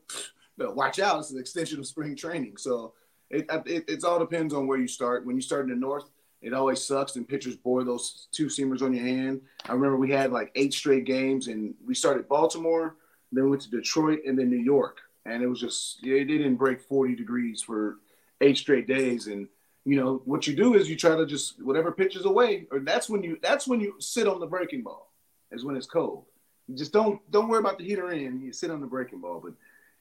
watch 0.59 0.99
out. 0.99 1.21
It's 1.21 1.31
an 1.31 1.41
extension 1.41 1.79
of 1.79 1.87
spring 1.87 2.15
training. 2.15 2.59
So 2.59 2.93
it, 3.35 3.47
it 3.67 3.85
it's 3.89 4.05
all 4.05 4.19
depends 4.19 4.55
on 4.55 4.67
where 4.67 4.79
you 4.79 4.89
start. 4.89 5.27
When 5.27 5.37
you 5.37 5.43
start 5.43 5.65
in 5.65 5.71
the 5.71 5.77
north, 5.77 6.09
it 6.41 6.53
always 6.53 6.85
sucks, 6.85 7.17
and 7.17 7.29
pitchers 7.29 7.57
bore 7.57 7.85
those 7.85 8.29
two 8.31 8.47
seamers 8.47 8.83
on 8.83 8.93
your 8.93 9.05
hand. 9.05 9.41
I 9.65 9.73
remember 9.73 9.97
we 9.97 10.11
had 10.11 10.31
like 10.31 10.53
eight 10.55 10.75
straight 10.75 11.05
games, 11.05 11.49
and 11.49 11.75
we 11.85 11.95
started 11.95 12.29
Baltimore, 12.29 12.97
then 13.33 13.49
went 13.49 13.63
to 13.63 13.71
Detroit, 13.71 14.21
and 14.27 14.39
then 14.39 14.51
New 14.51 14.59
York, 14.59 14.99
and 15.25 15.43
it 15.43 15.47
was 15.47 15.61
just 15.61 16.05
it 16.05 16.25
didn't 16.27 16.57
break 16.57 16.81
40 16.81 17.17
degrees 17.17 17.63
for 17.63 17.97
eight 18.41 18.59
straight 18.59 18.87
days, 18.87 19.27
and 19.27 19.49
you 19.85 19.97
know 19.97 20.23
what 20.25 20.47
you 20.47 20.55
do 20.55 20.75
is 20.75 20.89
you 20.89 20.97
try 20.97 21.17
to 21.17 21.27
just 21.27 21.63
whatever 21.63 21.91
pitches 21.93 22.25
away, 22.25 22.67
or 22.71 22.81
that's 22.81 23.09
when 23.09 23.23
you 23.23 23.39
that's 23.43 23.67
when 23.67 23.81
you 23.81 23.95
sit 23.99 24.29
on 24.29 24.39
the 24.39 24.47
breaking 24.47 24.83
ball, 24.83 25.11
is 25.51 25.65
when 25.65 25.77
it's 25.77 25.87
cold. 25.87 26.27
You 26.69 26.77
just 26.77 26.93
don't 26.93 27.21
don't 27.31 27.49
worry 27.49 27.61
about 27.61 27.79
the 27.79 27.85
heater 27.85 28.11
in. 28.11 28.41
You 28.41 28.53
sit 28.53 28.71
on 28.71 28.81
the 28.81 28.87
breaking 28.87 29.21
ball, 29.21 29.41
but 29.43 29.55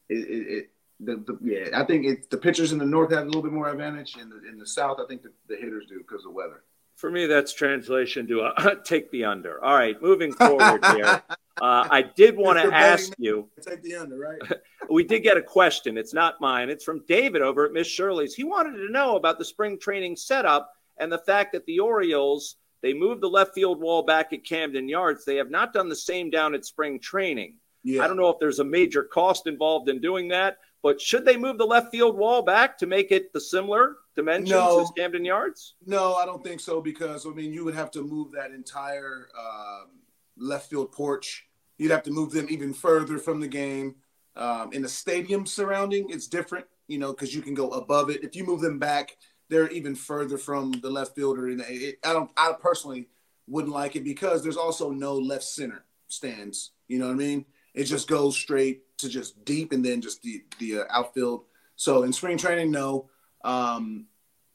it, 0.10 0.28
it, 0.28 0.48
it 0.58 0.70
the, 1.00 1.16
the, 1.16 1.38
yeah, 1.42 1.80
I 1.80 1.86
think 1.86 2.06
it, 2.06 2.30
the 2.30 2.38
pitchers 2.38 2.72
in 2.72 2.78
the 2.78 2.86
north 2.86 3.12
have 3.12 3.24
a 3.24 3.26
little 3.26 3.42
bit 3.42 3.52
more 3.52 3.70
advantage. 3.70 4.16
In 4.18 4.30
the 4.30 4.42
in 4.48 4.58
the 4.58 4.68
south, 4.68 5.00
I 5.04 5.08
think 5.08 5.24
the, 5.24 5.32
the 5.48 5.56
hitters 5.56 5.86
do 5.88 5.98
because 5.98 6.26
of 6.26 6.34
weather. 6.34 6.64
For 6.96 7.10
me, 7.10 7.26
that's 7.26 7.54
translation 7.54 8.28
to 8.28 8.42
uh, 8.42 8.76
take 8.84 9.12
the 9.12 9.26
under. 9.26 9.64
All 9.64 9.76
right, 9.76 10.00
moving 10.02 10.34
forward 10.34 10.84
here. 10.86 11.22
Uh, 11.62 11.88
I 11.90 12.02
did 12.02 12.36
want 12.36 12.60
to 12.60 12.76
ask 12.76 13.14
you. 13.20 13.48
Take 13.62 13.84
the 13.84 13.96
under, 13.96 14.18
right? 14.18 14.42
we 14.90 15.04
did 15.04 15.22
get 15.22 15.38
a 15.38 15.42
question. 15.42 16.00
It's 16.00 16.14
not 16.14 16.42
mine. 16.42 16.72
It's 16.72 16.84
from 16.84 17.06
David 17.08 17.44
over 17.44 17.64
at 17.64 17.72
Miss 17.72 17.86
Shirley's. 17.88 18.34
He 18.34 18.44
wanted 18.44 18.76
to 18.78 18.92
know 18.92 19.18
about 19.18 19.38
the 19.38 19.46
spring 19.46 19.78
training 19.80 20.16
setup 20.16 20.74
and 20.98 21.12
the 21.12 21.20
fact 21.20 21.54
that 21.54 21.68
the 21.68 21.80
Orioles 21.80 22.56
they 22.84 22.94
moved 22.94 23.22
the 23.22 23.30
left 23.30 23.56
field 23.56 23.80
wall 23.80 24.04
back 24.04 24.34
at 24.34 24.44
Camden 24.44 24.90
Yards. 24.90 25.24
They 25.24 25.38
have 25.38 25.50
not 25.50 25.74
done 25.74 25.90
the 25.90 25.96
same 25.96 26.30
down 26.30 26.54
at 26.54 26.66
spring 26.66 27.00
training. 27.00 27.56
Yeah. 27.82 28.04
I 28.04 28.08
don't 28.08 28.18
know 28.18 28.30
if 28.30 28.40
there's 28.40 28.60
a 28.60 28.66
major 28.66 29.04
cost 29.04 29.48
involved 29.48 29.90
in 29.90 30.02
doing 30.02 30.28
that, 30.28 30.58
but 30.84 31.00
should 31.00 31.24
they 31.24 31.38
move 31.38 31.58
the 31.58 31.66
left 31.66 31.92
field 31.92 32.18
wall 32.18 32.42
back 32.42 32.78
to 32.78 32.86
make 32.86 33.12
it 33.12 33.32
the 33.32 33.40
similar 33.40 33.96
dimensions 34.16 34.52
no, 34.52 34.82
as 34.82 34.92
Camden 34.96 35.24
Yards? 35.24 35.76
No, 35.86 36.16
I 36.16 36.26
don't 36.26 36.44
think 36.44 36.60
so 36.60 36.82
because 36.82 37.26
I 37.26 37.30
mean 37.30 37.54
you 37.54 37.64
would 37.64 37.74
have 37.74 37.90
to 37.92 38.04
move 38.04 38.34
that 38.34 38.52
entire 38.52 39.30
um, 39.40 40.02
left 40.38 40.70
field 40.70 40.92
porch. 40.92 41.48
You'd 41.78 41.92
have 41.92 42.04
to 42.04 42.12
move 42.12 42.32
them 42.32 42.48
even 42.50 42.74
further 42.74 43.18
from 43.18 43.40
the 43.40 43.48
game. 43.48 43.96
Um, 44.36 44.74
in 44.74 44.82
the 44.82 44.90
stadium 44.90 45.46
surrounding, 45.46 46.10
it's 46.10 46.28
different, 46.28 46.66
you 46.88 46.98
know, 46.98 47.14
because 47.14 47.34
you 47.34 47.42
can 47.42 47.54
go 47.54 47.70
above 47.70 48.10
it. 48.10 48.24
If 48.24 48.36
you 48.36 48.44
move 48.44 48.62
them 48.62 48.78
back, 48.78 49.18
they're 49.50 49.70
even 49.70 49.96
further 49.96 50.38
from 50.38 50.72
the 50.82 50.90
left 50.90 51.16
fielder. 51.16 51.48
And 51.48 51.62
it, 51.62 52.00
I 52.04 52.14
don't, 52.14 52.30
I 52.36 52.54
personally 52.60 53.10
wouldn't 53.48 53.74
like 53.74 53.96
it 53.96 54.04
because 54.04 54.44
there's 54.44 54.58
also 54.58 54.92
no 54.92 55.16
left 55.16 55.44
center 55.44 55.86
stands. 56.08 56.72
You 56.88 57.00
know 57.00 57.08
what 57.08 57.14
I 57.14 57.18
mean? 57.18 57.46
It 57.74 57.86
just 57.86 58.08
goes 58.08 58.36
straight 58.36 58.82
to 59.04 59.10
just 59.10 59.44
deep 59.46 59.72
and 59.72 59.86
then 59.86 60.02
just 60.02 60.22
the 60.22 60.44
the 60.60 60.80
uh, 60.80 60.84
outfield. 60.90 61.46
So 61.76 62.04
in 62.04 62.14
spring 62.14 62.38
training, 62.38 62.72
no. 62.72 63.10
Um, 63.44 64.08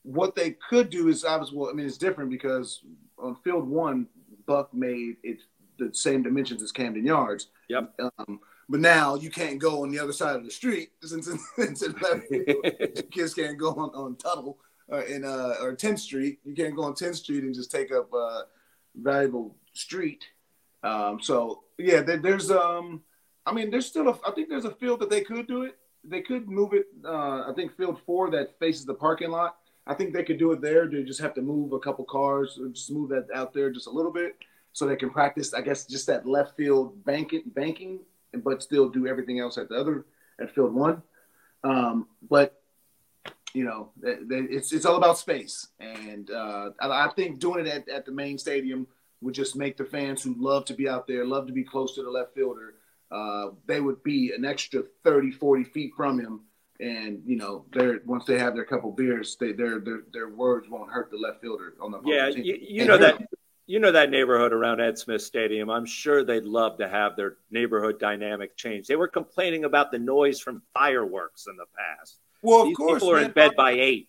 what 0.02 0.34
they 0.34 0.56
could 0.68 0.90
do 0.90 1.08
is 1.08 1.24
obviously, 1.24 1.58
well, 1.58 1.70
I 1.70 1.74
mean, 1.74 1.86
it's 1.86 1.98
different 1.98 2.30
because 2.30 2.80
on 3.18 3.36
field 3.36 3.68
one, 3.68 4.06
Buck 4.46 4.72
made 4.72 5.16
it 5.22 5.40
the 5.78 5.90
same 5.92 6.22
dimensions 6.22 6.62
as 6.62 6.72
Camden 6.72 7.04
Yards. 7.04 7.48
Yep. 7.68 7.94
Um, 8.00 8.40
but 8.68 8.80
now 8.80 9.14
you 9.14 9.30
can't 9.30 9.58
go 9.58 9.82
on 9.82 9.90
the 9.90 9.98
other 9.98 10.12
side 10.12 10.36
of 10.36 10.44
the 10.44 10.50
street 10.50 10.90
since 11.02 11.28
it's 11.58 11.82
left 12.02 12.28
field. 12.28 13.10
Kids 13.10 13.34
can't 13.36 13.58
go 13.58 13.70
on, 13.70 13.90
on 13.90 14.16
Tuttle 14.16 14.58
or 14.88 15.02
in 15.02 15.24
uh, 15.24 15.54
or 15.60 15.76
10th 15.76 16.00
Street. 16.00 16.38
You 16.44 16.54
can't 16.54 16.76
go 16.76 16.84
on 16.84 16.94
10th 16.94 17.16
Street 17.16 17.44
and 17.44 17.54
just 17.54 17.70
take 17.70 17.92
up 17.92 18.12
a 18.12 18.16
uh, 18.16 18.42
valuable 18.94 19.56
street. 19.72 20.24
Um, 20.82 21.20
so 21.20 21.64
yeah, 21.78 22.02
there, 22.02 22.18
there's 22.18 22.50
um, 22.50 23.02
I 23.48 23.52
mean, 23.52 23.70
there's 23.70 23.86
still 23.86 24.08
a. 24.08 24.18
I 24.26 24.32
think 24.32 24.48
there's 24.48 24.64
a 24.64 24.74
field 24.74 25.00
that 25.00 25.10
they 25.10 25.22
could 25.22 25.46
do 25.46 25.62
it. 25.62 25.76
They 26.04 26.20
could 26.20 26.48
move 26.48 26.72
it. 26.74 26.86
Uh, 27.04 27.48
I 27.48 27.52
think 27.56 27.76
field 27.76 28.00
four 28.04 28.30
that 28.30 28.58
faces 28.58 28.84
the 28.84 28.94
parking 28.94 29.30
lot. 29.30 29.56
I 29.86 29.94
think 29.94 30.12
they 30.12 30.22
could 30.22 30.38
do 30.38 30.52
it 30.52 30.60
there. 30.60 30.86
They 30.86 31.02
just 31.02 31.20
have 31.20 31.34
to 31.34 31.42
move 31.42 31.72
a 31.72 31.78
couple 31.78 32.04
cars, 32.04 32.58
or 32.60 32.68
just 32.68 32.90
move 32.90 33.08
that 33.10 33.26
out 33.34 33.54
there 33.54 33.70
just 33.70 33.86
a 33.86 33.90
little 33.90 34.12
bit, 34.12 34.36
so 34.72 34.86
they 34.86 34.96
can 34.96 35.10
practice. 35.10 35.54
I 35.54 35.62
guess 35.62 35.86
just 35.86 36.06
that 36.08 36.26
left 36.26 36.56
field 36.56 37.04
banking, 37.04 37.42
banking, 37.46 38.00
but 38.34 38.62
still 38.62 38.88
do 38.90 39.06
everything 39.06 39.40
else 39.40 39.56
at 39.56 39.70
the 39.70 39.76
other 39.76 40.04
at 40.38 40.54
field 40.54 40.74
one. 40.74 41.02
Um, 41.64 42.06
but 42.28 42.60
you 43.54 43.64
know, 43.64 43.90
it's 44.02 44.72
it's 44.72 44.84
all 44.84 44.96
about 44.96 45.18
space, 45.18 45.68
and 45.80 46.30
uh, 46.30 46.70
I, 46.80 47.08
think 47.16 47.38
doing 47.38 47.66
it 47.66 47.68
at, 47.68 47.88
at 47.88 48.04
the 48.04 48.12
main 48.12 48.36
stadium 48.36 48.86
would 49.22 49.34
just 49.34 49.56
make 49.56 49.76
the 49.76 49.84
fans 49.84 50.22
who 50.22 50.34
love 50.38 50.64
to 50.66 50.74
be 50.74 50.88
out 50.88 51.06
there, 51.06 51.24
love 51.24 51.46
to 51.46 51.52
be 51.52 51.64
close 51.64 51.94
to 51.94 52.02
the 52.02 52.10
left 52.10 52.34
fielder, 52.34 52.74
uh, 53.10 53.48
they 53.66 53.80
would 53.80 54.02
be 54.02 54.32
an 54.36 54.44
extra 54.44 54.82
30, 55.04 55.32
40 55.32 55.64
feet 55.64 55.92
from 55.96 56.18
him. 56.18 56.40
And 56.80 57.22
you 57.26 57.36
know, 57.36 57.64
they're 57.72 58.00
once 58.06 58.24
they 58.24 58.38
have 58.38 58.54
their 58.54 58.64
couple 58.64 58.92
beers, 58.92 59.36
they 59.40 59.52
their 59.52 59.80
their 59.80 60.02
their 60.12 60.28
words 60.28 60.68
won't 60.68 60.92
hurt 60.92 61.10
the 61.10 61.16
left 61.16 61.40
fielder 61.40 61.74
on 61.80 61.90
the 61.90 62.00
yeah. 62.04 62.28
You, 62.28 62.56
you 62.60 62.84
know 62.84 62.96
that 62.98 63.20
you 63.66 63.80
know 63.80 63.90
that 63.90 64.10
neighborhood 64.10 64.52
around 64.52 64.80
Ed 64.80 64.96
Smith 64.96 65.22
Stadium. 65.22 65.70
I'm 65.70 65.86
sure 65.86 66.24
they'd 66.24 66.44
love 66.44 66.78
to 66.78 66.88
have 66.88 67.16
their 67.16 67.36
neighborhood 67.50 67.98
dynamic 67.98 68.56
change. 68.56 68.86
They 68.86 68.94
were 68.94 69.08
complaining 69.08 69.64
about 69.64 69.90
the 69.90 69.98
noise 69.98 70.40
from 70.40 70.62
fireworks 70.72 71.46
in 71.48 71.56
the 71.56 71.66
past. 71.76 72.20
Well, 72.42 72.62
of 72.62 72.68
These 72.68 72.76
course, 72.76 73.02
people 73.02 73.10
are 73.10 73.16
man, 73.16 73.24
in 73.26 73.32
bed 73.32 73.50
by 73.56 73.72
eight. 73.72 74.08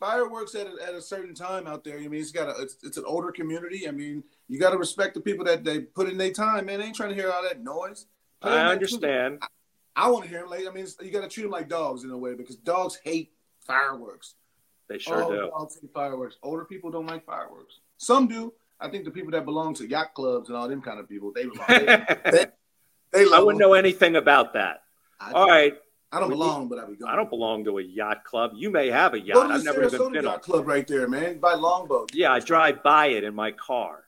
Fireworks 0.00 0.54
at 0.54 0.68
a, 0.68 0.86
at 0.86 0.94
a 0.94 1.02
certain 1.02 1.34
time 1.34 1.66
out 1.66 1.82
there. 1.82 1.98
I 1.98 2.06
mean, 2.06 2.20
it's 2.20 2.30
got 2.30 2.48
a 2.48 2.62
it's, 2.62 2.76
it's 2.84 2.96
an 2.96 3.04
older 3.04 3.32
community. 3.32 3.88
I 3.88 3.90
mean, 3.90 4.22
you 4.46 4.60
got 4.60 4.70
to 4.70 4.78
respect 4.78 5.14
the 5.14 5.20
people 5.20 5.44
that 5.46 5.64
they 5.64 5.80
put 5.80 6.08
in 6.08 6.16
their 6.16 6.30
time. 6.30 6.66
Man, 6.66 6.78
they 6.78 6.86
ain't 6.86 6.96
trying 6.96 7.08
to 7.10 7.14
hear 7.16 7.32
all 7.32 7.42
that 7.42 7.62
noise. 7.62 8.06
I 8.42 8.72
understand. 8.72 9.38
I, 9.42 9.46
I 10.06 10.10
want 10.10 10.24
to 10.24 10.30
hear 10.30 10.40
them. 10.40 10.50
Like, 10.50 10.66
I 10.66 10.70
mean, 10.70 10.86
you 11.00 11.10
got 11.10 11.22
to 11.22 11.28
treat 11.28 11.42
them 11.42 11.52
like 11.52 11.68
dogs 11.68 12.04
in 12.04 12.10
a 12.10 12.18
way 12.18 12.34
because 12.34 12.56
dogs 12.56 12.98
hate 13.02 13.32
fireworks. 13.60 14.34
They 14.88 14.98
sure 14.98 15.24
oh, 15.24 15.30
do. 15.30 15.50
Dogs 15.50 15.78
hate 15.80 15.92
fireworks. 15.92 16.36
Older 16.42 16.64
people 16.64 16.90
don't 16.90 17.06
like 17.06 17.24
fireworks. 17.24 17.80
Some 17.98 18.28
do. 18.28 18.52
I 18.80 18.88
think 18.88 19.04
the 19.04 19.10
people 19.10 19.32
that 19.32 19.44
belong 19.44 19.74
to 19.74 19.88
yacht 19.88 20.14
clubs 20.14 20.48
and 20.48 20.56
all 20.56 20.68
them 20.68 20.80
kind 20.80 21.00
of 21.00 21.08
people, 21.08 21.32
they 21.34 21.44
love 21.44 21.66
they, 21.68 22.46
they 23.12 23.26
I 23.34 23.40
wouldn't 23.40 23.58
know 23.58 23.74
anything 23.74 24.16
about 24.16 24.54
that. 24.54 24.82
I 25.20 25.32
all 25.32 25.48
right. 25.48 25.74
I 26.10 26.20
don't 26.20 26.30
belong, 26.30 26.68
but 26.68 26.78
I 26.78 26.86
be 26.86 26.96
going. 26.96 27.12
I 27.12 27.16
don't 27.16 27.28
belong 27.28 27.64
to 27.64 27.78
a 27.78 27.82
yacht 27.82 28.24
club. 28.24 28.52
You 28.54 28.70
may 28.70 28.88
have 28.88 29.12
a 29.12 29.20
yacht. 29.20 29.50
I've 29.50 29.64
never 29.64 29.84
even 29.84 29.98
been 29.98 30.14
yacht 30.14 30.16
on. 30.16 30.16
A 30.16 30.22
yacht 30.22 30.42
club 30.42 30.66
right 30.66 30.86
there, 30.86 31.06
man. 31.06 31.38
By 31.38 31.54
longboat. 31.54 32.14
Yeah, 32.14 32.32
I 32.32 32.40
drive 32.40 32.82
by 32.82 33.06
it 33.08 33.24
in 33.24 33.34
my 33.34 33.52
car. 33.52 34.04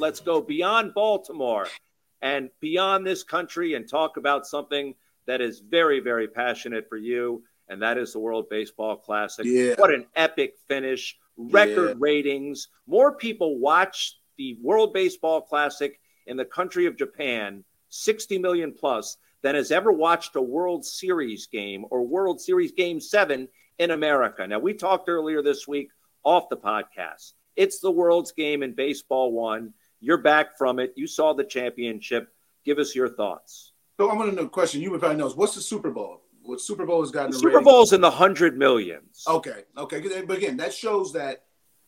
Let's 0.00 0.20
go 0.20 0.40
beyond 0.40 0.94
Baltimore 0.94 1.66
and 2.22 2.50
beyond 2.60 3.06
this 3.06 3.22
country 3.22 3.74
and 3.74 3.88
talk 3.88 4.16
about 4.16 4.46
something 4.46 4.94
that 5.26 5.40
is 5.40 5.60
very, 5.60 6.00
very 6.00 6.26
passionate 6.26 6.88
for 6.88 6.96
you, 6.96 7.44
and 7.68 7.80
that 7.82 7.98
is 7.98 8.12
the 8.12 8.18
World 8.18 8.48
Baseball 8.48 8.96
Classic. 8.96 9.44
Yeah. 9.44 9.74
What 9.76 9.92
an 9.92 10.06
epic 10.16 10.54
finish! 10.66 11.16
Record 11.36 11.90
yeah. 11.90 11.94
ratings. 11.98 12.68
More 12.86 13.12
people 13.12 13.58
watch 13.58 14.16
the 14.36 14.58
World 14.60 14.92
Baseball 14.92 15.40
Classic 15.40 16.00
in 16.26 16.36
the 16.36 16.44
country 16.44 16.86
of 16.86 16.96
Japan, 16.96 17.64
60 17.90 18.38
million 18.38 18.72
plus, 18.72 19.16
than 19.42 19.54
has 19.54 19.70
ever 19.70 19.92
watched 19.92 20.36
a 20.36 20.42
World 20.42 20.84
Series 20.84 21.46
game 21.46 21.84
or 21.90 22.06
World 22.06 22.40
Series 22.40 22.72
Game 22.72 23.00
7 23.00 23.48
in 23.78 23.90
America. 23.90 24.46
Now, 24.46 24.58
we 24.58 24.74
talked 24.74 25.08
earlier 25.08 25.42
this 25.42 25.66
week 25.66 25.90
off 26.24 26.48
the 26.50 26.56
podcast. 26.56 27.32
It's 27.56 27.80
the 27.80 27.90
world's 27.90 28.32
game 28.32 28.62
in 28.62 28.74
baseball 28.74 29.32
one. 29.32 29.74
You're 30.00 30.18
back 30.18 30.56
from 30.56 30.78
it. 30.78 30.94
You 30.96 31.06
saw 31.06 31.34
the 31.34 31.44
championship. 31.44 32.32
Give 32.64 32.78
us 32.78 32.94
your 32.94 33.08
thoughts. 33.08 33.72
So 33.98 34.10
I'm 34.10 34.16
going 34.16 34.30
to 34.30 34.36
know 34.36 34.42
a 34.44 34.48
question. 34.48 34.80
You 34.80 34.90
would 34.92 35.00
probably 35.00 35.18
know 35.18 35.28
what's 35.30 35.54
the 35.54 35.60
Super 35.60 35.90
Bowl? 35.90 36.22
What 36.42 36.60
Super 36.60 36.86
Bowl 36.86 37.02
has 37.02 37.10
gotten? 37.10 37.32
The 37.32 37.38
Super 37.38 37.60
Bowl's 37.60 37.92
in 37.92 38.00
the 38.00 38.10
hundred 38.10 38.56
millions. 38.56 39.24
Okay, 39.28 39.64
okay, 39.76 40.22
but 40.26 40.38
again, 40.38 40.56
that 40.56 40.72
shows 40.72 41.12
that 41.12 41.44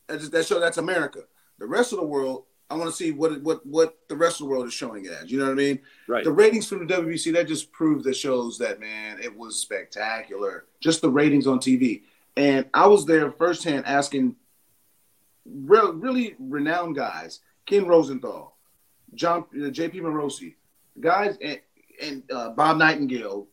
that 0.07 0.45
shows 0.45 0.59
that's 0.61 0.77
America. 0.77 1.21
The 1.57 1.65
rest 1.65 1.91
of 1.91 1.99
the 1.99 2.05
world, 2.05 2.45
I 2.69 2.75
want 2.75 2.89
to 2.89 2.95
see 2.95 3.11
what 3.11 3.41
what 3.41 3.65
what 3.65 3.97
the 4.09 4.15
rest 4.15 4.35
of 4.39 4.45
the 4.45 4.51
world 4.51 4.67
is 4.67 4.73
showing 4.73 5.05
it 5.05 5.11
as. 5.11 5.31
You 5.31 5.39
know 5.39 5.45
what 5.45 5.53
I 5.53 5.55
mean? 5.55 5.79
Right. 6.07 6.23
The 6.23 6.31
ratings 6.31 6.67
from 6.67 6.85
the 6.85 6.93
WBC 6.93 7.33
that 7.33 7.47
just 7.47 7.71
proved 7.71 8.05
that 8.05 8.15
shows 8.15 8.59
that 8.59 8.79
man, 8.79 9.19
it 9.19 9.35
was 9.35 9.59
spectacular. 9.59 10.65
Just 10.81 11.01
the 11.01 11.09
ratings 11.09 11.47
on 11.47 11.57
TV, 11.57 12.03
and 12.37 12.67
I 12.75 12.85
was 12.85 13.07
there 13.07 13.31
firsthand 13.31 13.87
asking 13.87 14.35
really, 15.45 15.95
really 15.95 16.35
renowned 16.39 16.95
guys 16.95 17.39
Ken 17.65 17.85
Rosenthal, 17.85 18.55
John 19.13 19.45
uh, 19.63 19.69
J.P. 19.69 20.01
Morosi, 20.01 20.55
guys, 20.99 21.37
and, 21.41 21.59
and 22.01 22.23
uh, 22.31 22.49
Bob 22.49 22.77
Nightingale, 22.77 23.47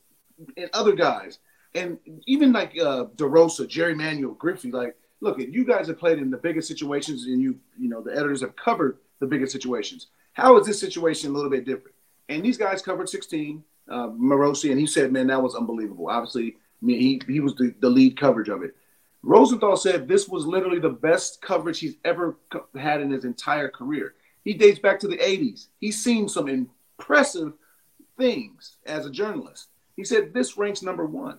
and 0.56 0.70
other 0.72 0.92
guys, 0.92 1.38
and 1.74 1.98
even 2.26 2.52
like 2.52 2.72
uh, 2.80 3.04
DeRosa, 3.16 3.68
Jerry 3.68 3.94
Manuel, 3.94 4.34
Griffey. 4.34 4.72
Like, 4.72 4.96
look, 5.20 5.38
you 5.38 5.64
guys 5.64 5.86
have 5.88 5.98
played 5.98 6.18
in 6.18 6.30
the 6.30 6.36
biggest 6.36 6.66
situations, 6.66 7.24
and 7.26 7.40
you, 7.40 7.58
you 7.78 7.88
know, 7.88 8.00
the 8.00 8.12
editors 8.12 8.40
have 8.40 8.56
covered 8.56 8.98
the 9.20 9.26
biggest 9.26 9.52
situations. 9.52 10.08
How 10.32 10.58
is 10.58 10.66
this 10.66 10.80
situation 10.80 11.30
a 11.30 11.34
little 11.34 11.50
bit 11.50 11.64
different? 11.64 11.94
And 12.28 12.42
these 12.42 12.56
guys 12.56 12.80
covered 12.80 13.08
16, 13.08 13.62
uh, 13.88 14.08
Morosi, 14.08 14.70
and 14.70 14.80
he 14.80 14.86
said, 14.86 15.12
man, 15.12 15.26
that 15.28 15.42
was 15.42 15.54
unbelievable. 15.54 16.08
Obviously, 16.08 16.56
I 16.82 16.86
mean, 16.86 17.00
he, 17.00 17.20
he 17.26 17.40
was 17.40 17.54
the, 17.56 17.74
the 17.80 17.90
lead 17.90 18.18
coverage 18.18 18.48
of 18.48 18.62
it. 18.62 18.74
Rosenthal 19.22 19.76
said 19.76 20.08
this 20.08 20.28
was 20.28 20.46
literally 20.46 20.78
the 20.78 20.88
best 20.88 21.42
coverage 21.42 21.78
he's 21.78 21.96
ever 22.04 22.36
had 22.78 23.00
in 23.00 23.10
his 23.10 23.24
entire 23.24 23.68
career. 23.68 24.14
He 24.44 24.54
dates 24.54 24.78
back 24.78 24.98
to 25.00 25.08
the 25.08 25.18
80s. 25.18 25.66
He's 25.78 26.02
seen 26.02 26.28
some 26.28 26.48
impressive 26.48 27.52
things 28.16 28.76
as 28.86 29.04
a 29.04 29.10
journalist. 29.10 29.68
He 29.96 30.04
said 30.04 30.32
this 30.32 30.56
ranks 30.56 30.82
number 30.82 31.04
one. 31.04 31.38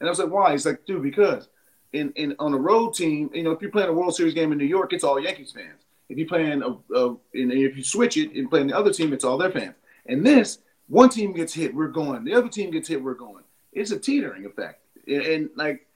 And 0.00 0.08
I 0.08 0.10
was 0.10 0.18
like, 0.18 0.30
why? 0.30 0.52
He's 0.52 0.64
like, 0.64 0.86
dude, 0.86 1.02
because 1.02 1.48
in, 1.92 2.12
in 2.12 2.34
on 2.38 2.54
a 2.54 2.58
road 2.58 2.94
team, 2.94 3.30
you 3.34 3.42
know, 3.42 3.50
if 3.50 3.60
you're 3.60 3.70
playing 3.70 3.88
a 3.88 3.92
World 3.92 4.14
Series 4.14 4.34
game 4.34 4.52
in 4.52 4.58
New 4.58 4.64
York, 4.64 4.92
it's 4.92 5.04
all 5.04 5.20
Yankees 5.20 5.52
fans. 5.52 5.82
If 6.08 6.16
you're 6.16 6.28
playing 6.28 6.62
a, 6.62 6.94
a 6.96 7.16
if 7.34 7.76
you 7.76 7.84
switch 7.84 8.16
it 8.16 8.32
and 8.32 8.48
playing 8.48 8.68
the 8.68 8.76
other 8.76 8.92
team, 8.92 9.12
it's 9.12 9.24
all 9.24 9.36
their 9.36 9.50
fans. 9.50 9.74
And 10.06 10.24
this, 10.24 10.58
one 10.86 11.10
team 11.10 11.34
gets 11.34 11.52
hit, 11.52 11.74
we're 11.74 11.88
going. 11.88 12.24
The 12.24 12.34
other 12.34 12.48
team 12.48 12.70
gets 12.70 12.88
hit, 12.88 13.02
we're 13.02 13.14
going. 13.14 13.44
It's 13.72 13.90
a 13.90 13.98
teetering 13.98 14.46
effect. 14.46 14.82
And, 15.06 15.22
and 15.22 15.50
like, 15.54 15.86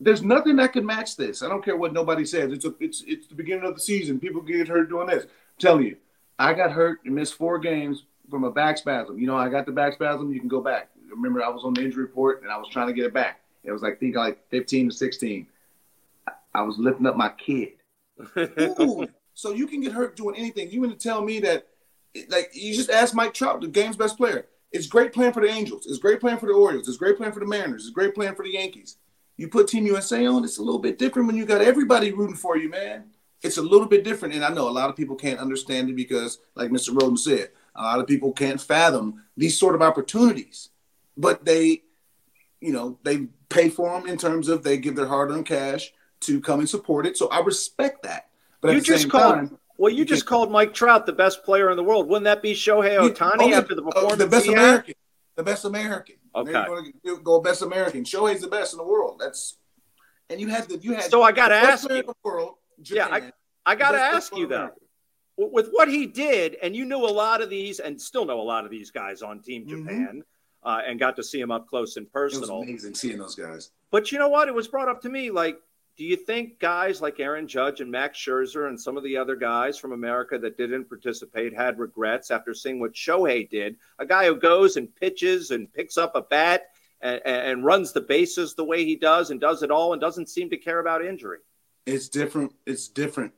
there's 0.00 0.22
nothing 0.22 0.56
that 0.56 0.72
can 0.72 0.84
match 0.84 1.16
this. 1.16 1.42
I 1.42 1.48
don't 1.48 1.64
care 1.64 1.76
what 1.76 1.92
nobody 1.92 2.24
says. 2.24 2.52
It's 2.52 2.64
a, 2.64 2.74
it's 2.80 3.02
it's 3.06 3.26
the 3.26 3.34
beginning 3.34 3.64
of 3.64 3.74
the 3.74 3.80
season. 3.80 4.20
People 4.20 4.42
get 4.42 4.68
hurt 4.68 4.88
doing 4.88 5.06
this. 5.06 5.24
I'm 5.24 5.30
telling 5.58 5.86
you, 5.86 5.96
I 6.38 6.52
got 6.52 6.72
hurt 6.72 7.00
and 7.04 7.14
missed 7.14 7.34
four 7.34 7.58
games 7.58 8.04
from 8.28 8.44
a 8.44 8.50
back 8.50 8.78
spasm. 8.78 9.18
You 9.18 9.26
know, 9.26 9.36
I 9.36 9.48
got 9.48 9.66
the 9.66 9.72
back 9.72 9.94
spasm. 9.94 10.32
You 10.32 10.40
can 10.40 10.48
go 10.48 10.60
back. 10.60 10.90
Remember, 11.10 11.42
I 11.42 11.48
was 11.48 11.64
on 11.64 11.74
the 11.74 11.82
injury 11.82 12.02
report 12.02 12.42
and 12.42 12.50
I 12.50 12.58
was 12.58 12.68
trying 12.68 12.88
to 12.88 12.92
get 12.92 13.06
it 13.06 13.14
back. 13.14 13.40
It 13.64 13.72
was 13.72 13.82
like 13.82 13.94
I 13.94 13.96
think 13.96 14.16
like 14.16 14.48
15 14.50 14.90
to 14.90 14.94
16. 14.94 15.46
I 16.54 16.62
was 16.62 16.78
lifting 16.78 17.06
up 17.06 17.16
my 17.16 17.30
kid. 17.30 17.72
Ooh, 18.80 19.06
so 19.34 19.52
you 19.52 19.66
can 19.66 19.80
get 19.80 19.92
hurt 19.92 20.16
doing 20.16 20.36
anything. 20.36 20.70
You 20.70 20.80
want 20.80 20.98
to 20.98 21.08
tell 21.08 21.22
me 21.22 21.40
that, 21.40 21.66
like, 22.28 22.50
you 22.54 22.74
just 22.74 22.90
ask 22.90 23.14
Mike 23.14 23.34
Trout, 23.34 23.60
the 23.60 23.68
game's 23.68 23.96
best 23.96 24.16
player. 24.16 24.46
It's 24.72 24.86
great 24.86 25.12
playing 25.12 25.32
for 25.32 25.42
the 25.42 25.52
Angels. 25.52 25.86
It's 25.86 25.98
great 25.98 26.20
playing 26.20 26.38
for 26.38 26.46
the 26.46 26.54
Orioles. 26.54 26.88
It's 26.88 26.96
great 26.96 27.18
playing 27.18 27.34
for 27.34 27.40
the 27.40 27.46
Mariners. 27.46 27.84
It's 27.84 27.94
great 27.94 28.14
playing 28.14 28.34
for 28.34 28.42
the 28.42 28.52
Yankees. 28.52 28.96
You 29.36 29.48
put 29.48 29.68
Team 29.68 29.86
USA 29.86 30.26
on, 30.26 30.44
it's 30.44 30.58
a 30.58 30.62
little 30.62 30.80
bit 30.80 30.98
different 30.98 31.26
when 31.26 31.36
you 31.36 31.44
got 31.44 31.60
everybody 31.60 32.12
rooting 32.12 32.36
for 32.36 32.56
you, 32.56 32.70
man. 32.70 33.04
It's 33.42 33.58
a 33.58 33.62
little 33.62 33.86
bit 33.86 34.02
different. 34.02 34.34
And 34.34 34.44
I 34.44 34.48
know 34.48 34.68
a 34.68 34.70
lot 34.70 34.88
of 34.88 34.96
people 34.96 35.14
can't 35.14 35.38
understand 35.38 35.90
it 35.90 35.96
because, 35.96 36.38
like 36.54 36.70
Mr. 36.70 36.90
Rhoden 36.90 37.18
said, 37.18 37.50
a 37.74 37.82
lot 37.82 38.00
of 38.00 38.06
people 38.06 38.32
can't 38.32 38.60
fathom 38.60 39.22
these 39.36 39.58
sort 39.58 39.74
of 39.74 39.82
opportunities. 39.82 40.70
But 41.16 41.44
they, 41.44 41.82
you 42.60 42.72
know, 42.72 42.98
they 43.02 43.28
pay 43.48 43.68
for 43.68 43.98
them 43.98 44.08
in 44.08 44.16
terms 44.16 44.48
of 44.48 44.62
they 44.62 44.78
give 44.78 44.96
their 44.96 45.06
hard 45.06 45.30
earned 45.30 45.46
cash 45.46 45.92
to 46.20 46.40
come 46.40 46.60
and 46.60 46.68
support 46.68 47.06
it. 47.06 47.16
So 47.16 47.28
I 47.28 47.40
respect 47.40 48.02
that. 48.04 48.28
But 48.60 48.74
you 48.74 48.80
just 48.80 49.10
called. 49.10 49.34
Time, 49.34 49.58
well, 49.78 49.90
you, 49.90 49.98
you 49.98 50.04
just 50.06 50.24
called 50.24 50.50
Mike 50.50 50.72
Trout 50.72 51.04
the 51.04 51.12
best 51.12 51.44
player 51.44 51.70
in 51.70 51.76
the 51.76 51.84
world. 51.84 52.08
Wouldn't 52.08 52.24
that 52.24 52.40
be 52.40 52.54
Shohei 52.54 52.98
Ohtani 52.98 53.52
after 53.52 53.74
the 53.74 53.82
performance? 53.82 54.12
Uh, 54.14 54.16
the 54.16 54.26
best 54.26 54.48
American. 54.48 54.94
The 55.36 55.42
best 55.42 55.64
American. 55.64 56.16
Okay. 56.34 56.64
Go, 57.04 57.16
go 57.18 57.40
best 57.40 57.62
American. 57.62 58.04
Shohei's 58.04 58.40
the 58.40 58.48
best 58.48 58.72
in 58.72 58.78
the 58.78 58.84
world. 58.84 59.20
That's 59.20 59.56
and 60.30 60.40
you 60.40 60.48
had 60.48 60.68
the 60.68 60.78
you 60.78 60.94
had. 60.94 61.04
So 61.04 61.22
I 61.22 61.32
got 61.32 61.48
to 61.48 61.54
ask 61.54 61.88
you. 61.88 62.02
World, 62.24 62.54
Japan, 62.82 63.08
yeah, 63.08 63.30
I, 63.66 63.72
I 63.72 63.74
got 63.74 63.92
to 63.92 64.00
ask 64.00 64.36
you 64.36 64.46
though. 64.46 64.70
With 65.38 65.68
what 65.70 65.88
he 65.88 66.06
did, 66.06 66.56
and 66.62 66.74
you 66.74 66.86
knew 66.86 67.04
a 67.04 67.12
lot 67.12 67.42
of 67.42 67.50
these, 67.50 67.78
and 67.78 68.00
still 68.00 68.24
know 68.24 68.40
a 68.40 68.42
lot 68.42 68.64
of 68.64 68.70
these 68.70 68.90
guys 68.90 69.20
on 69.20 69.40
Team 69.40 69.66
mm-hmm. 69.66 69.86
Japan, 69.86 70.22
mm-hmm. 70.22 70.68
uh, 70.68 70.80
and 70.86 70.98
got 70.98 71.16
to 71.16 71.22
see 71.22 71.38
him 71.38 71.50
up 71.50 71.68
close 71.68 71.98
and 71.98 72.10
personal. 72.10 72.62
Amazing 72.62 72.94
seeing 72.94 73.18
those 73.18 73.34
guys. 73.34 73.70
But 73.90 74.10
you 74.10 74.18
know 74.18 74.28
what? 74.28 74.48
It 74.48 74.54
was 74.54 74.66
brought 74.66 74.88
up 74.88 75.02
to 75.02 75.10
me 75.10 75.30
like 75.30 75.58
do 75.96 76.04
you 76.04 76.16
think 76.16 76.58
guys 76.58 77.00
like 77.00 77.20
Aaron 77.20 77.48
Judge 77.48 77.80
and 77.80 77.90
Max 77.90 78.18
Scherzer 78.18 78.68
and 78.68 78.78
some 78.78 78.98
of 78.98 79.02
the 79.02 79.16
other 79.16 79.34
guys 79.34 79.78
from 79.78 79.92
America 79.92 80.38
that 80.38 80.58
didn't 80.58 80.88
participate 80.88 81.54
had 81.54 81.78
regrets 81.78 82.30
after 82.30 82.52
seeing 82.52 82.78
what 82.78 82.92
Shohei 82.92 83.48
did? 83.48 83.76
A 83.98 84.04
guy 84.04 84.26
who 84.26 84.36
goes 84.36 84.76
and 84.76 84.94
pitches 84.94 85.52
and 85.52 85.72
picks 85.72 85.96
up 85.96 86.14
a 86.14 86.20
bat 86.20 86.66
and, 87.00 87.22
and 87.24 87.64
runs 87.64 87.92
the 87.92 88.02
bases 88.02 88.54
the 88.54 88.64
way 88.64 88.84
he 88.84 88.96
does 88.96 89.30
and 89.30 89.40
does 89.40 89.62
it 89.62 89.70
all 89.70 89.94
and 89.94 90.00
doesn't 90.00 90.28
seem 90.28 90.50
to 90.50 90.58
care 90.58 90.80
about 90.80 91.04
injury. 91.04 91.38
It's 91.86 92.10
different. 92.10 92.52
It's 92.66 92.88
different. 92.88 93.32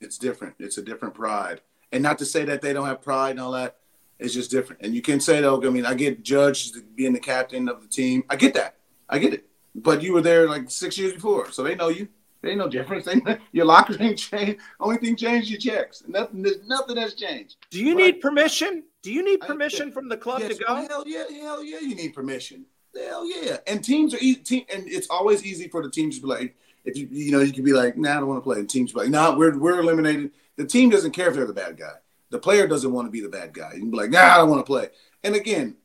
It's 0.00 0.16
different. 0.16 0.54
It's 0.58 0.78
a 0.78 0.82
different 0.82 1.14
pride. 1.14 1.60
And 1.92 2.02
not 2.02 2.18
to 2.18 2.24
say 2.24 2.44
that 2.46 2.62
they 2.62 2.72
don't 2.72 2.86
have 2.86 3.02
pride 3.02 3.32
and 3.32 3.40
all 3.40 3.52
that. 3.52 3.76
It's 4.18 4.32
just 4.32 4.50
different. 4.50 4.82
And 4.82 4.94
you 4.94 5.02
can 5.02 5.20
say, 5.20 5.40
though, 5.40 5.62
I 5.62 5.68
mean, 5.70 5.84
I 5.84 5.94
get 5.94 6.22
Judge 6.22 6.72
being 6.94 7.12
the 7.12 7.20
captain 7.20 7.68
of 7.68 7.82
the 7.82 7.88
team. 7.88 8.22
I 8.30 8.36
get 8.36 8.54
that. 8.54 8.76
I 9.08 9.18
get 9.18 9.34
it. 9.34 9.49
But 9.74 10.02
you 10.02 10.12
were 10.12 10.20
there 10.20 10.48
like 10.48 10.70
six 10.70 10.98
years 10.98 11.12
before, 11.12 11.50
so 11.50 11.62
they 11.62 11.74
know 11.74 11.88
you. 11.88 12.08
They 12.42 12.54
know 12.54 12.68
difference. 12.68 13.04
They 13.04 13.16
know, 13.16 13.36
your 13.52 13.66
locker 13.66 13.96
ain't 14.00 14.18
changed. 14.18 14.60
Only 14.78 14.98
thing 14.98 15.16
changed 15.16 15.50
your 15.50 15.60
checks. 15.60 16.02
Nothing. 16.08 16.42
There's 16.42 16.66
nothing 16.66 16.96
has 16.96 17.14
changed. 17.14 17.56
Do 17.70 17.84
you 17.84 17.94
need 17.94 18.20
permission? 18.20 18.84
Do 19.02 19.12
you 19.12 19.24
need 19.24 19.40
permission 19.40 19.88
I, 19.88 19.92
from 19.92 20.08
the 20.08 20.16
club 20.16 20.40
yes, 20.40 20.56
to 20.56 20.64
go? 20.64 20.74
Hell 20.74 21.04
yeah, 21.06 21.24
hell 21.40 21.62
yeah, 21.62 21.80
you 21.80 21.94
need 21.94 22.14
permission. 22.14 22.64
Hell 22.94 23.26
yeah. 23.26 23.58
And 23.66 23.84
teams 23.84 24.14
are 24.14 24.18
easy. 24.20 24.40
Team, 24.40 24.64
and 24.72 24.88
it's 24.88 25.08
always 25.10 25.44
easy 25.44 25.68
for 25.68 25.82
the 25.82 25.90
teams 25.90 26.16
to 26.16 26.22
be 26.22 26.28
like, 26.28 26.56
if 26.84 26.96
you 26.96 27.08
you 27.10 27.32
know 27.32 27.40
you 27.40 27.52
can 27.52 27.64
be 27.64 27.72
like, 27.72 27.96
nah, 27.96 28.12
I 28.12 28.14
don't 28.14 28.28
want 28.28 28.38
to 28.38 28.44
play. 28.44 28.58
And 28.58 28.68
teams 28.68 28.94
like, 28.94 29.10
nah, 29.10 29.36
we're 29.36 29.58
we're 29.58 29.80
eliminated. 29.80 30.30
The 30.56 30.66
team 30.66 30.90
doesn't 30.90 31.12
care 31.12 31.28
if 31.28 31.34
they're 31.34 31.46
the 31.46 31.52
bad 31.52 31.76
guy. 31.78 31.94
The 32.30 32.38
player 32.38 32.66
doesn't 32.66 32.92
want 32.92 33.06
to 33.06 33.10
be 33.10 33.20
the 33.20 33.28
bad 33.28 33.52
guy. 33.52 33.72
You 33.74 33.80
can 33.80 33.90
be 33.90 33.96
like, 33.96 34.10
nah, 34.10 34.34
I 34.34 34.36
don't 34.38 34.50
want 34.50 34.60
to 34.60 34.66
play. 34.66 34.88
And 35.22 35.34
again, 35.34 35.76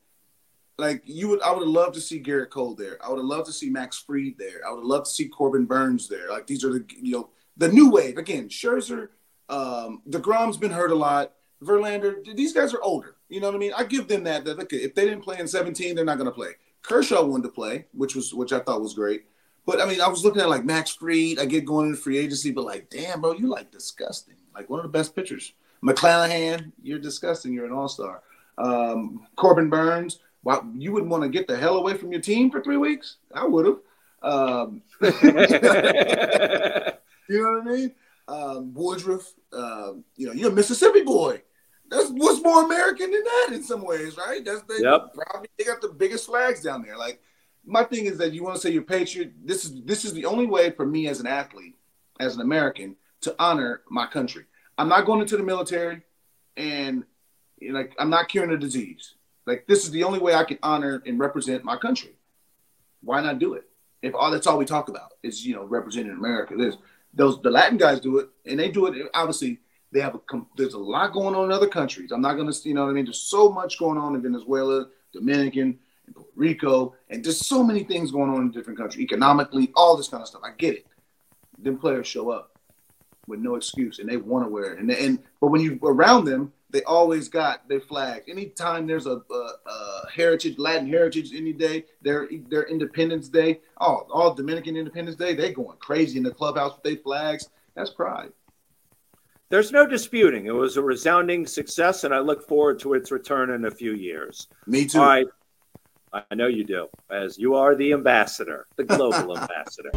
like 0.78 1.03
you 1.05 1.30
would 1.30 1.41
I 1.41 1.51
would 1.51 1.61
have 1.61 1.69
loved 1.69 1.95
to 1.95 2.01
see 2.01 2.21
Gerrit 2.21 2.49
Cole 2.49 2.76
there. 2.76 2.97
I 3.03 3.09
would 3.09 3.17
have 3.17 3.26
loved 3.26 3.45
to 3.47 3.53
see 3.53 3.69
Max 3.69 3.97
Fried 3.97 4.36
there. 4.38 4.61
I 4.65 4.71
would 4.71 4.80
have 4.80 4.86
loved 4.86 5.05
to 5.05 5.11
see 5.11 5.28
Corbin 5.28 5.65
Burnes 5.65 6.09
there. 6.09 6.30
Like 6.30 6.47
these 6.47 6.63
are 6.63 6.73
the 6.73 6.86
you 7.01 7.13
know 7.13 7.30
the 7.57 7.69
new 7.69 7.89
wave 7.89 8.17
again. 8.17 8.49
Scherzer, 8.49 9.09
um, 9.49 10.01
deGrom's 10.09 10.57
been 10.57 10.71
hurt 10.71 10.91
a 10.91 10.95
lot. 10.95 11.34
Verlander, 11.63 12.36
these 12.36 12.53
guys 12.53 12.73
are 12.73 12.82
older. 12.82 13.15
You 13.30 13.39
know 13.39 13.47
what 13.47 13.55
I 13.55 13.59
mean? 13.59 13.73
I 13.76 13.84
give 13.86 14.07
them 14.07 14.23
that. 14.26 14.45
That 14.45 14.67
if 14.71 14.93
they 14.93 15.05
didn't 15.05 15.23
play 15.23 15.39
in 15.39 15.47
17, 15.47 15.95
they're 15.95 16.05
not 16.05 16.17
going 16.17 16.30
to 16.30 16.36
play. 16.36 16.51
Kershaw 16.82 17.26
wanted 17.26 17.43
to 17.43 17.49
play, 17.49 17.86
which 17.93 18.15
was 18.15 18.34
which 18.34 18.53
I 18.53 18.59
thought 18.59 18.82
was 18.82 18.93
great. 18.93 19.26
But 19.65 19.82
I 19.82 19.86
mean, 19.86 20.01
I 20.01 20.07
was 20.07 20.23
looking 20.23 20.41
at 20.41 20.49
like 20.49 20.65
Max 20.65 20.93
Fried. 20.93 21.39
I 21.39 21.45
get 21.45 21.65
going 21.65 21.88
into 21.88 21.97
free 21.97 22.17
agency, 22.17 22.51
but 22.51 22.65
like, 22.65 22.89
damn, 22.89 23.21
bro, 23.21 23.34
you 23.34 23.47
like 23.47 23.71
disgusting. 23.71 24.36
Like 24.53 24.69
one 24.69 24.80
of 24.80 24.84
the 24.84 24.97
best 24.97 25.15
pitchers. 25.15 25.53
McClanahan, 25.84 26.71
you're 26.82 26.99
disgusting. 26.99 27.53
You're 27.53 27.65
an 27.65 27.71
all 27.71 27.88
star. 27.88 28.21
Um, 28.57 29.28
Corbin 29.36 29.69
Burnes, 29.69 30.19
why 30.46 30.62
you 30.78 30.91
wouldn't 30.91 31.10
want 31.10 31.24
to 31.24 31.30
get 31.30 31.48
the 31.48 31.58
hell 31.58 31.76
away 31.76 31.98
from 31.98 32.12
your 32.12 32.22
team 32.22 32.52
for 32.52 32.62
three 32.62 32.78
weeks? 32.78 33.18
I 33.34 33.48
would 33.48 33.66
have. 33.66 33.80
Um, 34.22 34.84
you 35.02 35.10
know 37.41 37.52
what 37.52 37.62
I 37.62 37.64
mean? 37.64 37.91
Um, 38.28 38.72
Woodruff, 38.76 39.34
uh, 39.52 39.93
you 40.16 40.28
know, 40.28 40.34
you're 40.34 40.52
a 40.52 40.54
Mississippi 40.54 41.02
boy. 41.02 41.41
That's 41.89 42.12
what's 42.12 42.43
more 42.43 42.64
American 42.64 43.10
than 43.10 43.24
that 43.24 43.50
in 43.54 43.64
some 43.64 43.84
ways, 43.84 44.18
right? 44.18 44.46
That's 44.46 44.62
they 44.70 44.84
yep. 44.84 45.16
probably 45.16 45.50
they 45.58 45.64
got 45.64 45.82
the 45.82 45.89
biggest 45.89 46.28
flags 46.28 46.62
down 46.62 46.84
there. 46.84 46.96
Like 46.96 47.20
my 47.66 47.84
thing 47.84 48.06
is 48.06 48.20
that 48.20 48.32
you 48.32 48.43
want 48.43 48.56
to 48.56 48.62
say 48.62 48.70
you're 48.70 48.84
patriot. 48.84 49.34
This 49.43 49.66
is 49.66 49.82
this 49.84 50.06
is 50.06 50.14
the 50.14 50.26
only 50.26 50.46
way 50.46 50.70
for 50.70 50.86
me 50.86 51.08
as 51.08 51.20
an 51.20 51.26
athlete, 51.26 51.76
as 52.20 52.36
an 52.36 52.41
American, 52.41 52.98
to 53.22 53.36
honor 53.39 53.82
my 53.89 54.06
country. 54.06 54.46
I'm 54.78 54.89
not 54.89 55.08
going 55.08 55.22
into 55.22 55.38
the 55.38 55.43
military, 55.43 56.04
and 56.56 57.04
like 57.68 57.96
I'm 57.98 58.12
not 58.12 58.30
curing 58.30 58.52
a 58.52 58.58
disease. 58.58 59.14
Like 59.46 59.66
this 59.68 59.84
is 59.84 59.91
the 59.91 60.04
only 60.04 60.20
way 60.20 60.34
I 60.34 60.43
can 60.43 60.60
honor 60.64 61.02
and 61.06 61.20
represent 61.20 61.64
my 61.64 61.78
country. 61.78 62.16
Why 63.02 63.22
not 63.22 63.39
do 63.39 63.54
it? 63.54 63.70
If 64.02 64.14
all 64.16 64.32
that's 64.32 64.48
all 64.48 64.58
we 64.58 64.66
talk 64.66 64.89
about 64.89 65.14
is 65.24 65.46
you 65.46 65.56
know 65.56 65.64
representing 65.64 66.12
America, 66.12 66.56
there's 66.58 66.78
those 67.14 67.41
the 67.41 67.50
Latin 67.50 67.78
guys 67.78 68.00
do 68.00 68.20
it, 68.20 68.30
and 68.46 68.60
they 68.60 68.70
do 68.70 68.88
it. 68.88 69.10
Obviously, 69.14 69.60
they 69.91 70.00
have 70.00 70.16
a 70.16 70.20
there's 70.58 70.74
a 70.74 70.80
lot 70.80 71.14
going 71.14 71.36
on 71.36 71.46
in 71.46 71.52
other 71.52 71.68
countries. 71.68 72.12
I'm 72.12 72.22
not 72.22 72.36
gonna 72.36 72.52
you 72.64 72.74
know 72.74 72.84
what 72.84 72.91
I 72.91 72.93
mean. 72.93 73.06
There's 73.06 73.22
so 73.22 73.50
much 73.50 73.80
going 73.80 73.98
on 73.98 74.16
in 74.16 74.22
Venezuela, 74.22 74.88
Dominican, 75.14 75.80
and 76.06 76.16
Puerto 76.16 76.32
Rico, 76.36 76.96
and 77.10 77.24
there's 77.24 77.46
so 77.46 77.64
many 77.64 77.84
things 77.84 78.12
going 78.12 78.30
on 78.30 78.41
in 78.41 78.52
different 78.52 78.78
countries 78.80 79.04
economically, 79.04 79.72
all 79.76 79.96
this 79.96 80.08
kind 80.08 80.22
of 80.22 80.28
stuff. 80.28 80.41
I 80.43 80.52
get 80.58 80.76
it. 80.76 80.86
Then 81.58 81.78
players 81.78 82.08
show 82.08 82.32
up 82.32 82.60
with 83.28 83.39
no 83.39 83.56
excuse, 83.56 84.00
and 84.00 84.10
they 84.10 84.18
want 84.18 84.46
to 84.46 84.50
wear 84.50 84.74
it. 84.74 84.80
And 84.80 84.91
and 84.91 85.20
but 85.39 85.48
when 85.48 85.62
you're 85.62 85.78
around 85.82 86.26
them, 86.26 86.52
they 86.76 86.84
always 86.84 87.30
got 87.30 87.69
their 87.69 87.80
flag. 87.80 88.23
Anytime 88.28 88.86
there's 88.86 89.05
a, 89.05 89.21
a, 89.32 89.49
a, 89.65 90.09
heritage, 90.13 90.57
Latin 90.57 90.89
heritage, 90.89 91.34
any 91.34 91.53
day, 91.53 91.86
their 92.01 92.28
their 92.49 92.63
Independence 92.63 93.30
Day, 93.30 93.61
oh, 93.80 94.05
all 94.11 94.34
Dominican 94.34 94.76
Independence 94.76 95.15
Day, 95.15 95.34
they 95.34 95.53
going 95.53 95.78
crazy 95.78 96.17
in 96.17 96.23
the 96.26 96.32
clubhouse 96.32 96.73
with 96.73 96.84
their 96.84 97.01
flags. 97.01 97.47
That's 97.76 97.91
pride. 97.91 98.34
There's 99.47 99.71
no 99.71 99.88
disputing. 99.88 100.47
It 100.47 100.53
was 100.53 100.76
a 100.76 100.82
resounding 100.82 101.47
success, 101.47 102.03
and 102.03 102.13
I 102.13 102.19
look 102.19 102.45
forward 102.45 102.80
to 102.80 102.93
its 102.93 103.09
return 103.09 103.51
in 103.51 103.63
a 103.63 103.71
few 103.71 103.93
years. 103.93 104.49
Me 104.67 104.86
too. 104.86 104.99
All 104.99 105.05
right. 105.05 105.28
I 106.11 106.36
know 106.36 106.47
you 106.47 106.65
do, 106.65 106.88
as 107.09 107.38
you 107.38 107.55
are 107.55 107.73
the 107.73 107.93
ambassador, 107.93 108.67
the 108.76 108.84
global 108.84 109.38
ambassador. 109.38 109.91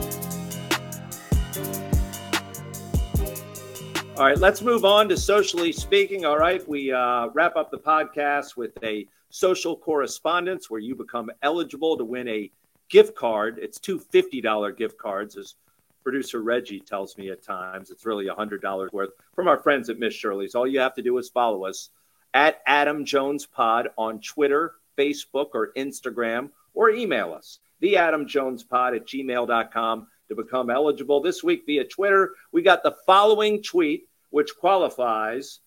All 4.18 4.24
right, 4.24 4.36
let's 4.36 4.62
move 4.62 4.84
on 4.84 5.08
to 5.10 5.16
socially 5.16 5.70
speaking. 5.70 6.24
All 6.24 6.38
right, 6.38 6.68
we 6.68 6.90
uh, 6.90 7.28
wrap 7.34 7.54
up 7.54 7.70
the 7.70 7.78
podcast 7.78 8.56
with 8.56 8.72
a 8.82 9.06
social 9.30 9.76
correspondence 9.76 10.68
where 10.68 10.80
you 10.80 10.96
become 10.96 11.30
eligible 11.42 11.96
to 11.96 12.04
win 12.04 12.26
a 12.26 12.50
gift 12.88 13.14
card. 13.14 13.60
It's 13.62 13.78
two 13.78 14.00
$50 14.00 14.76
gift 14.76 14.98
cards, 14.98 15.36
as 15.36 15.54
producer 16.02 16.42
Reggie 16.42 16.80
tells 16.80 17.16
me 17.16 17.30
at 17.30 17.44
times. 17.44 17.92
It's 17.92 18.04
really 18.04 18.26
$100 18.26 18.92
worth 18.92 19.10
from 19.36 19.46
our 19.46 19.62
friends 19.62 19.88
at 19.88 20.00
Miss 20.00 20.14
Shirley's. 20.14 20.56
All 20.56 20.66
you 20.66 20.80
have 20.80 20.96
to 20.96 21.02
do 21.02 21.16
is 21.18 21.28
follow 21.28 21.64
us 21.64 21.90
at 22.34 22.60
Adam 22.66 23.04
Jones 23.04 23.46
Pod 23.46 23.90
on 23.96 24.20
Twitter, 24.20 24.74
Facebook, 24.98 25.50
or 25.54 25.72
Instagram, 25.76 26.50
or 26.74 26.90
email 26.90 27.32
us, 27.32 27.60
the 27.78 27.96
Adam 27.96 28.26
Jones 28.26 28.64
Pod 28.64 28.96
at 28.96 29.06
gmail.com 29.06 30.08
to 30.28 30.34
become 30.34 30.70
eligible. 30.70 31.20
This 31.20 31.42
week 31.42 31.64
via 31.66 31.84
Twitter, 31.84 32.34
we 32.52 32.62
got 32.62 32.82
the 32.82 32.96
following 33.06 33.62
tweet, 33.62 34.07
which 34.30 34.56
qualifies 34.58 35.60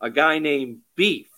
a 0.00 0.10
guy 0.10 0.38
named 0.38 0.78
Beef. 0.96 1.28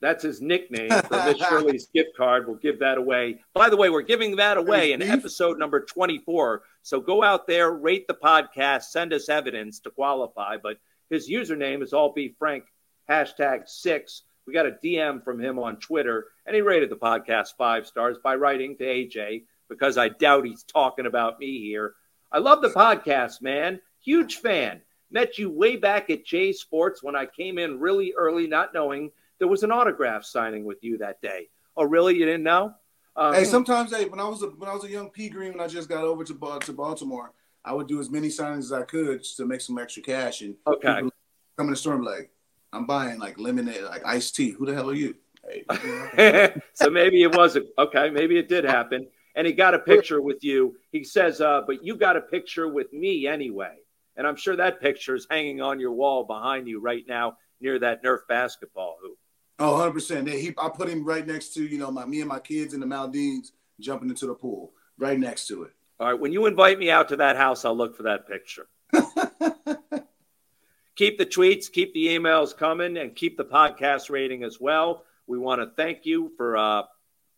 That's 0.00 0.22
his 0.22 0.42
nickname 0.42 0.90
for 0.90 1.24
Miss 1.24 1.38
Shirley's 1.48 1.86
gift 1.86 2.10
card. 2.16 2.46
We'll 2.46 2.56
give 2.56 2.80
that 2.80 2.98
away. 2.98 3.40
By 3.54 3.70
the 3.70 3.76
way, 3.76 3.88
we're 3.88 4.02
giving 4.02 4.36
that 4.36 4.58
away 4.58 4.92
in 4.92 5.00
episode 5.00 5.58
number 5.58 5.80
24. 5.80 6.62
So 6.82 7.00
go 7.00 7.22
out 7.22 7.46
there, 7.46 7.72
rate 7.72 8.06
the 8.06 8.14
podcast, 8.14 8.84
send 8.84 9.14
us 9.14 9.30
evidence 9.30 9.80
to 9.80 9.90
qualify. 9.90 10.58
But 10.62 10.76
his 11.08 11.30
username 11.30 11.82
is 11.82 11.94
all 11.94 12.12
be 12.12 12.34
Frank 12.38 12.64
hashtag 13.08 13.68
six. 13.68 14.22
We 14.46 14.52
got 14.52 14.66
a 14.66 14.76
DM 14.84 15.24
from 15.24 15.40
him 15.40 15.58
on 15.58 15.76
Twitter, 15.76 16.26
and 16.44 16.54
he 16.54 16.60
rated 16.60 16.90
the 16.90 16.96
podcast 16.96 17.54
five 17.56 17.86
stars 17.86 18.18
by 18.22 18.34
writing 18.34 18.76
to 18.76 18.84
AJ 18.84 19.44
because 19.70 19.96
I 19.96 20.10
doubt 20.10 20.44
he's 20.44 20.64
talking 20.64 21.06
about 21.06 21.38
me 21.38 21.60
here. 21.60 21.94
I 22.30 22.38
love 22.38 22.60
the 22.60 22.68
podcast, 22.68 23.40
man. 23.40 23.80
Huge 24.00 24.36
fan. 24.36 24.82
Met 25.10 25.38
you 25.38 25.50
way 25.50 25.76
back 25.76 26.10
at 26.10 26.24
J 26.24 26.52
Sports 26.52 27.02
when 27.02 27.14
I 27.14 27.26
came 27.26 27.58
in 27.58 27.78
really 27.78 28.14
early, 28.16 28.46
not 28.46 28.74
knowing 28.74 29.10
there 29.38 29.48
was 29.48 29.62
an 29.62 29.70
autograph 29.70 30.24
signing 30.24 30.64
with 30.64 30.82
you 30.82 30.98
that 30.98 31.20
day. 31.20 31.48
Oh, 31.76 31.84
really? 31.84 32.16
You 32.16 32.24
didn't 32.24 32.44
know? 32.44 32.74
Um, 33.16 33.34
hey, 33.34 33.44
sometimes, 33.44 33.94
hey, 33.94 34.06
when 34.06 34.18
I 34.18 34.28
was 34.28 34.42
a, 34.42 34.46
when 34.46 34.68
I 34.68 34.74
was 34.74 34.84
a 34.84 34.90
young 34.90 35.10
P 35.10 35.28
Green, 35.28 35.52
when 35.52 35.60
I 35.60 35.68
just 35.68 35.88
got 35.88 36.04
over 36.04 36.24
to 36.24 36.58
to 36.62 36.72
Baltimore, 36.72 37.32
I 37.64 37.72
would 37.72 37.86
do 37.86 38.00
as 38.00 38.10
many 38.10 38.28
signings 38.28 38.58
as 38.58 38.72
I 38.72 38.82
could 38.82 39.22
to 39.22 39.46
make 39.46 39.60
some 39.60 39.78
extra 39.78 40.02
cash. 40.02 40.40
And 40.42 40.56
okay, 40.66 41.02
come 41.56 41.66
in 41.66 41.70
the 41.70 41.76
store 41.76 41.94
and 41.94 42.04
like, 42.04 42.30
I'm 42.72 42.86
buying 42.86 43.18
like 43.18 43.38
lemonade, 43.38 43.84
like 43.84 44.02
iced 44.04 44.34
tea. 44.34 44.50
Who 44.50 44.66
the 44.66 44.74
hell 44.74 44.90
are 44.90 44.94
you? 44.94 45.14
Hey. 46.16 46.54
so 46.72 46.90
maybe 46.90 47.22
it 47.22 47.36
wasn't 47.36 47.66
okay. 47.78 48.10
Maybe 48.10 48.38
it 48.38 48.48
did 48.48 48.64
happen. 48.64 49.06
And 49.36 49.46
he 49.46 49.52
got 49.52 49.74
a 49.74 49.78
picture 49.78 50.20
with 50.20 50.42
you. 50.42 50.76
He 50.90 51.04
says, 51.04 51.40
uh, 51.40 51.62
"But 51.66 51.84
you 51.84 51.96
got 51.96 52.16
a 52.16 52.20
picture 52.20 52.68
with 52.68 52.92
me 52.92 53.26
anyway." 53.26 53.76
And 54.16 54.26
I'm 54.26 54.36
sure 54.36 54.56
that 54.56 54.80
picture 54.80 55.14
is 55.14 55.26
hanging 55.30 55.60
on 55.60 55.80
your 55.80 55.92
wall 55.92 56.24
behind 56.24 56.68
you 56.68 56.80
right 56.80 57.04
now 57.06 57.36
near 57.60 57.78
that 57.78 58.04
Nerf 58.04 58.20
basketball 58.28 58.96
hoop. 59.02 59.18
Oh, 59.58 59.72
100 59.72 59.92
percent. 59.92 60.28
He, 60.28 60.54
I 60.58 60.68
put 60.68 60.88
him 60.88 61.04
right 61.04 61.26
next 61.26 61.54
to 61.54 61.64
you 61.64 61.78
know 61.78 61.90
my 61.90 62.04
me 62.04 62.20
and 62.20 62.28
my 62.28 62.40
kids 62.40 62.74
in 62.74 62.80
the 62.80 62.86
Maldives 62.86 63.52
jumping 63.80 64.08
into 64.08 64.26
the 64.26 64.34
pool, 64.34 64.72
right 64.98 65.18
next 65.18 65.46
to 65.48 65.64
it. 65.64 65.72
All 66.00 66.08
right. 66.10 66.18
When 66.18 66.32
you 66.32 66.46
invite 66.46 66.78
me 66.78 66.90
out 66.90 67.08
to 67.10 67.16
that 67.16 67.36
house, 67.36 67.64
I'll 67.64 67.76
look 67.76 67.96
for 67.96 68.04
that 68.04 68.26
picture. 68.28 68.66
keep 70.96 71.18
the 71.18 71.26
tweets, 71.26 71.70
keep 71.70 71.94
the 71.94 72.08
emails 72.08 72.56
coming, 72.56 72.96
and 72.96 73.14
keep 73.14 73.36
the 73.36 73.44
podcast 73.44 74.10
rating 74.10 74.42
as 74.42 74.60
well. 74.60 75.04
We 75.26 75.38
want 75.38 75.60
to 75.60 75.70
thank 75.76 76.04
you 76.04 76.32
for 76.36 76.56
uh, 76.56 76.82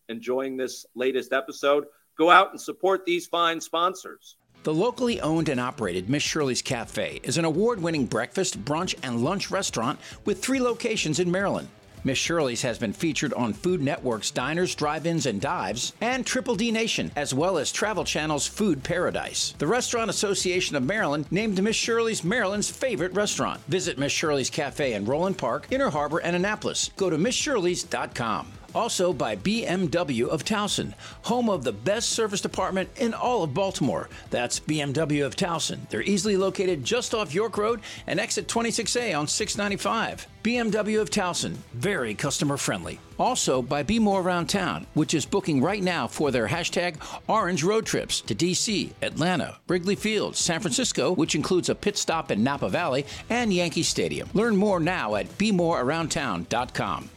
enjoying 0.09 0.57
this 0.57 0.87
latest 0.95 1.33
episode. 1.33 1.85
Go 2.17 2.31
out 2.31 2.51
and 2.51 2.61
support 2.61 3.05
these 3.05 3.27
fine 3.27 3.61
sponsors. 3.61 4.37
The 4.63 4.75
locally 4.75 5.21
owned 5.21 5.49
and 5.49 5.61
operated 5.61 6.11
Miss 6.11 6.23
Shirley's 6.23 6.63
Cafe 6.63 7.21
is 7.23 7.39
an 7.39 7.45
award 7.45 7.81
winning 7.81 8.07
breakfast, 8.07 8.65
brunch, 8.65 8.95
and 9.03 9.23
lunch 9.25 9.51
restaurant 9.51 10.01
with 10.25 10.43
three 10.43 10.61
locations 10.61 11.21
in 11.21 11.31
Maryland. 11.31 11.69
Miss 12.07 12.19
Shirley's 12.19 12.63
has 12.63 12.79
been 12.79 12.93
featured 12.93 13.35
on 13.35 13.53
Food 13.53 13.81
Network's 13.83 14.31
Diners, 14.31 14.77
Drive-Ins, 14.77 15.27
and 15.27 15.41
Dives, 15.41 15.93
and 16.01 16.25
Triple 16.25 16.55
D 16.55 16.71
Nation, 16.71 17.11
as 17.17 17.35
well 17.35 17.59
as 17.59 17.73
Travel 17.73 18.05
Channel's 18.05 18.47
Food 18.47 18.85
Paradise. 18.85 19.55
The 19.59 19.67
Restaurant 19.67 20.09
Association 20.09 20.77
of 20.77 20.85
Maryland 20.85 21.27
named 21.33 21.61
Miss 21.61 21.75
Shirley's 21.75 22.23
Maryland's 22.23 22.71
favorite 22.71 23.13
restaurant. 23.13 23.61
Visit 23.67 23.99
Miss 23.99 24.13
Shirley's 24.13 24.51
Cafe 24.51 24.93
in 24.93 25.05
Roland 25.05 25.37
Park, 25.37 25.67
Inner 25.71 25.91
Harbor, 25.91 26.19
and 26.19 26.37
Annapolis. 26.37 26.91
Go 26.97 27.11
to 27.11 27.17
MissShirley's.com. 27.17 28.53
Also 28.77 29.11
by 29.11 29.35
BMW 29.35 30.29
of 30.29 30.45
Towson, 30.45 30.93
home 31.23 31.49
of 31.49 31.65
the 31.65 31.73
best 31.73 32.11
service 32.11 32.43
department 32.43 32.91
in 32.97 33.15
all 33.15 33.43
of 33.43 33.55
Baltimore. 33.55 34.11
That's 34.29 34.61
BMW 34.61 35.25
of 35.25 35.35
Towson. 35.35 35.89
They're 35.89 36.03
easily 36.03 36.37
located 36.37 36.85
just 36.85 37.15
off 37.15 37.35
York 37.35 37.57
Road 37.57 37.81
and 38.07 38.21
exit 38.21 38.49
26A 38.49 39.19
on 39.19 39.29
695. 39.29 40.27
BMW 40.43 41.01
of 41.01 41.09
Towson, 41.09 41.55
very 41.73 42.15
customer 42.15 42.59
friendly. 42.59 43.01
Also 43.19 43.63
by 43.63 43.83
Be 43.83 43.99
More 43.99 44.21
Around 44.21 44.49
Town, 44.51 44.87
which 44.93 45.15
is 45.15 45.25
booking 45.25 45.63
right 45.63 45.83
now 45.83 46.07
for 46.07 46.31
their 46.31 46.47
hashtag 46.47 46.97
Orange 47.29 47.65
Road 47.65 47.87
Trips 47.87 48.21
to 48.21 48.35
DC, 48.35 48.93
Atlanta, 49.01 49.57
Wrigley 49.69 49.97
Field, 49.97 50.37
San 50.37 50.61
Francisco, 50.61 51.13
which 51.13 51.35
includes 51.35 51.71
a 51.71 51.75
pit 51.75 51.97
stop 51.97 52.31
in 52.31 52.45
Napa 52.45 52.69
Valley, 52.69 53.07
and 53.31 53.55
Yankee 53.55 53.83
Stadium. 53.83 54.29
Learn 54.35 54.55
more 54.55 54.81
now 54.81 55.15
at 55.15 55.39
BeMoreAroundTown.com. 55.39 57.09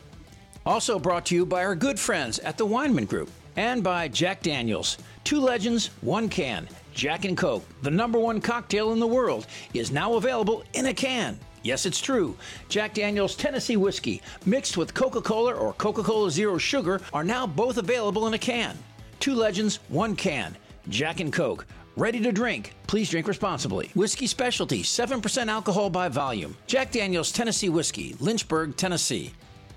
Also 0.70 1.00
brought 1.00 1.26
to 1.26 1.34
you 1.34 1.48
by 1.48 1.66
our 1.66 1.74
good 1.74 2.00
friends 2.00 2.38
at 2.38 2.56
the 2.56 2.64
Weinman 2.64 3.08
Group 3.08 3.32
and 3.56 3.84
by 3.84 4.08
Jack 4.08 4.44
Daniels. 4.44 5.00
Two 5.24 5.40
legends, 5.40 5.88
one 6.02 6.30
can. 6.30 6.70
Jack 6.94 7.26
and 7.26 7.36
Coke, 7.36 7.66
the 7.82 7.90
number 7.90 8.20
one 8.20 8.40
cocktail 8.40 8.94
in 8.94 9.00
the 9.00 9.08
world, 9.08 9.48
is 9.74 9.92
now 9.92 10.14
available 10.14 10.64
in 10.74 10.86
a 10.86 10.94
can. 10.94 11.40
Yes, 11.64 11.88
it's 11.88 12.00
true. 12.00 12.38
Jack 12.68 12.94
Daniels 12.94 13.36
Tennessee 13.36 13.78
Whiskey, 13.78 14.22
mixed 14.46 14.78
with 14.78 14.94
Coca 14.94 15.22
Cola 15.22 15.56
or 15.56 15.74
Coca 15.74 16.04
Cola 16.04 16.30
Zero 16.30 16.60
Sugar, 16.60 17.02
are 17.14 17.24
now 17.24 17.48
both 17.48 17.80
available 17.80 18.28
in 18.28 18.36
a 18.36 18.38
can. 18.38 18.78
Two 19.20 19.34
legends, 19.34 19.78
one 19.88 20.16
can. 20.16 20.56
Jack 20.88 21.20
and 21.20 21.34
Coke. 21.34 21.66
Ready 21.98 22.20
to 22.20 22.32
drink. 22.32 22.76
Please 22.86 23.10
drink 23.10 23.28
responsibly. 23.28 23.90
Whiskey 23.96 24.28
Specialty, 24.28 24.84
7% 24.84 25.48
alcohol 25.48 25.90
by 25.90 26.10
volume. 26.10 26.56
Jack 26.68 26.92
Daniels 26.92 27.32
Tennessee 27.32 27.70
Whiskey, 27.70 28.16
Lynchburg, 28.20 28.78
Tennessee 28.78 29.34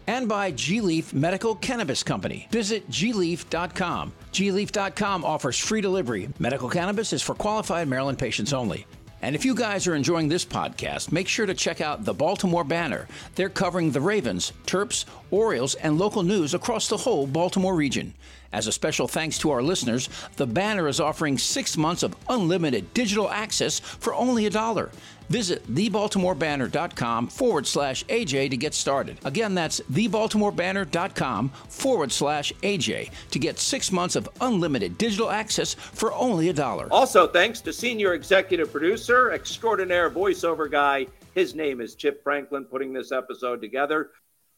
and 0.07 0.29
by 0.29 0.51
G 0.51 0.81
Leaf 0.81 1.13
Medical 1.13 1.55
Cannabis 1.55 2.03
Company. 2.03 2.49
Visit 2.51 2.89
gleaf.com. 2.91 4.13
gleaf.com 4.33 5.25
offers 5.25 5.59
free 5.59 5.81
delivery. 5.81 6.29
Medical 6.39 6.69
cannabis 6.69 7.13
is 7.13 7.23
for 7.23 7.35
qualified 7.35 7.89
Maryland 7.89 8.19
patients 8.19 8.53
only. 8.53 8.87
And 9.23 9.37
if 9.37 9.45
you 9.45 9.55
guys 9.55 9.87
are 9.87 9.95
enjoying 9.95 10.29
this 10.29 10.45
podcast, 10.45 11.13
make 11.13 11.29
sure 11.29 11.47
to 11.47 11.55
check 11.55 11.81
out 11.81 12.05
the 12.05 12.13
Baltimore 12.13 12.65
Banner. 12.65 13.07
They're 13.37 13.49
covering 13.49 13.93
the 13.93 14.01
Ravens, 14.01 14.53
Terps, 14.67 15.05
Orioles, 15.31 15.77
and 15.77 15.97
local 15.97 16.25
news 16.25 16.55
across 16.55 16.89
the 16.89 16.97
whole 16.97 17.29
Baltimore 17.29 17.77
region. 17.77 18.15
As 18.53 18.67
a 18.67 18.73
special 18.73 19.07
thanks 19.07 19.39
to 19.39 19.51
our 19.51 19.63
listeners, 19.63 20.09
the 20.37 20.47
Banner 20.47 20.89
is 20.89 21.01
offering 21.01 21.39
six 21.39 21.77
months 21.77 22.03
of 22.03 22.17
unlimited 22.29 22.93
digital 22.95 23.31
access 23.31 23.79
for 23.79 24.13
only 24.13 24.47
a 24.47 24.51
dollar. 24.51 24.91
Visit 25.33 25.67
thebaltimorebanner.com 25.67 27.29
forward 27.29 27.67
slash 27.67 28.05
AJ 28.05 28.51
to 28.51 28.57
get 28.59 28.75
started. 28.75 29.19
Again, 29.25 29.55
that's 29.55 29.81
thebaltimorebanner.com 29.91 31.49
forward 31.49 32.13
slash 32.13 32.53
AJ 32.63 33.11
to 33.31 33.39
get 33.39 33.59
six 33.59 33.91
months 33.91 34.15
of 34.15 34.29
unlimited 34.43 34.99
digital 34.99 35.31
access 35.31 35.73
for 35.73 36.13
only 36.13 36.51
a 36.51 36.53
dollar. 36.53 36.87
Also, 36.91 37.27
thanks 37.27 37.63
to 37.63 37.73
senior 37.73 38.13
executive 38.13 38.71
producer, 38.71 39.31
extraordinaire 39.31 40.11
voiceover 40.11 40.71
guy. 40.71 41.07
His 41.35 41.55
name 41.55 41.81
is 41.81 41.95
Chip 41.95 42.23
Franklin, 42.23 42.67
putting 42.67 42.93
this 42.93 43.11
episode 43.11 43.63
together. 43.63 44.11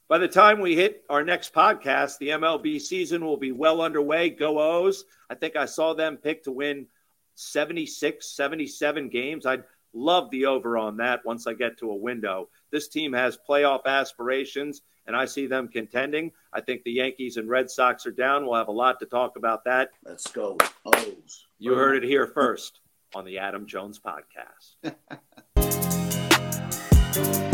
By 0.09 0.19
the 0.19 0.27
time 0.27 0.61
we 0.61 0.75
hit 0.75 1.05
our 1.09 1.23
next 1.23 1.55
podcast, 1.55 2.19
the 2.19 2.31
MLB 2.31 2.81
season 2.81 3.25
will 3.25 3.37
be 3.37 3.53
well 3.53 3.81
underway. 3.81 4.29
Go 4.29 4.59
O's. 4.59 5.05
I 5.31 5.37
think 5.37 5.55
I 5.55 5.67
saw 5.67 5.95
them 5.95 6.17
pick 6.17 6.43
to 6.45 6.51
win 6.51 6.89
76, 7.37 8.27
77 8.27 9.09
games. 9.09 9.47
I'd 9.47 9.63
love 9.95 10.31
the 10.31 10.47
over 10.47 10.77
on 10.77 10.97
that 10.99 11.25
once 11.25 11.47
I 11.47 11.55
get 11.55 11.79
to 11.79 11.91
a 11.91 11.97
window. 11.97 12.49
This 12.71 12.89
team 12.89 13.13
has 13.13 13.39
playoff 13.49 13.87
aspirations, 13.87 14.83
and 15.07 15.17
I 15.17 15.25
see 15.25 15.47
them 15.47 15.69
contending. 15.69 16.33
I 16.53 16.61
think 16.61 16.83
the 16.83 16.93
Yankees 16.93 17.37
and 17.37 17.49
Red 17.49 17.71
Sox 17.71 18.07
are 18.07 18.11
down. 18.13 18.45
We'll 18.45 18.55
have 18.55 18.69
a 18.69 18.73
lot 18.73 18.99
to 19.01 19.07
talk 19.07 19.37
about 19.37 19.65
that. 19.65 19.91
Let's 20.05 20.31
go. 20.31 20.59
O's. 20.85 21.47
You 21.59 21.75
heard 21.75 22.03
it 22.03 22.09
here 22.09 22.27
first 22.27 22.81
on 23.15 23.25
the 23.25 23.39
Adam 23.39 23.67
Jones 23.67 24.01
podcast. 24.01 24.95